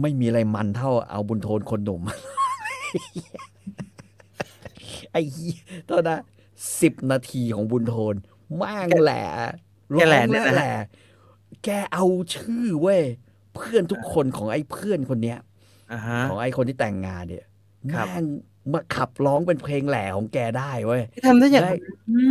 [0.00, 2.02] ไม่มีอะไรมันเท่าเอาบุญโทนคนหนุ่ม
[5.12, 5.56] ไอ้เหี้ย
[5.88, 6.20] ตอนนั้น
[6.80, 8.14] สิบนาทีของบุญโทน
[8.60, 9.24] ม่างแหละ
[9.98, 10.74] แกแหละร้องเนี่ยนะแหละ
[11.64, 12.04] แกเอา
[12.34, 13.02] ชื่อเว้ย
[13.54, 15.38] เพื่อนทุกคนของไอ้เพื่อนคนเนี้ย
[15.92, 17.46] อ่าฮะของไอ้คนที่แต่งงานเนี่ย
[17.92, 18.26] ครับแม่ง
[18.72, 21.74] มาขับร้องเป็นเพลงแหล่ของแกได้เว้ยพี่ทำได้อย่างได้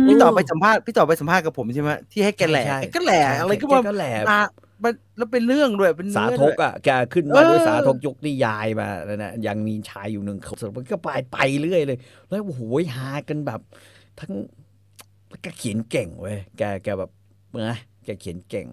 [0.08, 4.40] พี่ต่อไปสัมภาษณ์พี่ต่อไปสัมภาษณ์กับผมใช่ไหมที่ให้แกแหล่ใช่แกก็แหล่อะไรก็ว่าแกก็แหล่มา
[4.82, 12.60] มันแล้วเป็นเรื่องด้วยเป็นสาเนื้อธด้วกยอะแกขึ้นมาด้วยเออสาธกยกนิยายมาแล้วนะยังมีชายอยู่หนึ่งคนมันก็ไปไปเรื่อยเลย แล้วโอ้โห
[12.96, 13.60] หากันแบบ
[14.20, 14.32] ทั้ง
[15.28, 17.10] แล้วแกเขียนเก่งเว้ยแกแกแบบ
[17.68, 18.68] นะแกเขียนเก่ง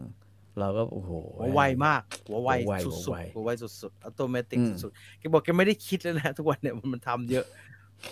[0.60, 3.50] เราก็โอ้โหหัวไวมากหัวไวหัวไวสุดๆ หัวดไวๆหัวไว
[3.82, 7.46] สุดๆ automatic อืมสุดๆแกบอกแกไม่ได้คิดแล้วนะทุกวันเนี่ยมันมันทำเยอะ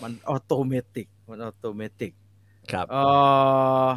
[0.01, 2.11] มัน automatic มัน automatic
[2.71, 2.97] ครับเอ
[3.85, 3.87] อ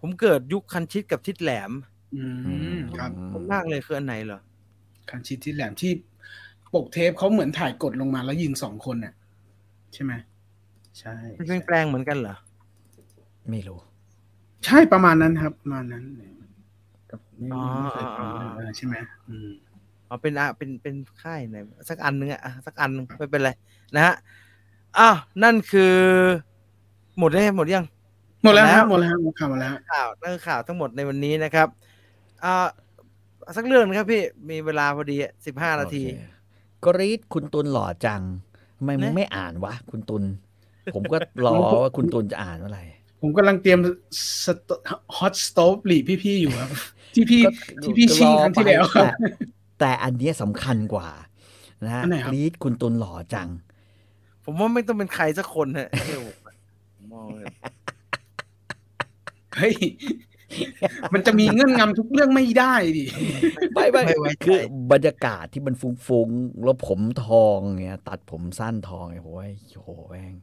[0.00, 1.72] ผมเกิดยุคคันชิดกับทิศแหลม
[2.16, 2.22] อื
[2.74, 4.40] มครับคนมากเลยคืออันไหนเหรอ
[5.10, 5.92] คันชิดที่แหลมที่
[6.74, 9.14] ปกเทปเขาเหมือนถ่ายกดลงมาแล้วยิงสองคนน่ะ
[9.94, 10.12] ใช่ไหม
[10.98, 12.36] ใช่มันเป็นแปลงเหมือนกันเหรอ
[13.50, 13.78] ไม่รู้
[14.64, 16.45] ใช่ประมาณนั้นครับประมาณนั้นแต่ผม
[17.38, 18.94] ไม่อ๋อไม่เคยฟังอ๋อเออใช่ไหม
[19.28, 19.48] อืม
[20.08, 21.56] อ๋อเป็นอะเป็นเป็นค่ายไหน
[21.88, 23.50] สักอันนึงอะอะสักอันนึงไม่เป็นไร
[23.94, 24.14] นะฮะ
[24.98, 25.94] อ้าวนั่นคือ
[27.18, 27.86] หมดเลยหมดยัง
[28.42, 31.68] หมดแล้วหมดแล้วครับหมดแล้วครับหมดข่าวหมดแล้วข่าวนั่นคือข่าวทั้งหมดในวันนี้นะครับ
[32.44, 32.66] อ่า
[33.56, 35.16] สักเรื่องนะครับพี่มีเวลาพอดี
[35.46, 36.22] สิบห้านาทีโอเค
[36.84, 38.22] กรีดคุณตุลหล่อจัง
[38.78, 40.22] ทำไมมึงนะไม่อ่านวะ คุณตุล
[40.94, 41.16] ผมก็
[41.46, 42.84] รอว่าคุณตุลจะอ่านเมื่อไหร่
[43.20, 43.78] ผมกำลังเตรียม
[45.16, 46.70] ฮอตสโตฟหลีพี่ๆอยู่ครับ
[47.16, 47.50] ที่พี่ก็
[47.82, 49.08] ที่พี่ชิงครั้งที่แล้วแต่
[49.80, 51.08] แต่อันเนี้ยสำคัญกว่า
[51.84, 53.48] นะฮะอันไหนครับกรีดคุณตุลหล่อจัง
[54.44, 56.24] ผมว่าไม่ต้องเป็นใครสักคนฮะเดี๋ยว
[56.96, 57.46] ผมมองเลย
[59.56, 59.74] เฮ้ย
[61.12, 63.04] มันจะมีเงื่อนงำทุกเรื่องไม่ได้ดิ
[63.74, 64.60] ไม่ไม่ไม่ไว้ใจคือ
[64.92, 69.50] บรรยากาศที่มันฟุ้งๆแล้วผมทองเนี่ยตัดผมสั้นทองไอ้โหย
[69.82, 70.34] โหแม่ง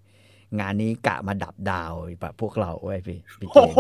[0.59, 3.76] งานนี้กะมาดับดาวแบบพวกเราเว้ยพี่พี่เจมส์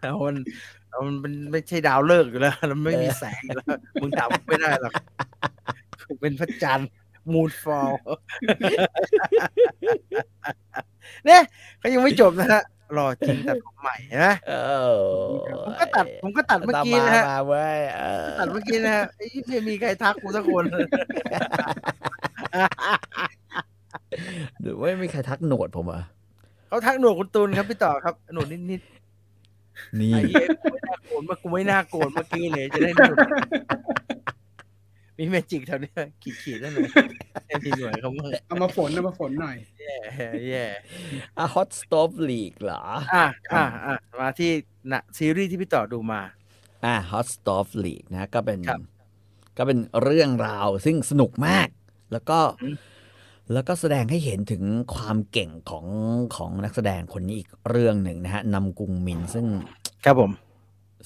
[0.00, 0.36] แล้วมัน
[0.74, 0.75] แล้ว
[1.06, 3.66] มันเป็นไม่ใช่ดาวเลิกษ์อยู่แล้วแล้วไม่มีแสงอยู่แล้ว
[4.02, 4.92] มึงดับไม่ได้หรอก
[6.20, 6.88] เป็นพระจันทร์
[7.32, 7.92] Moonfall
[11.26, 11.42] เนี่ย
[11.78, 12.62] เขายังไม่จบนะฮะ
[12.98, 14.52] รอจริงตัดผมใหม่เห็นไหมเอ
[14.92, 14.96] อ
[15.64, 20.64] ผมก็ตัดผมก็ตัดเมื่อกี้นะฮะมาเว้ยเออตัดเมื่อกี้นะฮะไอ้ยี่ไม่มีใครทักกูสักคน
[24.62, 26.02] หรือว่าไม่มีใครทักโหนดผมเหรอะ
[26.68, 28.82] เขาทักหนวดคุณตูนครับพี่ต่อครับหนวดนิด
[30.00, 33.16] นี่ๆไอ้เหี้ยกูไม่น่าโกรธเมื่อกูไม่น่าโกรธเมื่อกี้เลยจะได้หนวด
[35.18, 35.94] มีเมจิกแถวเนี้ย
[36.42, 36.88] ขีดๆนั่นเลย
[37.46, 39.96] ให้มีหน่วยเขาบ้างเอามาฝนเอามาฝนหน่อยแย่
[40.48, 40.64] แย่
[41.38, 42.82] อะฮอตสตอปลีกเหรอ
[43.14, 44.50] อะอะอะมาที่
[44.92, 46.22] นะซีรีส์ที่พี่ต่อดูมา
[46.84, 48.80] อะ Hot Stop League นะ ก็เป็นครับ
[49.58, 51.68] ก็เป็นเรื่องราวซึ่งสนุกมาก
[52.12, 52.76] แล้วก็อืม
[53.52, 54.62] แล้วก็แสดงให้เห็นถึง
[54.94, 55.86] ความเก่งของ
[56.36, 59.46] ของนักแสดงคนนี้อีกเรื่องหนึ่งนะฮะนำกุงมินซึ่ง
[60.04, 60.32] ครับผม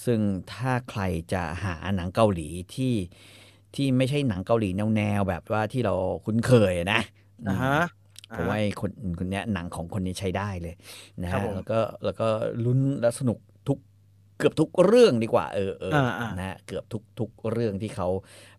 [0.04, 0.20] ซึ่ง
[0.52, 2.94] ถ้าใครจะหาหนังเกาหลีที่
[3.74, 7.00] ที่ไม่ใช่หนังเกาหลีแนวๆแบบว่าที่เราคุ้นเคยนะ
[7.48, 7.78] อ่าฮะ
[8.36, 10.74] ผมว่าไอ้คนคนเนี้ยหนังของคนนี้ใช้ได้เลย
[11.22, 12.28] นะครับผมแล้วก็แล้วก็
[12.64, 13.38] ลุ้นและสนุก
[13.68, 13.78] ทุก
[14.38, 18.08] เกือบทุกเรื่องดีกว่าเออเอออ่าอ่านะฮะเกือบทุกทุกเรื่องที่เขา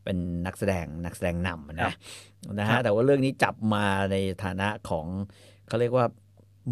[0.03, 1.93] เป็นนักแสดงนักแสดงนำครันะบ
[2.59, 5.07] นะครัฮะบแต่ว่าเรื่องนี้จับมาในฐานะของ
[5.67, 6.05] เขาเรียกว่า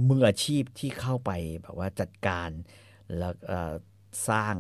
[0.09, 2.49] มืออาชีพที่เข้าไปแบบว่าจัดการ
[3.17, 3.73] แล้วเอ่อ
[4.29, 4.55] สร้าง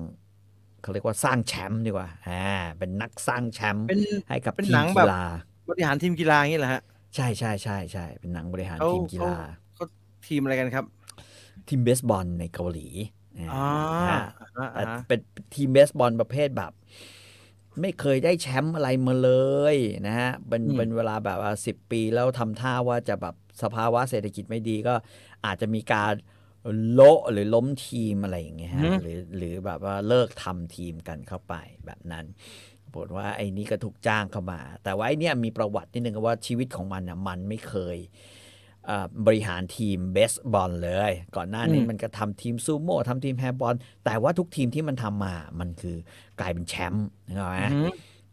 [0.81, 2.45] เขาเรียกว่าสร้างแชมป์ดีกว่าอ่า
[2.77, 5.21] เป็นนักสร้างแชมป์เป็นให้กับเป็นทีหนัมงแบกีบฬา
[5.69, 6.81] บริหารทีมกีฬาอย่างนี้เหรอฮะ
[7.15, 9.35] ใช่ใช่ใช่ใช่เป็นหนังบริหารเขาทีมกีฬา
[9.75, 9.85] เขา
[10.27, 10.85] ทีมอะไรกันครับ
[11.67, 12.87] ทีมเบสบอลในเกาหลี
[13.49, 13.55] อ๋อ
[13.99, 14.21] นะฮะ
[14.57, 15.19] อ่าแต่อ่าเป็น
[15.53, 16.71] ทีมเบสบอลประเภทแบบ
[17.81, 19.31] ไม่เคยได้แชมป์อะไรมาเล
[19.73, 19.75] ย
[20.07, 24.93] นะฮะเป็นเป็นเวลาแบบว่าสิบปีแล้วทำท่าว่าจะแบบสภาวะเศรษฐกิจไม่ดีก็
[25.45, 26.13] อาจจะมีการ
[26.93, 31.53] โละหรือล้มทีมอะไรอย่างเงี้ยฮะหรือหรือแบบว่าเลิกทำทีมกันเข้าไป
[31.85, 32.25] แบบนั้น
[32.91, 38.07] ปรากฏว่าไอ้นี่ก็ถูกจ้างเข้ามา แต่ว่าไอ้เนี่ยมีประวัตินิดนึงว่าชีวิตของมันน่ะมันไม่เคยอ่า
[39.25, 43.75] บริหารทีมเบสบอลเลย ก่อนหน้านี้อืมมันก็ทำทีมซูโม่ทำทีมแฮนด์บอล
[44.05, 45.95] แต่ว่าทุกทีมที่มันทำมา มันคือ
[46.39, 47.91] กลายเป็นแชมป์นะไหมอืม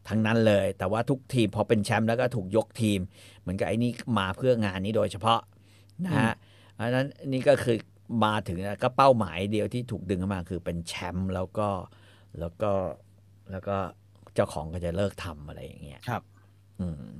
[0.08, 3.00] ทั้งนั้นเลย แต่ว่าทุกทีมพอเป็นแชมป์แล้วก็ถูกยกทีม
[3.40, 5.40] เหมือนกับไอ้นี่มาเพื่องานนี้โดยเฉพาะ
[6.04, 6.34] นะฮะ
[6.74, 7.76] เพราะฉะนั้นนี่ก็คือ
[8.24, 11.68] มาถึงก็เป้าหมายเดียวที่ถูกดึงเข้ามาคือเป็นแชมป์แล้วก็
[12.40, 12.72] แล้วก็
[13.50, 13.76] แล้วก็
[14.34, 16.35] เจ้าของก็จะเลิกทำอะไรอย่างเงี้ยครับอืม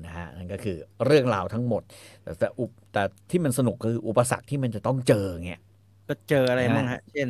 [0.05, 0.77] นะฮะนั่นก็คือ
[1.07, 1.83] เรื่องราวทั้งหมด
[2.23, 5.63] แต่แต่อุปแต่ที่มันสนุกคืออุปสรรคที่มันจะต้องเจอเงี้ย
[6.09, 7.29] ก็เจออะไรนะบ้างฮะ เช่น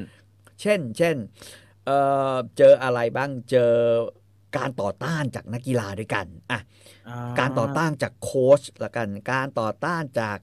[0.61, 1.16] เช่น เช่น
[1.87, 1.99] เอ่
[2.33, 3.72] อเจออะไรบ้างเจอ
[4.57, 6.61] การต่อต้านจากนักกีฬาด้วยกันอะ
[7.39, 10.39] การต่อต้านจากโค้ชละกัน การต่อต้านจาก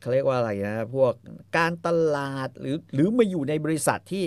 [0.00, 1.12] เขาเรียกว่าอะไรนะ พวก
[1.56, 4.24] การตลาดหรือหรือมาอยู่ในบริษัทที่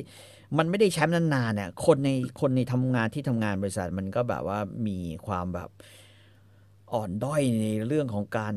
[0.58, 2.10] มันไม่ได้แชมป์นานๆเนี่ยคนใน
[2.42, 5.70] คนในทำงานที่ทำงานบริษัทมันก็แบบว่ามีความแบบ
[6.94, 8.54] อ่อนด้อยในเรื่องของการ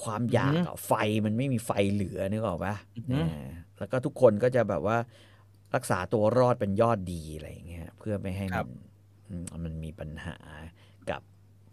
[0.00, 0.92] ความอยากอะไฟ
[1.26, 3.48] มันไม่มีไฟเหลือนึกออกปะอือฮึอ่า
[3.78, 4.98] แล้วก็ทุกคนก็จะแบบว่า
[5.74, 8.68] รักษาตัวรอดเป็นยอดดีอะไรอย่างเงี้ยเพื่อไม่ให้มัน
[9.28, 10.36] อืมมันมีปัญหา
[11.10, 11.22] กับ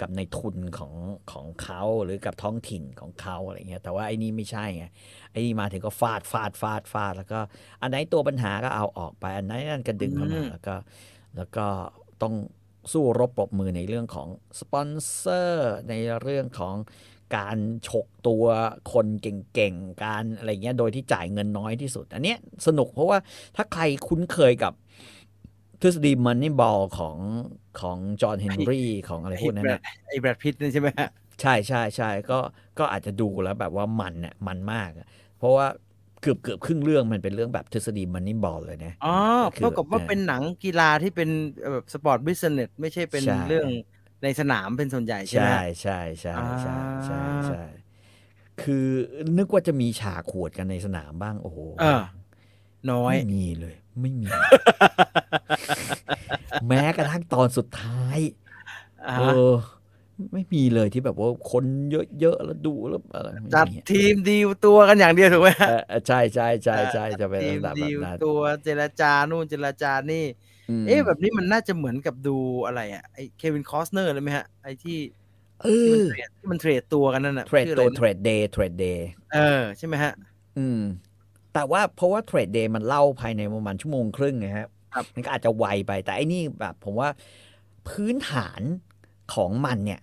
[0.02, 0.94] กับในทุนของ
[1.32, 4.86] ของเขาหรือกับท้องถิ่นของเขาอะไรเงี้ย แต่ว่าไอ้นี่ไม่ใช่ไง
[5.32, 7.40] ไอ้นี่มาถึงก็ฟาดฟาดฟาดฟาด แล้วก็
[7.82, 10.76] อันไหนตัวปัญหาก็เอาออกไป อันไหนนั่นก็ดึงเข้ามาแล้วก็
[11.38, 11.66] แล้วก็
[12.22, 12.34] ต้อง
[12.92, 14.28] สู้รบปรบมือในเรื่องของ
[14.60, 16.76] สปอนเซอร์ในเรื่องของ
[17.38, 17.58] การ
[17.88, 18.46] ฉกตัว
[18.94, 23.18] คนเก่งๆ การอะไรเงี้ย โดยที่จ่ายเงินน้อยที่สุด อันเนี้ยสนุกเพราะว่า
[23.56, 24.74] ถ้าใครคุ้นเคยกับ
[25.82, 27.18] ทฤษฎี Moneyball ของ
[27.82, 31.10] ของ John Henry ของอะไรพวกนั้นนะไอ้ Brad Pitt นี่ใช่ไหมฮะ
[31.42, 32.40] ใช่ใช่ใช่ก็
[32.80, 35.08] ก็อาจจะดูแล้วแบบว่ามันเนี่ยมันมากอะ
[35.38, 35.68] เพราะว่า
[36.26, 39.08] เกือบเกือบครึ่งเรื่องมันเป็นเรื่องแบบทฤษฎี Moneyball เลยนะอ๋อ
[39.56, 41.30] คือเท่ากับว่าเออเป็นหนังกีฬาที่เป็น
[41.72, 43.68] แบบ sport business ไม่ใช่เป็นใช่เรื่อง
[44.22, 47.56] ในสนามเป็นส่วนใหญ่ใช่ไหมใช่ฮะใช่ใช่ใช่ใช่อ่าใช่
[48.62, 48.88] คือ
[49.38, 51.86] นึกว่าจะมีฉากขวดกันในสนามบ้างโอ้โหเออ
[52.92, 54.28] น้อยไม่มีเลย ไม่มี
[56.68, 58.18] แม้กระทั่งตอนสุดท้าย
[59.08, 59.52] อ่าเออ
[60.34, 61.64] ไม่มีเลยที่แบบว่าคน
[62.20, 70.26] เยอะๆแล้วดูแล้วอะไรไม่จัดมีทีมดีลตัวกันอย่างเดียวถูกไหมฮะเออเออใช่ใช่ใช่ใช่จะเป็นทีมระดับแบดีบลนั้นตัวเจรจานู่นเจรจานี่
[70.82, 75.00] มเอ๊ะแบบนี้มันน่าจะเหมือนกับดูอะไรอะไอ้ Kevin Costner เลยไหมฮะไอ้ที่
[75.64, 80.14] เอที่มัน trade ที่มัน trade ตัวกันนั่นน่ะ trade ตัวชื่ออะไร Draft Day Draft Day เออใช่ไหมฮะ
[80.58, 80.82] อืม
[81.54, 87.10] แต่ว่าเพราะว่า Draft Day มันเล่าภายในประมาณชั่วโมงครึ่งไงครับครับมันก็อาจจะไวไปแต่ไอ้นี่แบบ ผมว่า
[87.90, 88.62] พื้นฐาน
[89.36, 90.02] ของมันเนี่ย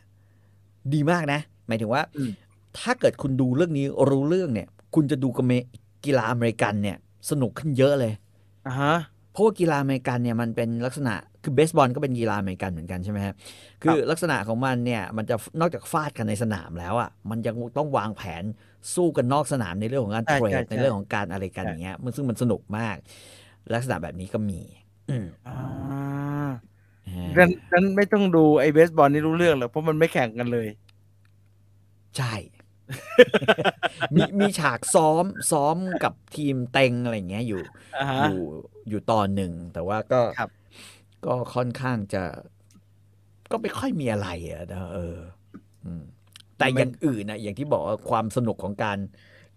[0.94, 2.32] ดีมากนะ หมายถึงว่าอืม
[2.78, 5.52] ถ้าเกิดคุณดูเรื่องนี้รู้เรื่องเนี่ย คุณจะดูกับเม
[6.04, 6.96] กีฬาอเมริกันเนี่ย
[7.30, 8.12] สนุกขึ้นเยอะเลย
[8.66, 8.94] อ่าฮะ
[9.30, 13.34] เพราะว่ากีฬาอเมริกันเนี่ยมันเป็นลักษณะคือเบสบอลก็เป็นกีฬาอเมริกันเหมือนกันใช่ไหมครับ
[13.82, 18.44] คือลักษณะของมันเนี่ยมันจะนอกจากฟาดกันในสนามแล้วอะมันยังต้องวางแผน
[18.94, 22.96] สู้กันนอกสนามในเรื่องของการใช่เทรใช่ดใช่ในเรื่องของการอะไรกันใช่อย่างเงี้ยมันซึ่งมันสนุกมาก
[23.72, 24.60] ลักษณะแบบนี้ก็มี
[25.08, 25.26] อืม
[27.08, 30.68] อ่าอ่าดังนั้นไม่ต้องดูไอ้เบสบอลนี่รู้เรื่องหรอกเพราะมันไม่แข่งกันเลย
[32.18, 32.34] ใช่
[34.14, 37.62] มีมีฉากซ้อมซ้อมกับทีมเต็งอะไรอย่างเงี้ยอยู่
[37.96, 38.42] อ่าฮะอยู่
[38.88, 40.50] อยู่ตอนหนึ่ง แต่ว่าก็ครับ
[41.26, 42.22] ก็ค่อนข้างจะ
[43.50, 45.18] ก็ไม่ค่อยมีอะไรอะนะเออ
[45.84, 46.02] อืม
[46.58, 48.98] แต่อย่างอื่นนะอย่างที่บอกว่าความสนุกของการ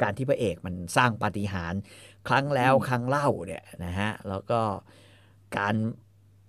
[0.02, 1.82] การที่พระเอกมันสร้างปาฏิหาริย์
[2.28, 4.62] ครั้งแล้วครั้งเล่าเนี่ยนะฮะ แล้วก็
[5.58, 5.76] การ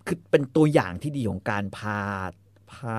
[0.07, 2.01] คือเป็นตัวอย่างที่ดีของการพา
[2.73, 2.97] พา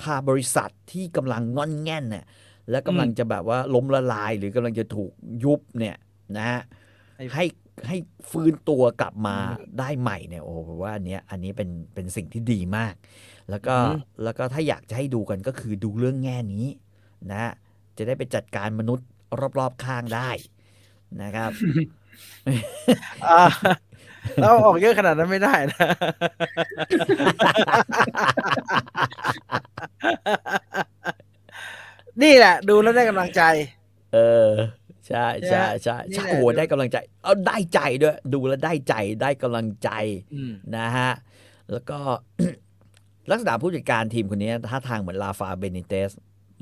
[0.12, 2.24] าบริษัทที่กำลังงอนแง่นเนี่ย
[2.70, 5.12] แล้วกำลังจะแบบว่าล้มละลายหรือกำลังจะถูก
[5.44, 5.96] ยุบเนี่ย
[6.36, 6.60] นะฮะ
[7.16, 7.44] ให้ให้
[7.88, 7.96] ให้
[8.30, 12.94] ฟื้นตัวกลับมาอืมได้ใหม่เนี่ยโอ้ผมว่าอันเนี้ยอันนี้เป็นเป็นสิ่งที่ดีมาก
[13.50, 16.66] แล้วก็อือหือแล้วก็ถ้าอยากจะให้ดูกันก็คือดูเรื่องแง่นี้
[17.32, 17.52] นะ
[17.98, 19.06] จะได้ไปจัดการมนุษย์
[19.58, 20.30] รอบๆข้างได้
[21.22, 21.52] นะครับ
[23.24, 23.40] อ่า
[24.40, 25.88] เราออกเยอะขนาดนั้นไม่ได้นะ
[32.22, 33.42] นี่แหละ ดูแล้วได้กำลังใจ
[34.14, 34.18] เอ
[34.48, 34.50] อ
[35.08, 39.90] ใช่ใช่ใช่นี่ใช่แหละโอ้โหได้กำลังใจ เอาได้ใจด้วย ดูแล้วได้ใจได้กำลังใจ
[40.34, 41.10] อืมนะฮะ
[41.72, 41.98] แล้วก็
[43.30, 46.10] ลักษณะผู้จัดการทีมคนนี้ท่าทางเหมือนลาฟาเบนิเตส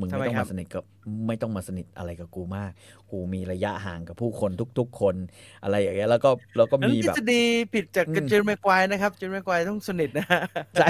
[0.01, 0.85] มึงไม่ต้องมาสนิทกับ
[1.27, 2.73] ไม่ต้องมาสนิทอะไรกับกูมาก
[3.11, 5.15] กูมีระยะห่างกับผู้คนทุก ๆ คน
[5.63, 7.43] อะไรอย่างเงี้ยแล้วก็แล้วก็นั้นมีทฤแบบษฎี
[7.75, 10.27] ผิดจากอืมเจอร์แมกควายนะครับเจอร์แมกควายต้องสนิทนะ
[10.75, 10.89] ใช่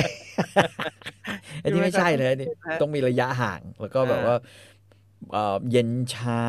[1.62, 4.36] อันนี้ไม่ใช่เลยอันนี่ฮะต้องมีระยะห่างแล้วก็แบบอ่าว่า
[5.32, 6.44] เอ่อเย็นชา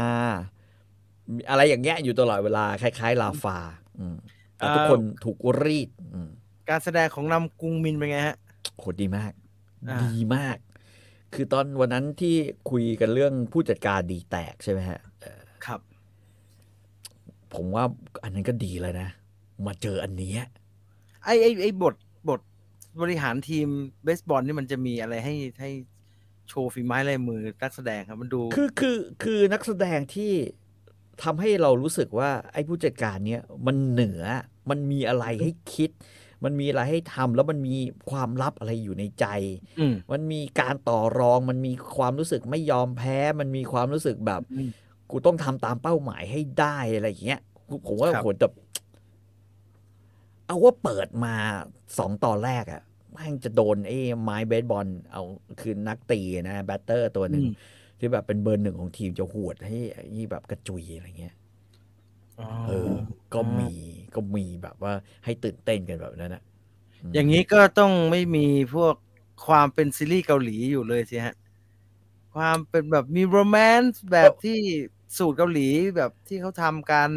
[1.49, 3.57] อะไรอย่างเงี้ยอยู่ตลอดเวลาคล้าย ๆ ลาฟา
[3.99, 4.15] อืม
[4.57, 6.29] แต่ทุกคนถูกรีดอืม
[6.69, 8.35] การแสดงของนำกุงมินเป็นไงฮะ
[8.77, 9.31] โหดีมาก
[9.89, 10.57] อ่าดีมาก
[11.35, 12.35] คือตอนวันนั้นที่
[12.69, 15.79] คุยกันเรื่องผู้จัดการดีแตกใช่ไหมฮะเอ่อครับ
[17.53, 17.83] ผมว่า
[18.23, 19.09] อันนั้นก็ดีเลยนะ
[19.65, 20.45] มาเจออันเนี้ย
[21.23, 21.95] ไอไอไอบท
[22.29, 22.39] บท
[23.01, 23.67] บริหารทีม
[24.03, 25.71] เบสบอลนี่มันจะมีอะไรให้ให้
[26.49, 30.31] โชว์ฝีไม้ลายมือนักแสดงครับมันดู คือคือคือนักแสดงที่
[31.23, 34.21] ทำให้เรารู้สึกว่า ไอ้ผู้จัดการเนี้ยมันเหนือ
[34.69, 35.89] มันมีอะไรให้คิด
[36.43, 37.75] มันมีอะไรให้ทำแล้วมันมี
[38.09, 39.25] ความลับอะไรอยู่ในใจ
[39.79, 44.69] อืมมันมีการต่อรอง มันมีความรู้สึกไม่ยอมแพ้ มันมีความรู้สึกแบบอืม
[45.11, 47.41] กูต้องทำตามเป้าหมายให้ได้อะไรอย่างเงี้ย
[47.87, 48.47] ผมว่าครับโหแต่
[50.45, 51.33] เอาว่าเปิดมา
[51.97, 52.81] สองตอนแรกอะ
[53.11, 55.23] แม่งจะโดนไอ้ไม้เบสบอลเอา
[55.59, 57.53] คือนักตีนะแบตเตอร์ตัวหนึ่งอืม
[57.99, 61.35] ที่แบบเป็นเบอร์หนึ่งของทีมจะหวดให้ไอ้แบบกระจุยอะไรเงี้ย
[62.67, 62.91] เออ
[63.33, 63.71] ก็มี
[64.15, 64.93] ก็มีแบบว่า
[65.25, 66.43] ให้ตื่นเต้นกันแบบนั้นนะ
[67.09, 68.95] มอย่างนี้ก็ต้องไม่มีพวก
[69.47, 71.35] ความเป็นซีรีส์เกาหลีอยู่เลยสิฮะ
[72.35, 74.59] ความเป็นแบบมีโรแมนต์แบบที่
[75.17, 77.09] สูตรเกาหลีแบบที่เขาทำกัน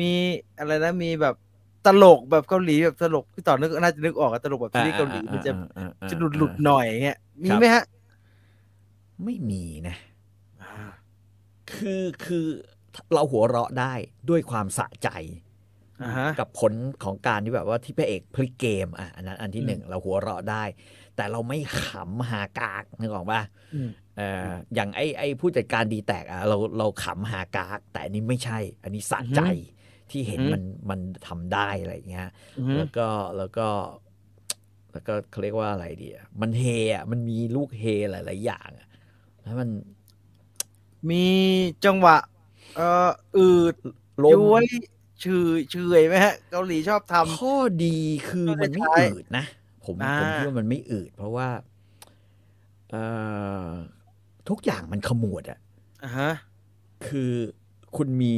[0.00, 0.12] มี
[0.58, 1.34] อะไรนะมีแบบ
[1.86, 7.84] ตลกแบบเกาหลีแบบตลกพี่ต่อนึกน่าจะนึกออกอะตลกแบบซีรีส์เกาหลีมันจะอ่าอ่าอ่าจะหลุดหลุดๆหน่อยเงี้ยมีครับไหมฮะ
[9.24, 9.96] ไม่มีนะ
[11.74, 12.46] คือคือ
[13.12, 13.94] เราหัวเราะได้
[14.30, 15.41] ด้วยความสะใจอ่าฮะ
[16.38, 16.72] กับผล
[17.04, 20.64] ของการที่แบบว่าที่พระเอกพลิกเกมอะอันนั้นอันที่หนึ่งเราหัวเราะได้
[21.16, 23.40] แต่เราไม่ขำหากากนึกออกป่ะ
[23.74, 29.40] อืมเอ่ออย่างไอ้ไอ้ผู้จัดการดีแตกอะเราเราขำหากาก แต่อันนี้ไม่ใช่ อันนี้สะใจ
[30.10, 33.68] ที่เห็นอือฮึมันมันทำได้อะไรอย่างเงี้ยอือฮึแล้วก็แล้วก็
[34.92, 38.88] แล้วก็เขาเรียกว่าอะไรดีอะมันเฮอะมันมีลูกเฮหลาย ๆ อย่างอะ
[39.42, 39.68] แล้วมัน
[41.10, 41.24] มี
[41.84, 42.16] จังหวะ
[42.76, 43.74] เอ่ออืด
[44.24, 44.40] ลม
[45.26, 47.98] ย้วยชืยเฉอยไหมฮะ เกาหลีชอบทำข้อดี
[48.28, 49.44] คือก็มันไม่คล้ายๆอืดนะ
[49.84, 51.48] ผมอ่าผมคิดว่ามันไม่อืด เพราะว่า
[52.90, 53.04] เอ่
[53.66, 53.68] อ
[54.48, 55.58] ทุกอย่างมันขมวดอะ
[56.04, 56.30] อ่าฮะ
[57.06, 57.32] คือ
[57.96, 58.34] คุณมี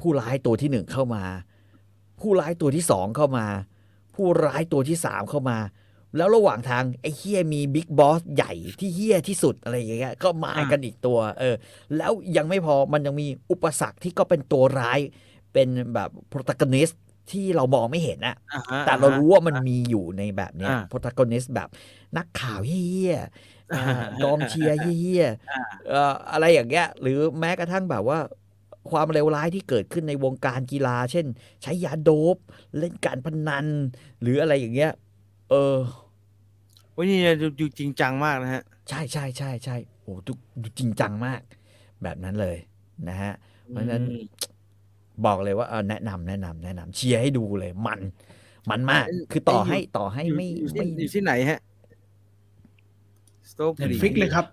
[0.00, 1.24] ผู้ร้ายตัวที่หนึ่งเข้ามา
[2.20, 3.46] ผู้ร้ายตัวที่สองเข้ามา
[4.14, 5.58] ผู้ร้ายตัวที่สามเข้ามา
[6.16, 11.54] แล้วระหว่างทางไอ้เฮียมีบิ๊กบอสใหญ่ที่เฮียที่สุดอะไรอย่างเงี้ยก็มาอ่ากันอีกตัว เออ
[11.96, 15.00] แล้วยังไม่พอมันยังมีอุปสรรคที่ก็เป็นตัวร้าย
[15.52, 16.94] เป็นแบบ protagonist
[17.30, 21.68] ที่เรามองไม่เห็นอะอ่าฮะแต่เรารู้ว่ามันมีอยู่ในแบบเนี้ยอ่า protagonist แบบ
[22.16, 28.18] นักข่าวเฮี้ยๆอ่าอ่ากองเชียร์เฮี้ยอ่าๆเอ่ออะไรอย่างเงี้ย หรือแม้กระทั่งแบบว่า
[28.90, 31.26] ความเลวร้ายที่เกิดขึ้นในวงการกีฬา เช่น
[31.62, 32.36] ใช้ยาโดบ
[32.78, 33.66] เล่นการพนัน
[34.20, 34.92] หรืออะไรอย่างเงี้ย
[35.50, 35.76] เออ
[36.96, 40.32] วันนี้ดูดูจริงจังมากนะฮะ ใช่ใช่ใช่ใช่โอ้ดู
[40.62, 41.40] ดูจริงจังมาก
[42.02, 42.56] แบบนั้นเลย
[43.08, 43.32] นะฮะ
[43.68, 44.24] เพราะฉะนั้นอืม
[45.26, 48.00] บอกเลยว่าเออแนะนำแนะนำแนะนำเชียร์ให้ดูเลยมัน
[48.70, 51.60] มันมากไอ้คือต่อไอ้อยู่ให้ต่อให้ไม่อยู่ที่ไม่อยู่ที่ไหนฮะ
[53.50, 54.46] สโตเน็ตฟิกเลยครับ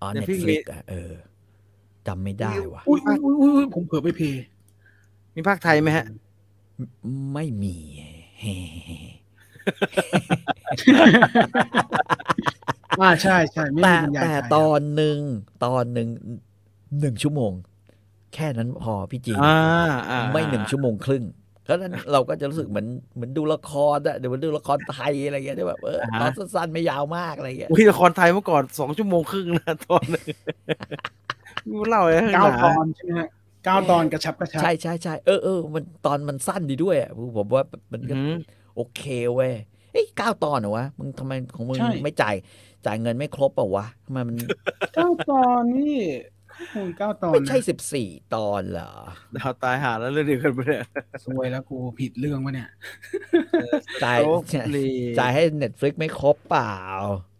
[0.00, 1.12] อ๋อเดี๋เน็ยวตพี่ฟมีลิกอะเออ
[2.06, 4.44] จำไม่ได้ว่ะอุ้ยอุ้ยอุ้ยอุ้ยผมเผลอไปเพย์
[5.34, 6.06] มีภาคไทยไหมฮะ
[7.32, 7.76] ไม่มี
[8.40, 8.54] เฮ้
[13.00, 15.18] อ่าใช่ใช่ไม่แต่มีบรรยายแต่ไทยตอนหนึ่ง
[15.64, 16.08] ตอนหนึ่ง
[17.00, 17.52] หนึ่งชั่วโมง
[18.34, 19.56] แค่นั้นพอพี่จีนอ่า
[20.10, 21.24] อ่าไม่หนึ่งชั่วโมงครึ่ง
[21.68, 30.24] ก็นั้นเราก็จะรู้สึกเหมือนเหมือนดูละครอะเดี๋ยวเหมือนดูละครไทยอะไรเงี้ยที่แบบเออตอนสั้นๆไม่ยาวมากอะไรเงี้ยอุ้ยละครไทยเมื่อก่อนสองชั่วโมงครึ่งนะตอนหนึง
[31.68, 33.28] มึงเล่าเลยเก้าตอนใช่ไหมฮะ
[33.64, 38.38] เก้าตอนกระชับกระชับใช่ใช่ใช่เออเออมันตอนมันสั้นดีด้วยอะผมว่ามันก็อืม
[38.76, 39.02] โอเค
[39.34, 39.52] เว้ย
[39.92, 42.34] เอ้ยเก้าตอนเหรอวะมึงทำไมของมึงใช่ไม่จ่าย
[42.86, 44.36] จ่ายเงินไม่ครบเปล่าวะทำไมมัน
[44.94, 45.98] เก้าตอนนี่
[46.72, 48.92] โอ้ยเก้าตอนไม่ใช่นะสิบสี่ตอนเหรอ
[49.36, 50.78] ดาวตายหาแล้วเรื่องเดียวกันไปเลย
[51.24, 52.68] ซวยแล้วกูผิดเรื่องวะเนี่ย
[54.04, 54.42] จ่ายโชค
[54.76, 54.88] ดี
[55.18, 56.74] จ่ายให้ Netflix ไม่ครบเปล่า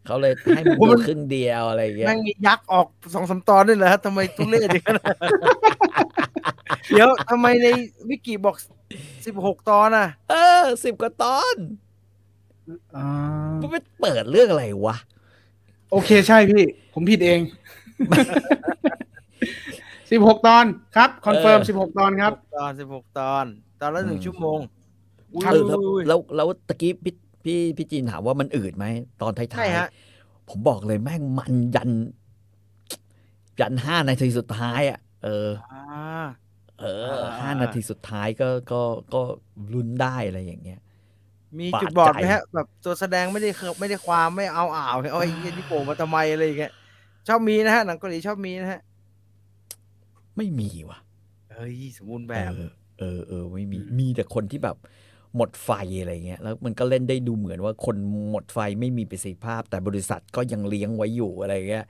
[0.07, 4.97] เขาเลยให้มึงโอ้ดูมันครึ่งเดียวอะไรอย่างเงี้ยแม่งมียักษ์ออกสองสามตอนด้วยเหรอฮะทำไมทุเรศอย่างนั้น
[6.91, 7.67] เดี๋ยวทำไมใน
[8.09, 8.57] วิกิบอก
[9.27, 11.57] สิบหกตอนอะ เออสิบกว่าตอน
[12.97, 13.07] อ่า
[13.61, 14.97] มันไปเปิดเรื่องอะไรวะ
[15.91, 16.65] โอเคใช่พี่
[16.95, 17.41] ผมผิดเอง
[20.11, 20.65] สิบหกตอน
[20.97, 23.47] ครับคอนเฟิร์มเออสิบหกตอนครับ ตอนสิบหกตอน
[23.81, 24.61] ตอนละหนึ่งอืมชั่วโมง
[25.43, 27.13] ครับเออแล้วอุ้ยแล้วแล้วตะกี้พี่
[27.45, 28.85] พี่พี่จีนถามว่ามันอืดไหม
[29.19, 31.91] ตอนท้ายๆ ใช่ฮะผมบอกเลยแม่งมันยัน
[33.61, 35.69] ยันห้านาทีสุดท้ายอะ เอออ่า
[36.81, 37.11] เอออ่า
[37.41, 38.83] ห้านาทีสุดท้ายก็ก็
[39.15, 39.23] ก็
[39.73, 40.79] ลุ้นได้อะไรอย่างเงี้ย
[41.61, 46.71] มีบาดจุดบอดไหมใจฮะแบบตัวแสดงไม่ได้เคไม่ได้ความไม่เอาอ่าวเอาไอ้เหี้ยนี่โผล่มาทำไมอะไรอย่างเงี้ย
[47.29, 48.79] ชอบมีนะฮะหนังเกาหลีชอบมีนะฮะ
[50.39, 50.99] ไม่มีว่ะ
[51.55, 54.77] เฮ้ยสมบูรณ์แบบเออเออเออไม่มีมีแต่คนที่แบบ
[55.37, 55.71] หมดไฟ
[56.01, 57.97] อะไรเงี้ยแล้วมันก็เล่นได้ดูเหมือนว่าคน
[58.31, 61.87] หมดไฟไม่มีประสิทธิภาพ แต่บริษัทก็ยังเลี้ยงไว้อยู่อะไรเงี้ย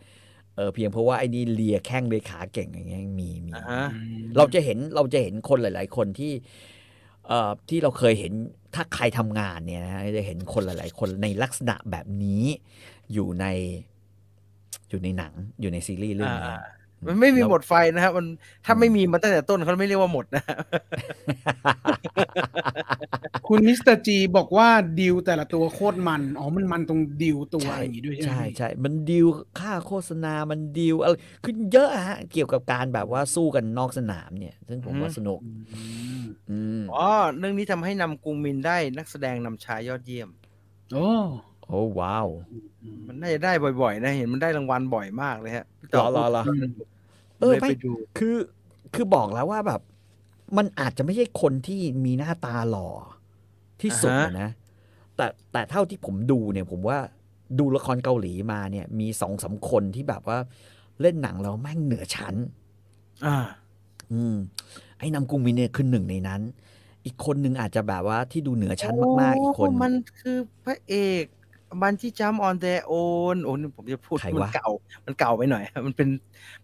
[0.56, 3.86] เออเพียงเพราะว่าไอ้นี่เลียแข้งเลียขาเก่งอย่างเงี้ยมีมีอ่าฮะ
[4.36, 6.32] เราจะเห็นเราจะเห็นคนหลาย ๆ คนที่
[7.26, 8.32] เอ่อที่เราเคยเห็น
[8.74, 12.44] ถ้าใครทำงานเนี่ยนะจะเห็นคนหลาย ๆ คนในลักษณะแบบนี้
[13.12, 13.46] อยู่ใน
[14.88, 18.26] อยู่ในหนังอยู่ในซีรีส์เรื่องนี้อ่า มันไม่มีแล้วหมดไฟนะฮะมัน
[18.64, 20.42] ถ้าไม่มีมาตั้งแต่ต้นเขาไม่เรียกว่าหมดนะ
[23.48, 24.68] คุณมิสเตอร์จีบอกว่า
[25.00, 29.26] ดิวแต่ละตัวโคตรมัน อ๋อมันมันตรงดิวตัวใช่อะไรอย่างงี้ด้วยใช่ไหมใช่พี่ใช่มันดีล
[29.60, 35.82] ค่าโฆษณามันดีลอะไรคือเยอะฮะ เกี่ยวกับการแบบว่าสู้กันนอกสนามเนี่ย ซึ่งผมว่าอืมสนุกอื
[36.22, 40.28] มอืมอ๋อเรื่องนี้ทำให้นำกรุงมินได้นักแสดงนำชายยอดเยี่ยม
[40.92, 41.08] โอ้
[41.68, 42.28] โอ้ว้าว
[43.06, 43.52] มันน่าจะได้
[43.82, 46.54] บ่อยๆ นะ เห็นมันได้รางวัลบ่อยมากเลยฮะพี่รอรอรอพูด
[47.40, 48.36] เออเลยไม่ไปดูคือ
[48.94, 49.80] คือบอกแล้วว่าแบบ
[50.56, 52.88] มันอาจจะไม่ใช่คนที่มีหน้าตาหล่อ
[53.82, 54.50] ที่สุดอ่าฮะอะนะ
[55.16, 56.98] แต่แต่เท่าที่ผมดูเนี่ย ผมว่า
[57.58, 60.38] ดูละครเกาหลีมาเนี่ย มีสองสามคนที่แบบว่า
[61.00, 62.34] เล่นหนังแล้วแม่งเหนือชั้น
[63.26, 63.36] อ่า
[64.12, 64.36] อืม
[64.98, 66.40] ไอ้นำกรุงมินเนี่ยคือหนึ่งในนั้น
[67.04, 71.24] อีกคนหนึ่งอาจจะแบบว่าที่ดูเหนือชั้นมากๆ อีกคนโมันคือพระเอก
[71.82, 72.92] บันที่จัมออนเดโอ
[73.34, 74.68] นโอ้นี่ผมจะพูดใครมัวะเก่า
[75.06, 76.08] มันเก่าไปหน่อย มันเป็น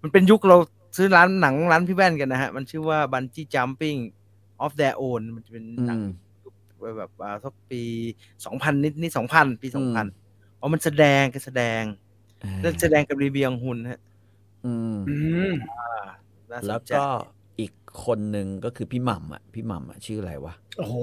[0.02, 0.56] มันเป็นยุคเรา
[0.96, 3.96] ซื้อร้านหนังร้านพี่แว่นกันนะฮะ มันชื่อว่าบันจี้จัมปิ้ง
[4.60, 6.06] ออฟเดโอนมันจะเป็นอืหนังม
[6.98, 7.82] แบบอ่าสักปี
[8.44, 10.08] สองพันนิดนิดสองพันปีอืสองพันม
[10.60, 11.82] อ๋อมันแสดงก็แสดง
[12.42, 14.00] อ่าเล่นแสดงกับรีเบียงฮุนฮะ
[14.64, 15.16] อืมอื
[15.50, 16.06] มอ่า
[16.50, 17.04] น่าสนแล้วใจก็
[17.60, 17.72] อีก
[18.04, 20.94] คนหนึ่งก็คือพี่หม่ำอะ พี่หม่ำอะ ชื่ออะไรวะ โอ้โห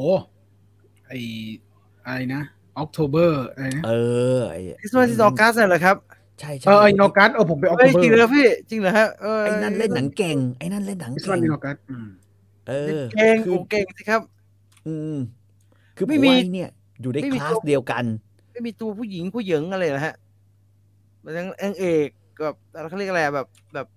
[1.08, 1.12] ไอ
[2.06, 2.42] อะไรนะ
[2.78, 3.92] ออกโทเบอร์อะไรนะเอ
[4.38, 5.98] อไอ้คริสต์มาสที่ออกัสเหรอครับ
[6.40, 12.08] ใช่เอใช่อไอโนกัสเออผมไปออกเฮ้โทยเบอจริงร์เหรอพี่จริงเหรอฮะเออไอ้นั่นเล่นหนังเก่งไอ้นั่นเล่นหนังคริสเก่มางโนกัสอืม
[12.68, 14.22] เออเก่งคืโอ้เก่งสิครับ
[14.88, 15.16] อืม
[15.98, 16.70] คือไม่ไม่มีมีเนี่ย
[17.02, 18.04] อยู่ในไม่มีคลาตัสวเดียวกัน
[18.54, 20.16] ไม่มีตัวผู้หญิงผู้หญิงอะไรนะฮะ
[21.24, 22.08] มันยังนางเอก
[22.40, 23.88] กับอะไรเขาเรียกอะไรอะแบบแบบ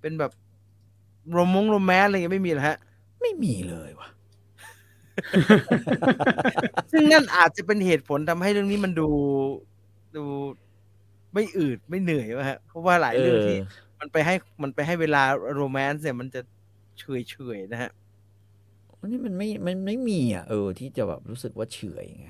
[0.00, 0.32] เป็นแบบ
[1.32, 2.76] โรมงโรแมนอะไรอย่างเงี้ยไม่มีเหรอฮะ
[3.22, 4.08] ไม่มีเลยว่ะ
[6.92, 9.08] ซึ่งนั่นอาจจะเป็นเหตุผลทำให้เรื่องนี้มันดู
[10.16, 10.24] ดู
[11.34, 13.56] ไม่อืดไม่เหนื่อยวะฮะเพราะว่าหลายเรื่องที่
[14.00, 15.22] มันไปให้มันไปให้เวลา
[15.54, 16.40] โรแมนต์เนี่ยมันจะ
[16.98, 17.90] เฉยเฉยๆนะฮะ
[19.00, 22.28] อันนี้มันไม่มันไม่มีอะเออ ที่จะแบบรู้สึกว่าเฉอยไง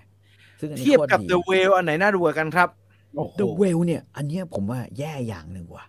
[0.60, 2.69] ซึ่งอันนี้เทียบโคตรกับดี The Whale อันไหนน่าดูกว่ากันครับ
[3.15, 5.85] โอ้โห The Well เนี่ย อันเนี้ยผมว่าแย่อย่างหนึ่งว่ะ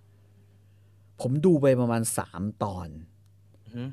[1.22, 2.88] ผมดูไปประมาณสามตอน
[3.64, 3.90] อือหือ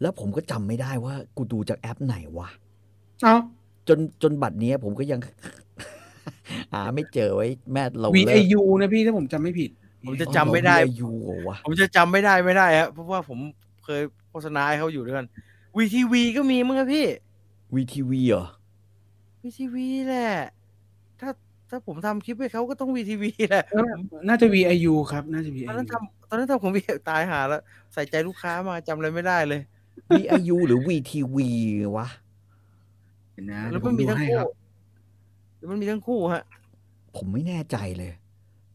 [0.00, 2.48] แล้วผมก็จำไม่ได้ว่า กูดูจากแอปไหนวะ
[3.22, 3.36] เอ้า
[3.88, 5.20] จนจนบัตรเนี้ยผมก็ยัง
[6.72, 9.70] หาไม่เจอไว้แม่เราวีเลิไอกยูนะพี่ถ้าผมจำไม่ผิด
[10.06, 11.10] ผมจะจำไม่ได้ยู
[11.48, 13.38] วะผมจะจำไม่ได้ไม่ได้ฮะเพราะว่าผม
[13.84, 15.26] เคยโฆษณาให้เขาอยู่ด้วยกัน
[15.76, 17.06] วีทีวีก็มีมั้งครับพี่
[17.74, 18.46] วีทีวีเหรอ
[19.42, 20.32] วีทีวีแหละ
[21.20, 21.30] ถ้า
[21.70, 23.92] ถ้าผมทำคลิปให้เขาก็ต้องวีทีวีแหละเออ
[24.28, 27.62] น่าจะ VIU ครับ น่าจะตอน VIU นั้นทำตอนนั้นทำของวีตายหาแล้ว
[27.92, 29.60] ใส่ใจลูกค้ามาจำอะไรไม่ได้เลย
[30.10, 31.36] VIU หรือ VTV
[31.96, 32.08] วะ
[33.32, 34.48] เห็นนะแล้เดี๋ยววผมันมมีดูทั้งให้คู่ครับ
[35.58, 36.42] แล้วมันมีทั้งคู่ฮะ
[37.16, 38.12] ผมไม่แน่ใจเลย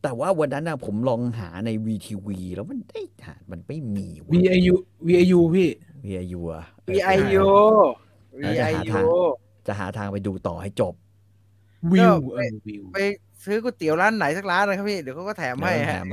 [0.02, 4.76] แต่ว่าวันนั้นนะผมลองหาใน VTV แล้วมันได้หามันไม่มีวะ VIU
[5.08, 5.70] VIU พี่
[6.06, 7.48] VIU อะเออ VIU
[8.42, 9.38] เออจะหาทาง VIU
[9.68, 10.96] จะหาทางไปดูต่อให้จบ
[11.92, 12.98] วิวก็เออวิวไป
[13.46, 16.06] ซื้อก๋วยเตี๋ยวร้านไหนสักร้านนะครับพี่ เดี๋ยวเขาก็แถมให้เดี๋ยวฮะแถม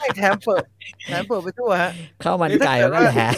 [0.00, 0.62] ให้แถมเปิด
[1.06, 1.90] แถมเปิดไปทั่วฮะ
[2.24, 3.30] ข้าวมันไก่หรือมันถ้าก็เกิดว่าแหละ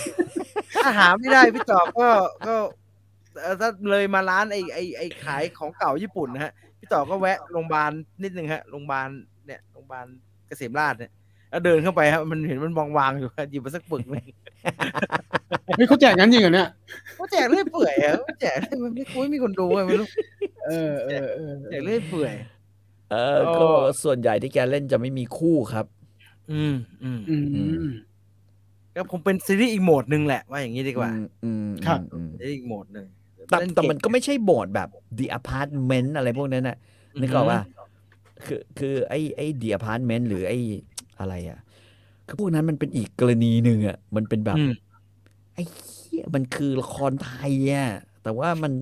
[0.76, 2.09] ถ้าหาไม่ได้พี่ตอบก็
[2.46, 2.55] ก็
[3.42, 7.90] เอ่อถ้าเลยมาร้านไอ้ไอ้ไอ้ขายของเก่าญี่ปุ่นนะฮะพี่ต่อก็แวะโรงพยาบาล
[8.22, 9.09] นิดนึงฮะโรงพยาบาล
[9.46, 10.06] เนี่ยโรงพยาบาล
[10.46, 11.12] เกษมราชเนี่ย
[11.50, 14.26] แล้วเดินเข้าไปครับมันเห็นมันวางๆอยู่หยิบมาสักปึกหนึง
[15.76, 16.68] เฮ้ยเขาแจกงั้นจริงเหรอเนี่ย
[17.16, 20.09] เขาแจกเรื่อยเปื่อยอะเขาแจกเรื่อยมันไม่คุยมีคนดูไงไม่รู้
[20.68, 22.34] เออเออเออแจกเรื่อยเปื่อย
[23.10, 23.66] เออก็
[24.02, 25.86] ส่วนใหญ่ที่แกเล่นจะไม่มีคู่ครับ
[26.52, 27.90] อืมอืมอืม
[28.96, 31.10] ก็คงเป็นซีรีส์อีกโหมดหนึ่งแหละว่าอย่างนี้ดีกว่า
[31.44, 33.06] อืมครับอืมซีรีส์อีกโหมดหนึ่ง
[33.50, 34.88] แต่แต่มันก็ไม่ใช่โบสแบบ
[35.18, 36.76] The Apartment อะไรพวกนั้นน่ะ
[37.20, 37.60] นึกออกว่า
[38.44, 40.58] คือคือไอ้ไอ้ The Apartment หรือไอ้
[41.20, 41.58] อะไรอะ
[42.26, 44.58] คือพวกนั้นมันเป็นอีกกรณีหนึ่งอะมันเป็นแบบ
[45.54, 47.88] ไอ้เหี้ยมันคือละครไทยอะ
[48.22, 48.72] แต่ว่ามัน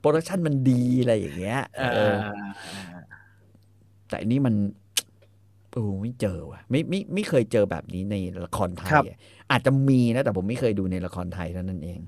[0.00, 2.16] production มันดีอะไรอย่างเงี้ยอ่าเออ
[4.08, 4.54] แต่อันนี้มัน
[5.72, 9.16] โอ้ไม่เจอว่ะไม่ไม่ไม่เคยเจอแบบนี้ในละครไทยอะ
[9.50, 12.00] อาจจะมีนะ แต่ผมไม่เคยดูในละครไทยเท่านั้นเอง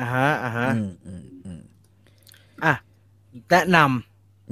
[0.00, 1.60] อ่าฮะอ่าฮะอืมอืมอืม
[2.64, 2.74] อะ
[3.50, 3.78] แนะนำ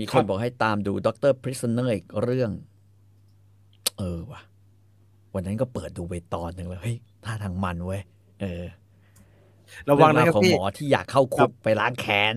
[0.01, 2.51] มีคนบอกให้ตามดู Doctor Prisoner อีกเรื่อง
[3.99, 4.41] เออว่ะ
[5.35, 8.03] วันนั้นก็เปิดดูไปตอนหนึ่งแล้วเฮ้ยท่าทางมันเว้ย
[8.41, 8.90] เออำ
[9.91, 12.35] ระวังนะเอครับราวของพี่หมอที่อยากเข้าคุกไปล้างแค้น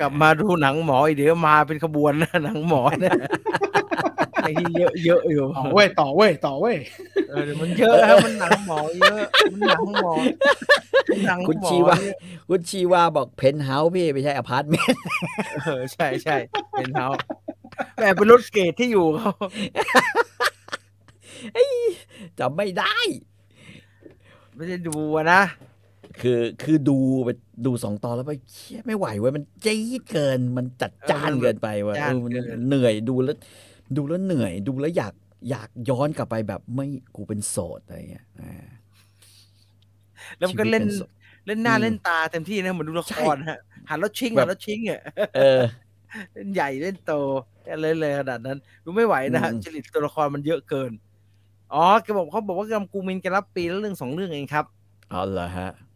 [0.00, 3.14] กลับมาดูหนังหมออีกเดี๋ยวมาเป็นขบวนนะหนังหมอเนี่ย
[4.42, 6.76] ไอ้ที่เยอะเยอะอยู่ต่อเว้ยต่อเว้ยต่อเว้ย
[7.28, 9.18] เออเดี๋ยวมันเยอะครับมันหนังหมอเยอะ
[9.52, 10.12] มันหนังหมอ
[11.26, 12.16] หนังหมอคุณชีวาเยอะ
[12.48, 15.00] คุณชีวาบอกเพนท์เฮาส์พี่ไม่ใช่อพาร์ตเมนต์
[15.62, 16.36] เออใช่ใช่
[16.72, 17.08] เป็นเฮา
[18.00, 19.32] แต่เป็นรถเกรดที่อยู่เขา
[22.38, 22.96] จำไม่ได้
[24.56, 25.42] ไม่ได้ดูอะนะ
[26.20, 27.28] คือคือดูไป
[27.66, 33.36] ดูสองตอนแล้วไปเชี่ยไม่ไหวเว้ยมันจี๊ดเกิน มันจัดจ้านเกินไปเว่ะจ้านมันเกินเหนื่อยดูแล้ว
[33.96, 35.14] ดูแล้วเหนื่อยดูแล้วอยาก
[35.50, 36.86] อยากย้อนกลับไปแบบไม่
[37.16, 38.66] กูเป็นโสดอะไรเงี้ยอ่า
[40.38, 41.10] แล้วมันก็เล่นชีวิตเป็นโสด
[41.46, 43.58] เล่นหน้าอืมเล่นตาเต็มที่นะเหมือนดูละครฮะ
[43.88, 45.00] หันแล้วชิงแบบหันแล้วชิงอะ
[45.36, 45.62] เออ
[46.34, 47.12] เล่นใหญ่เล่นโต
[47.82, 50.92] เล่นเลยขนาดนั้นดูไม่ไหวนะฮะอืมจริตตัวละครมันเยอะเกิน
[51.74, 54.64] อ๋อแกบอกเขาบอกว่ากำกูมินแกรับปีละเรื่องสองเรื่องเองครับ
[55.10, 55.91] เอาเหรอฮะอ่า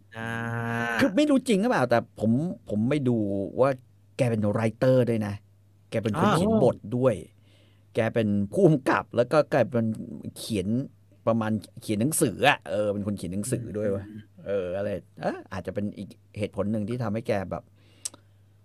[0.98, 2.30] คือไม่รู้จริงหรือเปล่า แต่ผม
[2.68, 3.16] ผมไม่ดู
[3.60, 3.70] ว่า
[4.16, 5.34] แกเป็นไรเตอร์ด้วยนะ
[5.90, 7.14] แกเป็นคนอ้าวเขียนบทด้วย
[7.94, 9.86] แกเป็นผู้กำกับ แล้วก็แกเป็น
[10.38, 10.68] เขียน
[11.26, 11.52] ประมาณ
[11.82, 14.04] เขียนหนังสืออะเออเป็นคนเขียนหนังสือด้วยวะ
[14.46, 14.90] เอออะไร
[15.20, 17.64] เอะอาจจะเป็นอีกเหตุผลหนึ่งที่ทำให้แกแบบ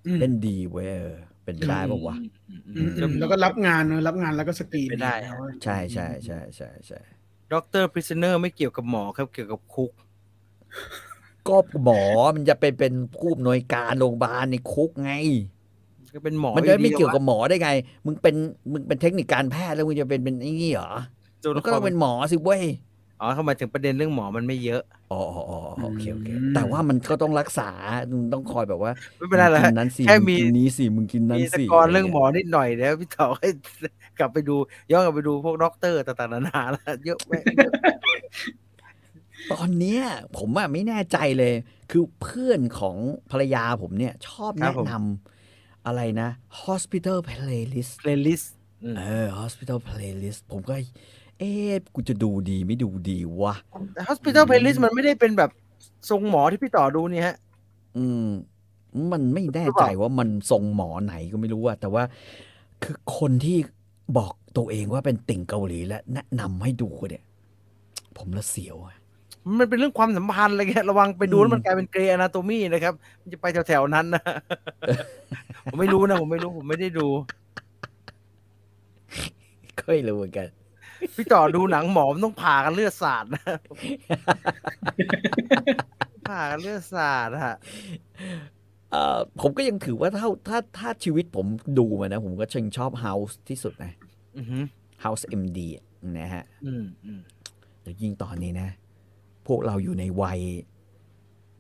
[0.08, 2.16] อืมเล่นดีเว้ยเออเป็นไปได้ปะวะ
[2.50, 7.00] อืมอือืมมอืมแล้วก็รับงานนะรับงานแล้วก็สกรีนไม่ได้แล้วใช่ใช่ใช่ใช่ใช่
[7.54, 9.92] Doctor Prisoner ไม่เกี่ยวกับหมอครับเกี่ยวกับคุก
[11.48, 12.02] ก็หมอ
[12.36, 15.14] มันจะเป็นเป็นผู้อำนวยการโรงพยาบาลในคุกไง
[16.14, 17.70] ก็เป็นหมอมันจะไม่อยู่ดีเกี่ยวกับแล้หมอได้ไง
[18.06, 18.36] มึงเป็น
[18.72, 20.92] มึงเป็นเทคนิคการแพทย์แล้วมึงจะเป็นเป็นไอ้นี่เหรอ
[21.44, 22.64] ตัวมัละนคก็รต้องเป็นหมอสิเว้ย
[23.22, 24.82] อ๋อเข้ามาถึงประเด็นเรื่องหมอมันไม่เยอะ
[25.12, 27.70] อ๋ออ๋ออ๋อโอเคโอเคแต่ว่ามันก็ต้องรักษา
[28.12, 33.50] มึงต้องคอยแบบว่าไม่เป็นไรหรอกมึงฮะกินนั้นสิแค่มึงมีกินนี้สิมึงกินนั้นมีสสิกอร์เรื่องหมอนิดหน่อยเดี๋ยวพี่ต่อให้
[34.20, 34.56] กลับไปดู
[34.92, 37.74] ย้อนกลับไปดูพวกด็อกเตอร์ต่างๆนานาแล้วเยอะแม่งเยอะ
[39.52, 40.04] ตอนเนี้ย
[40.38, 41.54] ผมอะไม่แน่ใจเลย
[41.92, 42.96] คือเพื่อนของ
[43.32, 46.30] ภรรยาผมเนี่ย ชอบแนะนำอะไรนะ
[46.66, 48.56] Hospital Playlist playlist
[48.98, 50.74] เออ Hospital Playlist ผมก็
[51.40, 53.56] เอ๊ะกูจะดูดีไม่ดูดีวะ
[53.94, 55.52] แต่ hospital playlist มันไม่ได้เป็นแบบ
[56.10, 57.36] ทรงหมอที่พี่ต่อดูนี่ฮะ
[57.98, 58.28] อืม
[59.12, 62.04] มันไม่แน่หรือเปใจล่าว่ามันทรงหมอไหนก็ไม่รู้อะแต่ว่า
[62.84, 63.58] คือคนที่
[64.18, 67.24] บอกตัวเองว่าเป็นติ่งเกาหลีและแนะนำให้ดูเนี่ย
[68.18, 68.96] ผมละเสียวอะ
[69.60, 74.24] มันเป็นเรื่องความสัมพันธ์อะไรเงี้ยระวังไปดูอืมแล้วมันกลายเป็นเกรย์อนาโตมีนะครับ มันจะไปแถวๆนั้นนะ
[75.66, 77.08] ผมไม่รู้นะผมไม่รู้ผมไม่ได้ดู
[79.78, 80.48] ก็ไม่รู้เหมือนกัน
[81.16, 83.44] พี่ต่อดูหนังหมอมันต้องผ่ากันเลือดสาดนะ
[86.30, 87.56] ผ่ากันเลือดสาดฮะ
[88.92, 91.46] เอ่อผมก็ยังถือว่าถ้าถ้าถ้าชีวิตผม
[91.80, 93.92] ดูมานะ ผมก็ชิงชอบ House ที่สุดนะ
[94.38, 94.64] อือหือ
[95.04, 95.60] House MD
[96.20, 97.20] นะฮะอืมอืม
[97.82, 98.70] แล้วยิ่งตอนนี้นะ
[99.48, 100.40] พวกเราอยู่ในวัย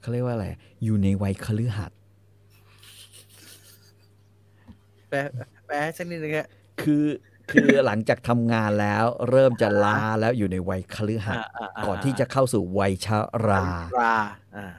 [0.01, 0.47] เขาเรียกว่าอะไร
[0.83, 1.97] อยู่ในวัยคฤหัสถ์
[5.09, 5.17] แปล
[5.65, 6.47] แปลให้สักนิดนึงฮะ
[6.81, 7.05] คือ
[7.51, 13.65] คือหลังจากทำงานแล้ว เริ่มจะลาแล้วอยู่ในวัยคฤหัสถ์าาก่อนที่จะเข้าสู่วัยชรารา
[13.99, 14.15] อ่า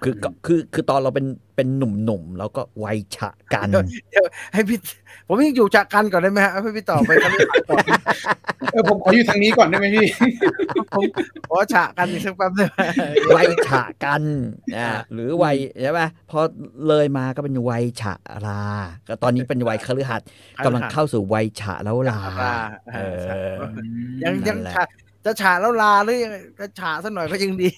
[0.04, 1.26] คือก็คือคือตอนเราเป็น
[1.56, 3.68] เป็นหนุ่มๆแล้วก็วัยฉะกัน
[4.52, 4.78] ให้พี่
[5.26, 7.84] ผมยังอยู่จากกันก่อนได้ไหมฮะให้พี่ต่อไปกันเลยก่อน
[8.72, 10.06] เออผมขออยู่ทางนี้ก่อนได้ไหมพี่
[10.96, 11.04] ผม
[11.48, 12.78] ขอฉะกันอีกสักแป๊บได้ไหม
[13.36, 14.22] วัยฉะกัน
[14.76, 16.00] อ่าอ่าหรือวัยใช่ไหม
[16.30, 16.38] พอ
[16.88, 18.14] เลยมาก็เป็นวัยฉะ
[18.46, 18.62] รา
[19.08, 20.26] ก็ตอนนี้เป็นวัยคฤหัสถ์
[20.64, 22.54] กำลังเข้าสู่วัยฉะแล้วลารา
[22.94, 22.98] เอ
[23.54, 23.56] อ
[24.22, 24.84] ยังยังนั่นแหละฉะ
[25.24, 27.68] จะฉะแล้วลาหรือยังไงจะฉะสักหน่อยก็ยังดี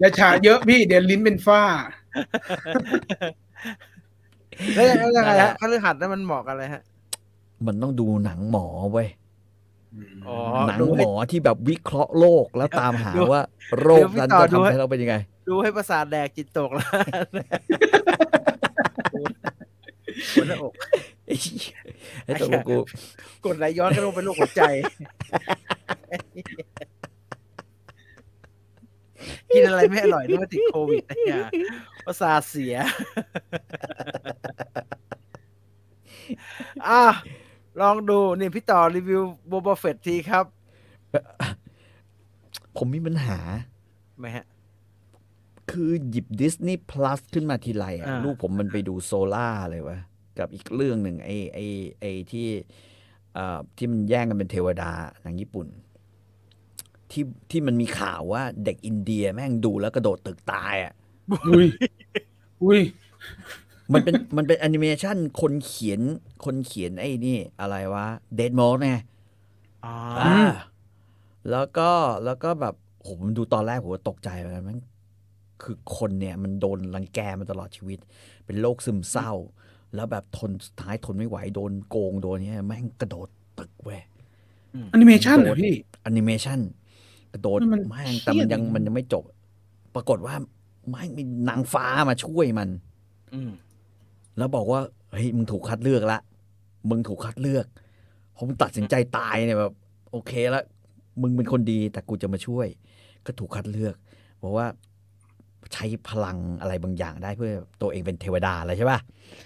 [0.00, 1.62] อย่าฉาเยอะพี่เดี๋ยวลิ้นเป็นฝ้า
[4.74, 6.82] แล้วยังแล้วยังไงฮะคฤหัสถ์นั้นมันเหมาะกันเลยฮะ
[7.66, 9.08] มันต้องดูหนังหมอเว้ย
[10.26, 10.36] อ๋อ
[10.68, 13.42] หนังดูหมให้อที่แบบวิเคราะห์โรคแล้วตามหาดูว่า
[13.80, 15.16] โรคเดี๋ยวพี่นั้นต่อจะดูทำให้ให้เราเป็นยังไง
[15.48, 16.88] ดูให้ประสาทแดกจิตตกแล้ว
[20.34, 20.72] ปวดหน้าอก
[21.26, 21.34] ไอ้
[22.24, 22.78] ไอ้ตัวกู
[23.44, 24.62] กดไหลย้อนก็ลงเป็นโรคหัวใจ
[29.52, 31.46] กินอะไรไม่อร่อยนึกว่าติดโควิดนะเนี่ย
[32.06, 32.76] ประสาทเสีย
[36.88, 37.04] อะ
[37.80, 40.44] ลองดูนี่พี่ต่อรีวิวBoba Fett ทีครับ
[42.76, 43.38] ผมมีปัญหา
[44.18, 44.46] ไหมฮะ
[45.70, 49.98] คือหยิบ Disney Plus ขึ้นมาทีไรอะอ่าลูกผมมันไปดูโซล่าเลยวะ
[50.38, 51.64] กับอีกเรื่องหนึ่งไอ้ไอ้
[52.00, 52.48] ไอ้ที่
[53.34, 54.90] เอ่อที่มันแย่งกันเป็นเทวดา
[55.22, 55.66] หนังญี่ปุ่น
[57.14, 60.92] ที่ที่มันมีข่าวว่าเด็กอินเดียแม่งดูแล้วกระโดดตึกตายอะ
[61.48, 61.66] อุ้ย
[62.62, 62.80] อุ้ย
[63.92, 66.00] มันเป็นมันเป็นแอนิเมชันคนเขียน
[66.44, 68.94] คนเขียนไอ้นี่ อะไรวะเดดมอสไง
[69.84, 70.38] อ๋ออ่า
[71.50, 71.90] แล้วก็
[72.24, 74.78] แล้วก็แบบโหผมดูตอนแรกผมก็ตกใจเหมือนกันมัน
[75.62, 77.98] คือคนเนี่ยมันโดนรังแกมาตลอดชีวิต
[78.46, 79.32] เป็นโรคซึมเศร้า
[79.94, 83.28] แล้วแบบทนสุดท้ายทนไม่ไหวโดนโกงโดนเนี้ยแม่งกระโดด
[83.58, 84.00] ตึกเว้ย
[84.90, 86.83] แอนิเมชันเหรอพี่แอนิเมชันกระ
[87.42, 89.24] โดดมันแม่งแต่มันยังเครียดมันยังไม่จบ
[89.94, 90.34] ปรากฏว่า
[90.90, 92.68] แม่งมีนางฟ้ามาช่วยมัน
[93.34, 93.50] อืม
[94.38, 94.80] แล้วบอกว่า
[95.10, 96.18] เฮ้ยมึงถูกคัดเลือกละ
[96.90, 97.66] มึงถูกคัดเลือก
[98.38, 99.72] ผมตัดสินใจตายเนี่ยแบบ
[100.10, 100.64] โอเคแล้ว
[101.22, 102.66] มึงเป็นคนดีแต่กูจะมาช่วย
[103.26, 103.94] ก็ถูกคัดเลือก
[104.42, 104.66] บอกว่า
[105.72, 107.52] ใช้พลังอะไรบางอย่างได้เพื่อ
[107.82, 109.00] ตัวเองเป็นเทวดาอะไรใช่ป่ะ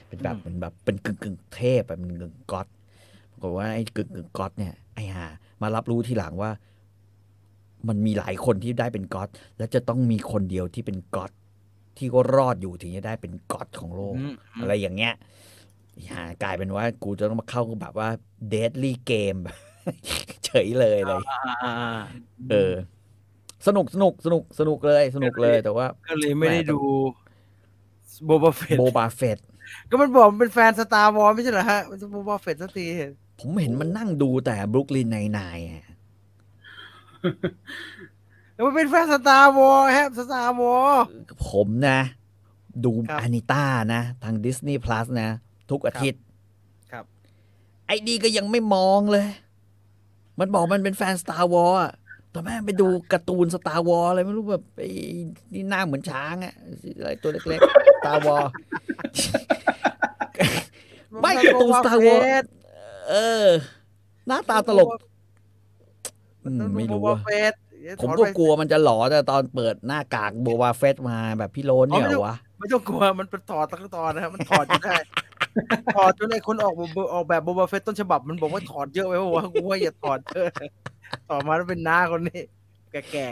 [0.09, 2.67] เป็นแบบเป็นแบบเป็นกึ่งกึ่งๆเทพแบบเป็นกึ่งก๊อต
[3.31, 5.27] ปรากฏว่าไอ้กึ่งกึ่งก๊อตเนี่ยไอ้ห่า
[5.63, 6.51] มารับรู้ทีหลังว่า
[7.89, 9.29] มันมีหลายคนที่ได้เป็น god
[9.59, 11.31] และจะต้องมีคนเดียวที่เป็น god
[11.97, 15.15] ที่ก็รอดอยู่ถึงจะได้เป็น god ของโลกอืมอะไรอย่างเงี้ย
[16.05, 18.09] อย่ากลายเป็นว่า กูจะต้องมาเข้าแบบว่า
[18.49, 19.37] deadly game
[20.45, 21.23] เฉยเลยเลย
[21.65, 21.75] อ่า
[22.51, 22.75] เออ
[23.67, 26.81] สนุกสนุกสนุกสนุกเลยสนุกเลยแต่ว่า ก็เลยไม่ได้ดู
[28.27, 29.39] Boba Fett Boba Fett
[29.91, 32.87] ก็มันบอกมันเป็นแฟน Star Wars ไม่ใช่เหรอฮะมันจะ Boba Fett สักที
[33.41, 35.59] ผมเห็นมันนั่งดูแต่ Brooklyn Nine-Nine
[38.55, 40.95] แล้วมันเป็นแฟน Star Wars ฮะ Star Wars
[41.49, 42.01] ผมนะ
[42.85, 43.65] ดูครับอานิต้า
[43.95, 45.29] นะ ทาง Disney Plus นะ
[45.71, 46.23] ทุกอาทิตย์
[46.93, 47.05] ครับ
[47.87, 49.27] ไอ้ดีก็ยังไม่มองเลย
[50.41, 51.93] มันบอกมันเป็นแฟน Star Wars อะ
[52.31, 54.91] แต่แม่งไปดูการ์ตูน Star Wars อะไรไม่รู้แบบไอ้
[55.53, 56.55] นี่หน้าเหมือนช้างอะ
[56.99, 58.49] อะไรตัวเล็กๆ Star Wars
[61.21, 62.45] ไม่การ์ตูน Star Wars
[63.11, 63.15] เอ
[63.45, 63.47] อ
[64.27, 64.99] หน้าตาตลกอืม
[66.77, 67.53] ไม่รู้โบบาอะเฟต
[68.01, 74.97] ผมก็กลัวมันจะหลอแต่ตอนเปิดหน้ากากโบวาเฟสมาแบบพี่โลนเนี่ยเหรอวะไม่ต้องกลัวมันเป็นถอดตั้งตอนนะครับมันถอดจนได้
[75.97, 80.47] ถอดจนไอ้คนออกแบบออกแบบโบบาเฟตต้นฉบับมันบอกว่าถอดเยอะไปว่ากูว่าอย่าถอดเยอะ
[81.31, 82.43] ต่อมาแล้วเป็นหน้าคนนี้
[83.13, 83.29] แก่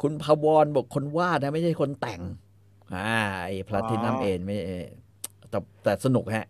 [0.00, 2.20] คุณพาวรบอกคนวาดนะ ไม่ใช่คนแต่ง
[2.94, 4.84] อ่าไอ้พลาตินัมเอ็นไม่เอ่อ
[5.50, 6.46] แต่แต่สนุกฮะ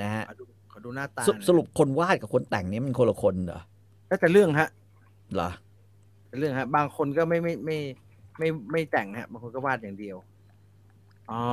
[0.00, 3.62] นะฮะๆขอดูขอดูหน้าตาสสรุปคนวาดกับคนแต่งนี่มันคนละคนเหรอ
[4.08, 4.68] แล้วแต่เรื่องฮะ
[5.34, 5.50] เหรอ
[6.28, 7.78] แต่เรื่องฮะ บางคนก็ไม่ไม่ไม่
[8.38, 10.16] ไม่ไม่แต่งฮะ บางคนก็วาดอย่างเดียว
[11.30, 11.44] อ๋อ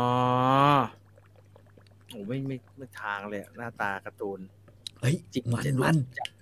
[2.09, 4.39] โอ้ไม่ไม่ไม่ทางเลยอะหน้าตาการ์ตูน
[5.01, 5.95] เฮ้ยจริงมันจริงมัน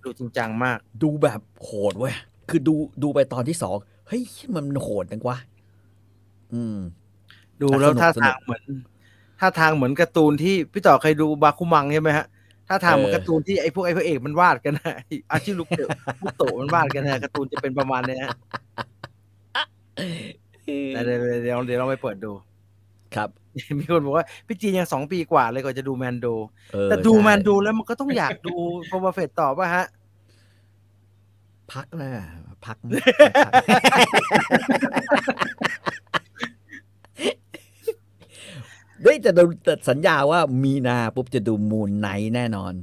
[0.03, 2.13] ดูจริงจังมาก ดูแบบโหดเว้ย
[2.49, 3.75] คือดูดูไปตอนที่สอง
[4.07, 4.21] เฮ้ย
[4.55, 5.37] มันโหดจังวะ
[6.53, 6.77] อืม
[7.61, 8.63] ดูแต่แล้วสนุกท่าสนุทากงเหมือน
[9.39, 12.25] ท่าทางเหมือนการ์ตูนที่พี่ต่อเคยดูบาคุมังใช่ไหมฮะ
[12.73, 15.87] ท่าทางเหมือนเออการ์ตูนที่ไอ้พวกไอ้พระเอกมันวาดกันนะไอ้อาชิลุกเตะ
[16.21, 18.31] ลูกโตะมันวาดกันนะการ์ตูนจะเป็นประมาณเนี้ยฮะ
[20.93, 22.31] แต่เดี๋ยวเดี๋ยวเดี๋ยวเราไปเปิดดู
[23.15, 23.29] ครับ
[23.79, 26.27] มีคนบอกว่าพี่จีนยังสองปีกว่าเลยกว่าจะดูแมนโด
[26.73, 28.55] เออแต่ดูใช่แมนโดแล้วมันก็ต้องอยากดู
[28.87, 29.85] โบบาเฟตต่อป่ะฮะ
[31.73, 32.09] พักนะ
[32.65, 33.03] พักนะ
[39.03, 42.73] เฮ้ยแต่เราแต่สัญญาว่ามีนาปุ๊บจะดูมูนไนท์แน่นอน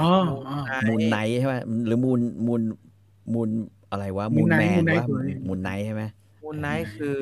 [0.00, 0.08] อ๋อ
[0.48, 0.56] อ๋อ
[0.88, 1.54] มูนไนท์ใช่ไหม
[1.86, 2.62] หรือมูนมูน
[3.32, 3.48] มูน
[3.90, 6.02] อะไรวะมูน Moon แม Knight น Moon Knight วะคืออะไรมูนไนท์ใช่ไหม
[6.44, 7.18] มูนไนท์คือ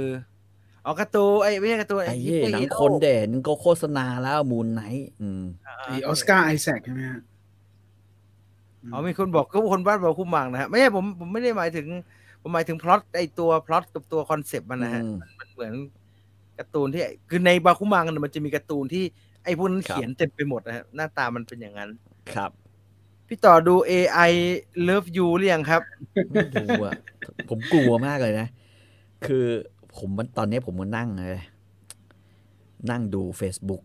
[0.84, 5.42] อ๋อการ์ตูนไอ้ไม่ใช่การ์ตูนไอ้ฮิเหี้ยปโปหนังฮิโร่คนเด่นก็โฆษณาแล้ว Moon Knight อืม
[5.86, 7.20] ไอออสการ์ไอแซคใช่ไหมฮะ
[8.92, 11.86] อ๋อมีคนบอกก็คนวาดบาคุมังนะฮะไม่ใช่ผมผมไม่ได้หมายถึง
[12.42, 15.72] ผมหมายถึงพล็อตไอตัวพล็อตกับตัว concept มันนะฮะอืมมันเหมือน
[16.58, 19.04] การ์ตูนที่คือในบาคุมังเนี่ยมันจะมีการ์ตูนที่
[19.44, 21.90] ไอ้พวกนั้นครับเขียนเต็มไปหมดนะฮะหน้าตามันเป็นอย่างนั้น
[22.34, 22.50] ครับ
[23.28, 24.32] พี่ต่อดู AI
[24.88, 25.82] Love You หรือยังครับ
[26.30, 26.92] ไม่ดูอะ
[27.48, 28.48] ผมกลัวมากเลยนะ
[29.26, 29.46] คือ
[29.96, 31.44] ผมมันตอนนี้ผมก็นั่งเลย
[32.90, 33.82] นั่งดู Facebook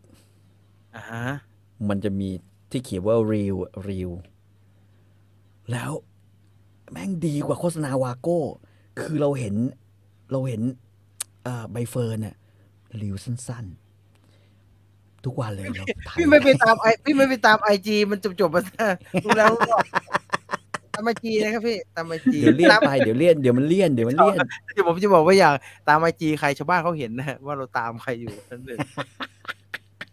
[0.95, 1.25] อ่าฮะ
[1.89, 2.29] มันจะมี
[2.71, 4.13] ที่เขียนว่า real real
[5.71, 5.91] แล้ว
[6.91, 8.39] แม่งดีกว่าโฆษณาวาโก้
[9.01, 9.55] คือเราเห็น
[10.31, 10.61] เราเห็น
[11.43, 12.35] เอ่อใบเฟิร์นเนี่ย
[13.01, 18.61] รีวสั้นๆ ทุกวันเลยเราถ่ายพี่ไม่ไปตามไอพี่ไม่ไปตามไอจีมันจบจบๆมา
[19.23, 19.75] ดูแล้วก็
[20.93, 24.37] ตามไอจีนะครับพี่ตามไอจีเดี๋ยวเลี่ยนไปเดี๋ยวเลี่ยนเดี๋ยวมันเลี่ยนเดี๋ยวมันเลี่ยน
[24.73, 25.53] เดี๋ยวผมจะบอกว่าอย่าง
[25.87, 28.77] ตามไอจีใครชาวบ้านเขาเห็นนะฮะว่าเราตามใครอยู่นั่นเลย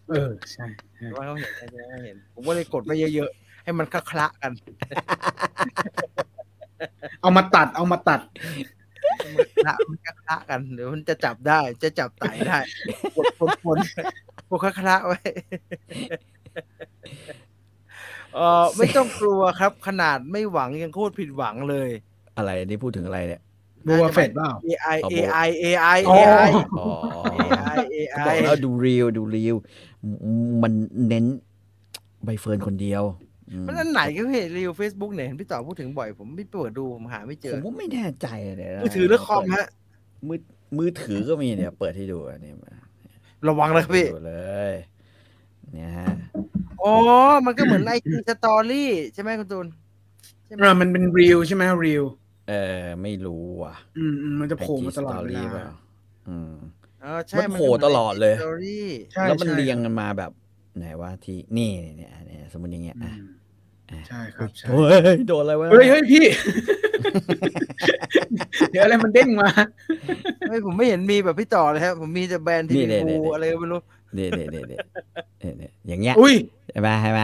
[0.09, 4.51] เออใช่ใช่ชาวบ้านเขาเห็นชาวบ้านเขาเห็น ผมก็เลยกดไปเยอะๆให้มันคละๆกัน
[7.21, 8.21] เอามาตัดเอามาตัด
[9.19, 12.57] ให้มันคละมันคละกันเดี๋ยวมันจะจับได้จะจับไตได้
[13.15, 13.77] กดกดกด
[14.49, 15.19] กดคละๆไว้
[18.33, 21.89] เออไม่ต้องกลัวครับ ขนาดไม่หวังยังโคตรผิดหวังเลย
[22.37, 23.41] อะไรอันนี้พูดถึงอะไรเนี่ย
[23.87, 26.87] บัวเฟดเปล่า AI เอาโบ AI AI อ๋อ AI อ๋อ
[27.41, 27.77] AI
[28.25, 29.55] บอก AI แล้วดูรีวดูรีว
[30.63, 30.73] มัน
[31.07, 31.25] เน้น
[32.23, 33.26] ใบเฟิร์นคนเดียวอื
[33.61, 39.67] มมันอันไหนก็พี่รีวิวเฟซบุ๊กเนี่ยเห็นพี่ต่อพูดถึงบ่อยผมไม่เปิดดูผมหาไม่เจผอมก็ไม่แน่ใจเลยนะมือถือหรือคอมฮะ
[40.27, 40.39] มือ
[40.77, 42.73] มือถือก็มีเนี่ย เปิดให้ดูอันนี้มา
[43.47, 44.35] ระวังเลยครับพี่ดูเล
[44.71, 44.73] ย
[45.73, 46.07] เนี่ยฮะ
[46.83, 46.93] อ๋อ
[47.45, 49.67] มันก็เหมือนไอจีสตอรี่ใช่ไหมคุณตูน
[50.45, 52.03] ใช่ไหมอ่ามันเป็นรีวใช่ไหมรีว
[52.49, 52.53] เอ
[52.83, 55.63] อไม่รู้ว่ะอืมอืมมันจะโผล่มาตลอดเวไ IG ลา Story ปล่
[56.29, 56.53] อืม
[57.01, 60.31] เออใช่มันโผล่ตลอดเลยสตอรี่ใช่แล้วมันใช่เรียงกันมาแบบ
[60.79, 63.27] ไหนว่าที่นี่เนี่ยเนี่ยสมมติอย่างเงี้ยอือะม
[63.91, 64.81] อะใช่ครับใช่โอ้
[65.15, 66.25] ยโดนอะไรวะเฮ้ยเฮ้ยพี่
[68.71, 69.49] เดี๋ยวอะไรมันเด้งมา
[70.47, 73.79] ไม่ผมไม่เห็นมีแบบพี่ต่อเลยครับ ผมมีแต่แบรนด์ทีนี่วีเนี่ยบูเนี่ยอะไรก็ไม่รู้
[74.15, 74.79] เนี่ยเนี่ยเนี่ยเนี่ย
[75.39, 76.35] เนี่ยเนี่ยอย่างเงี้ยอุ้ย
[76.71, 77.21] ใช่ไหมใช่ไหม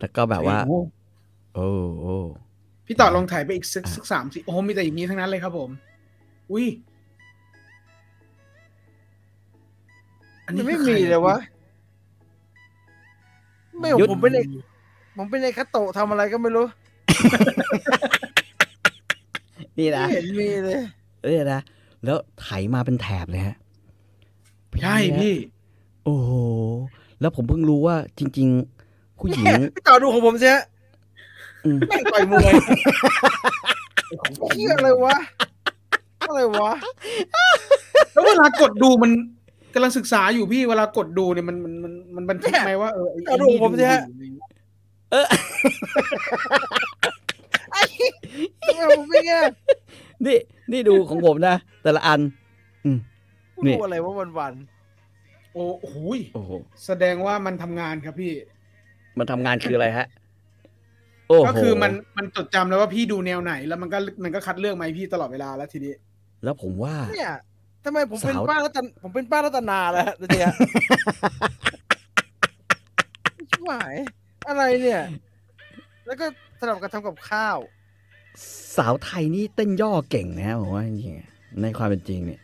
[0.00, 0.74] แล้วก็แบบว่า โอ้โห
[1.54, 1.66] โอ้
[2.00, 2.16] โอ้
[2.86, 5.70] พี่ต่อลองถ่ายไปอีกสักสักสามสี่โอ้โหมีแต่อย่างนี้ทั้งนั้นเลยครับผม
[6.52, 6.66] อุ้ย
[10.46, 11.36] มันไม่มีเลยวะ
[13.78, 14.40] ไม่ผมเป็นไอ
[15.16, 16.66] ผมเป็นไอคัตโตะทำอะไรก็ไม่รู้
[19.78, 20.80] นี่ไม่นะเห็นมีเลย
[21.22, 21.60] เนี่ยนะ
[22.04, 23.56] แล้วไถมาเป็นแถบเลยฮะ
[24.82, 25.34] ใช่พี่
[26.04, 26.30] โอ้โห
[27.20, 28.48] แล้วผมเพิ่งรู้ว่าจริง
[28.84, 29.44] ๆ ผู้หญิง
[29.74, 30.56] พี่ต่อดูของผมใช่ไหม
[31.64, 32.52] อืม แม่งต่อยมวย
[34.54, 35.16] เฮียอะไรวะ
[36.28, 36.72] อะไรวะ
[38.12, 39.10] แล้วเวลากดดูมัน
[39.74, 44.02] กำลังศึกษาอยู่พี่เวลากดดูเนี่ยมันมันมันมันบันทึกไหมว่าเออไอ้เอาดูผมสิฮะ
[47.72, 47.82] ไอ้
[48.78, 49.42] ทำไมผมไม่เงี้ย
[50.26, 50.38] นี่
[50.72, 52.20] นี่ดูของผมนะ แต่ละอัน
[53.66, 54.54] นี่ดูอะไรวะวันวัน
[55.54, 56.50] โอ้โหยโอ้โห
[56.86, 58.32] แสดงว่ามันทำงานครับพี่
[59.18, 60.06] มันทำงานคืออะไรฮะ
[61.28, 65.94] โอ้โหก็คือมันมันจดจำแล้วว่าพี่ดูแนวไหน แล้วมันก็มันก็คัดเลือกมาให้พี่ตลอดเวลาแล้วทีนี้
[66.44, 67.34] แล้วผมว่าๆเนี่ย
[67.84, 70.52] ทำไมผมเป็นสาวป้ารัตนผมเป็นป้ารัตนาแล้วฮะเนี่ย
[73.50, 73.94] ชิบหาย
[74.48, 75.02] อะไรเนี่ย
[76.06, 76.26] แล้วก็
[76.60, 77.58] สลับกันทำกับข้าว
[78.76, 82.40] สาวไทยนี่เต้นย่อเก่งนะผมว่าจริงๆในความเป็นจริงเนี่ย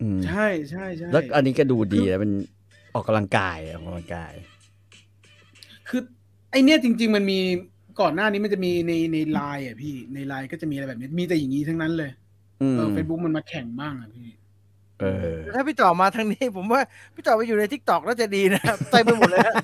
[0.00, 2.30] อืมใช่ใช่ใช่แล้วอันนี้ก็ดูดีแล้วมัน
[2.94, 4.32] ออกกำลังกายออกกำลังกาย
[5.88, 6.00] คือ
[6.50, 7.38] ไอเนี้ยจริง ๆ มันมี
[8.00, 12.10] ก่อนหน้านี้มันจะมีในในไลน์อะพี่ในไลน์ก็จะมีอะไรแบบนี้มีแต่อย่างนี้ทั้งนั้นเลย
[12.62, 14.28] อืมเออเฟซบุ๊กมันมาแข่งบ้างอะพี่
[15.00, 15.04] เอ
[15.38, 16.80] อถ้าพี่ต่อมาทางนี้ ผมว่า
[17.14, 19.56] พี่ต่อไปอยู่ในทิกตอกน่าจะดีนะครับเต็มไปหมดเลยฮะ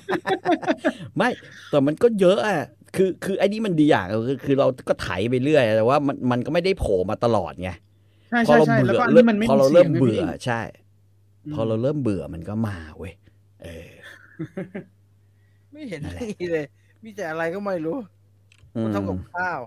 [1.17, 1.29] ไม่
[1.69, 2.59] แต่มันก็เยอะอะ
[2.95, 7.69] คือคือไอ้นี่มันดีอย่างคือคือเราก็ไถไปเรื่อยแต่ว่ามันมันก็ไม่ได้โผล่มาตลอดไง
[8.29, 10.61] ใช่พอใช่เราใช่เบื่แล้วอก็อันเริ่นี้มมันไม่พอมีเราเสีเริ่ยงมนะเบื่อพี่ใช่
[11.53, 13.13] พอเราเริ่มเบื่อมันก็มาเว้ย
[13.63, 13.91] เออ
[15.71, 16.65] ไม่เห็นนั่นแหละมีเลย
[17.03, 17.97] มีแต่อะไรก็ไม่รู้
[18.75, 19.59] อืผมมทำกับข้าว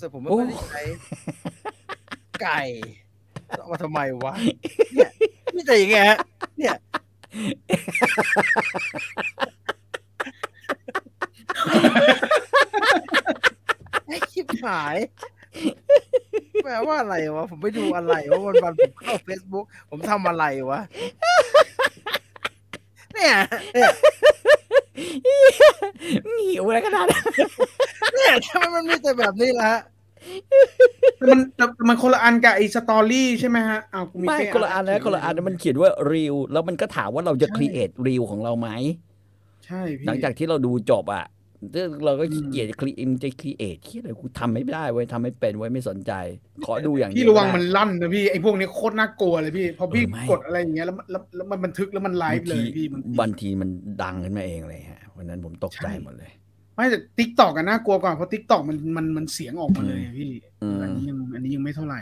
[0.00, 0.80] แต่ผมไม่โอ้ค่อยได้ใช้
[2.40, 2.60] ไก่
[3.48, 4.32] เอามาทำไมวะ
[4.94, 5.10] เนี่ย
[5.54, 6.18] มีแต่อย่างเงี้ยฮะ
[6.58, 6.74] เนี่ย
[14.06, 14.96] ไอ้ชิบหาย
[16.62, 20.80] แปลว่าอะไรวะ ผมไปดูอะไรวะวันวันๆผมเข้าเฟซบุ๊กผมทำอะไรวะ
[23.14, 23.34] เนี่ย
[23.74, 23.90] เนี่ย
[26.48, 27.24] หิวอะไรขนาดนั้น
[28.14, 29.80] เนี่ยทำไมมันมีแต่แบบนี้ล่ะฮะ
[30.97, 30.97] แต่
[31.30, 38.68] มันแต่มันคนละอันกับไอ้ story ใช่ไหมฮะอ้าวกูมีไม่เป้คนละอันนะคนละอันมันเขียนว่า real แล้วมันก็ถามว่าเราจะ create real ของเราไหม
[39.66, 41.26] ใช่พี่หลังจากที่เราดูจบอะ
[42.04, 46.12] เราก็อืมขี้เกียจครีเอจะ create คิดอะไรกูทำไม่ได้เว้ยทำไม่เป็นเว้ยไม่สนใจ
[46.66, 53.68] ขอดูอย่างเดีพี่ยวระวังได้มันลั่นนะพี่ไอ้พวกนี้โคตรน่ากลัวเลยพี่พอพี่เออไม่กดอะไรอย่างเงี้ยแล้วมันแล้วแล้วมันบันทึกแล้วมันไลฟ์เลยพี่บางทีบางทีมัน
[54.02, 56.32] ดังขึ้นมาเองเลยฮะวันนั้นผมตกใจใช่หมดเลย
[56.78, 60.30] ไม่แต่ทิกตอกกันน่ากลัวกว่าเพราะทิกตอกมันมันมันเสียงออกมาเลยอะพี่
[60.62, 62.00] อืม อันนี้ยังอันนี้ยังไม่เท่าไหร่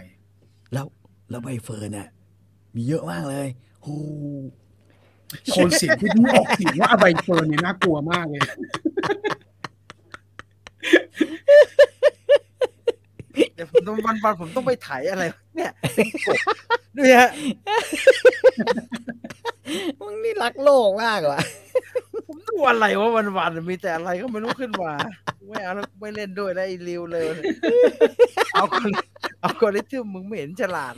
[0.73, 0.86] แล้ว
[1.31, 2.09] แล้วใบเฟิร์นอะ
[2.74, 3.47] มีเยอะมากเลย
[3.82, 3.97] โอ้
[5.51, 8.43] โทนเสียงที่พี่ออกเสียงว่าอใบเฟิร์นเนี่ยน่ากลัวมากเลย
[13.54, 16.38] เดี๋ยวผมต้องวันวันๆผมต้องไปไถอะไร เนี่ยเป็นกบ
[16.96, 17.30] ด้วยฮะ
[20.00, 21.40] มึงนี่รักโลกมากว่ะ
[22.26, 24.92] ผมดูอะไรว่าวันวันๆมีแต่อะไรก็ไม่รู้ขึ้นมา
[25.48, 27.26] ไม่เอาแล้วไม่เล่นด้วยแล้วไอ้ริวเลย
[28.54, 28.90] เอาคน
[29.40, 30.94] เอากริทึมมึงไม่เห็นฉลาด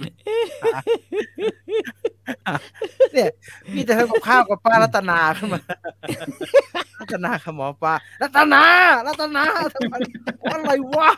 [2.28, 2.58] เลย
[3.14, 3.30] เนี่ย
[3.74, 5.60] มีแต่ทำกับข้าวกับป้ารัตนาขึ้นมา
[6.98, 8.62] รัตนากับหมอปลารัตนา
[9.06, 9.42] รัตนา
[9.74, 9.94] ทำไม
[10.52, 11.10] อะไรวะ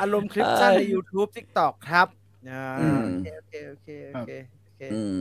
[0.00, 2.06] อารมณ์คลิปสั้นใน YouTube TikTok ครับ
[2.50, 4.30] อ่าอืมโอเคโอเคโอเคโอเค
[4.64, 5.18] โอเคอืม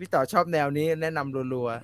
[0.00, 1.76] พี่ต่อชอบแนวนี้แนะนำรัวๆ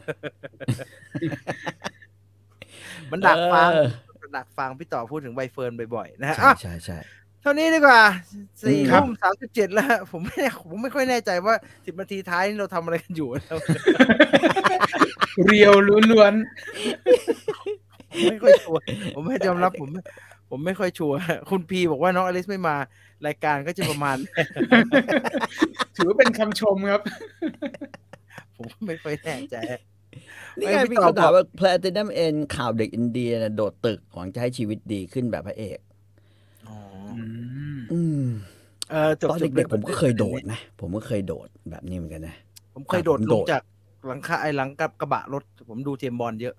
[3.11, 3.89] มันดักฟังเออ
[4.23, 6.99] มันดักฟังพี่ต่อพูดถึงใบเฟิร์นบ่อยๆนะฮะใช่อะใช่ใช่
[7.43, 8.03] เท่านี้ดีกว่า
[8.63, 11.55] สี่อืมครับทุ่มสามสิบเจ็ดแล้วฮะผมไม่แน่ผมไม่ค่อยแน่ใจว่า
[11.87, 13.59] สิบนาทีท้ายนี่เราทำอะไรกันอยู่แล้ว
[15.47, 16.35] เรียวล้วน
[18.11, 18.83] ผมไม่ค่อยชัวร์
[19.15, 20.01] ผมไม่ยอมรับผมไม่
[20.51, 21.17] ผมไม่ค่อยชัวร์
[21.51, 22.77] คุณพีบอกว่าน้องอลิสไม่มา
[23.27, 27.03] รายการก็จะประมาณๆถือว่าเป็นคำชมครับ
[28.57, 29.57] ผมก็ไม่ค่อยแน่ใจ
[30.59, 35.79] นี่ไงไม่พี่ตอบเขาถามว่า Platinum N ข่าวเด็กอินเดียเนี่ยโดดตึกหวังจะให้ชีวิตดีขึ้นแบบพระเอก
[37.93, 38.27] อืม
[38.91, 42.37] เออจบตอนจบเด็กๆผมก็เคยโดดนะ ผมก็เคยโดดแบบนี้เหมือนกันนะ
[42.75, 43.63] ผมเคยโดดผมลโดงดจาก
[44.07, 46.55] หลังคาไอ้หลังกับกระบะรถ ผมดูเจมส์บอลเยอะ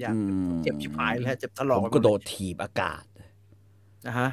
[0.00, 0.18] อยากอื
[0.50, 3.04] มเจ็บชิบหายเลยฮะเจ็บถลผอกมไปหมก็ดโดเลยดถีบอากาศ
[4.06, 4.28] นะฮะ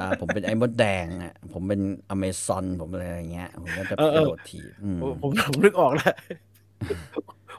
[0.00, 1.80] อ่าผมเป็นไอ้มดแดงอะ ผมเป็น
[2.10, 6.14] อเมซอนผมอะไรอย่างเงี้ย ผมก็จะเออเออโดดถีบอืมผมผมผมนึกออกแล้ว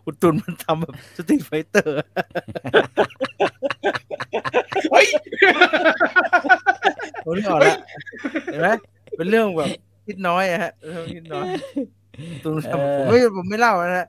[0.06, 1.96] คุณตุนมันทำแบบสตรีทไฟเตอร์
[4.92, 5.08] เฮ้ย
[7.24, 7.78] ผมนึกออกแล้ว
[8.52, 8.70] เห็นไหม
[9.18, 9.70] เป็นเรื่องแบบ
[10.06, 11.46] คิดน้อยอะฮะเรื่องคิดน้อย
[12.44, 14.08] ตุนทำผมไม่ผมไม่เล่านะฮะ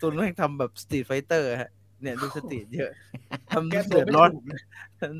[0.00, 1.70] ตุนแม่งทำแบบ Street Fighter ฮะ
[2.02, 2.90] เนี่ยดู Street เยอะ
[3.50, 4.30] ทำแกเดือดร้อน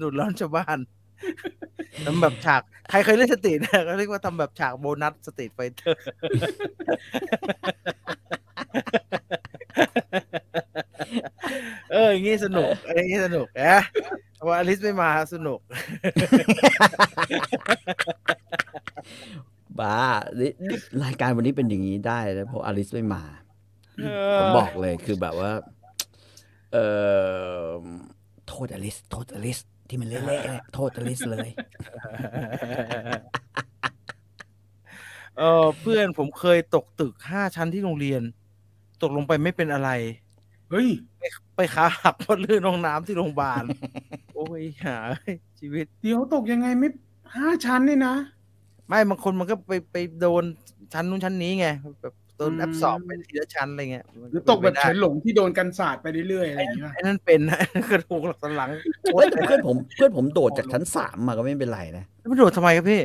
[0.02, 0.78] ดูดร้อนชาวบ้าน
[2.06, 6.02] ทำแบบฉาก ใครเคยเล่น Street นะก็เรียกว่าทำแบบฉากโบนัส Street Fighter
[11.92, 13.80] เอออย่างงี้สนุกเอออย่างงี้สนุกนะ
[14.48, 15.60] ว่าอลิสไม่มาสนุก
[19.80, 19.98] บ้า
[20.40, 23.22] นี่นี่รายการวันนี้เป็นอย่างนี้ได้แล้วเพราะอลิสไม่มา
[24.38, 25.52] ผมบอกเลยคือแบบว่า
[26.72, 26.78] เอ
[27.64, 27.68] อ
[28.48, 29.58] โทษอลิส โทษอลิส
[29.88, 31.48] ที่มันเละๆเนี่ยโทษอลิสเลย
[35.38, 38.22] เออเพื่อนผมเคยตกตึกห้าชั้นที่โรงเรียน
[39.02, 39.90] ตกลงไปไม่เป็นอะไร
[40.70, 40.88] เฮ้ย
[41.56, 43.64] ไปขาหักเพราะลื่นห้องน้ำที่โรงพยาบาล
[44.34, 44.98] โอ้ยหา
[45.60, 46.88] ชีวิต เดี๋ยวตกยังไงไม่
[47.36, 48.14] ห้าชั้นนี่นะ
[48.88, 50.44] ไม่บางคนมันก็ไปไปโดน
[50.92, 51.66] ชั้นนู้นชั้นนี้ไง
[52.02, 57.58] แบบโดนอืมแอบสอบไปทีละชั้นอะไรเงี้ยมันหรือตกแบบไม่เฉิได้นหลงที่โดนกันศาสตร์ไปเรื่อยๆอะไรอย่างเงี้ยไอ้นั่นเป็นนะ
[57.90, 58.68] กระดูกหลังสันหลัง
[59.02, 63.02] โคเฮ้ยตรแต่เพื่อนผมเพื่อนผมโดดจากชั้นสามมาก็ไม่เป็นไรนะไม่โดดทำไมครับพี่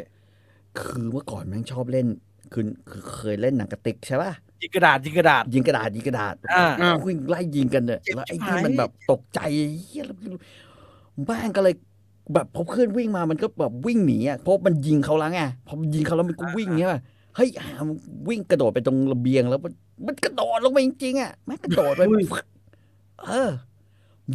[0.80, 2.08] คือเมื่อก่อนแม่งชอบเล่น
[2.54, 9.40] คือคือเคยเล่นหนังกระติกใช่ป่ะ ยิงกระดาษยิงกระดาษยิงกระดาษยิงกระดาษอ่าอ่าวิ่งไล่ยิงกันเนี่ยเจ็บแล้วไอ้ชิบที่หายมันแบบตกใจ
[9.84, 10.18] เฮียแล้ว
[11.26, 11.74] แม่งก็เลย
[12.34, 17.02] แบบพอเพื่อนวิ่งมามันก็แบบวิ่งหนีอะเพราะมันยิงเขาแล้วไงพอมันยิงเขาแล้วมันก็วิ่งเงี้ยป่ะ
[17.36, 17.98] เฮ้ยหามัน
[18.30, 19.74] วิ่งกระโดดไปตรงระเบียงแล้วมัน
[20.06, 22.26] มันกระโดดลงไปจริงๆอะแม่งกระโดดไปอุ้ย
[23.24, 23.50] เออ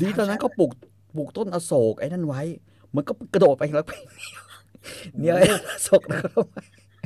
[0.00, 0.70] ดีตอนนั้นก็ปลูก
[1.16, 2.40] ปลูกต้นอโศกไอ้นั่นไว้
[2.94, 3.92] มันก็กระโดดไปแล้วไป
[5.20, 5.54] เนี่ยไอ้อ
[5.84, 6.40] โศกแล้วก็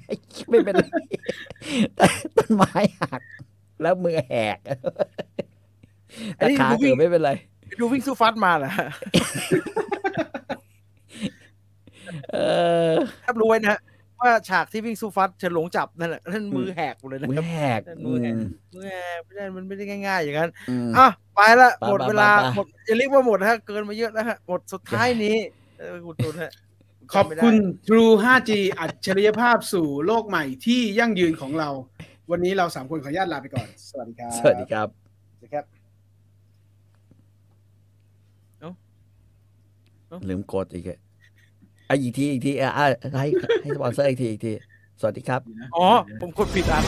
[0.07, 0.15] ไอ้
[0.51, 0.87] ไม่เป็นไร
[1.97, 2.07] แต่
[2.37, 3.23] ต้นไม้หัก
[3.83, 4.59] แล้วมือแหก
[6.41, 7.31] อัแต่นนี้ขาดูวิ่เกืองไม่เป็นไร
[7.81, 8.89] ดูวิ่งสู้ฟัดมาเหรอฮะ
[12.33, 12.37] เอ
[12.91, 12.93] อ
[13.25, 13.81] ครับรู้ไว้นะฮะ
[14.21, 18.35] ว่าฉากที่วิ่งสู้ฟัดเฉินหลงจับนั่นแหละนั่นมือแหกหมดเลยนะมืคอรับแหกมือแหก
[18.75, 25.37] มือแหกไม่ได้มันไม่ได้ง่าย ๆ อย่างนั้นอืมอะไปละไปหมดไปเวลาไปไปหมดอย่าเรียกว่าหมดนะฮะเกินมาเยอะแล้วฮะหมดสุดท้ายนี้
[25.79, 26.53] เออคุณตูนฮะ
[27.15, 27.55] ขอบคุณ
[27.87, 31.71] True 5G อัจฉริยภาพสู่โลกใหม่ที่ยั่งยืนของเรา
[32.31, 34.89] วันนี้เราสามคนขออนุญาตลาไปก่อน สวัสดีครับ สวัสดีครับ
[35.43, 35.65] นะครับ
[40.29, 40.99] ลืมกดอีกอะ
[41.89, 42.87] อะอีกทีอีกทีอะอะ
[43.19, 43.27] ให้
[43.63, 44.53] ให้สปอนเซอร์อีกทีอีกที
[45.01, 45.41] สวัสดีครับ
[45.77, 45.87] อ๋อ
[46.21, 46.85] ผมกดผิดอัน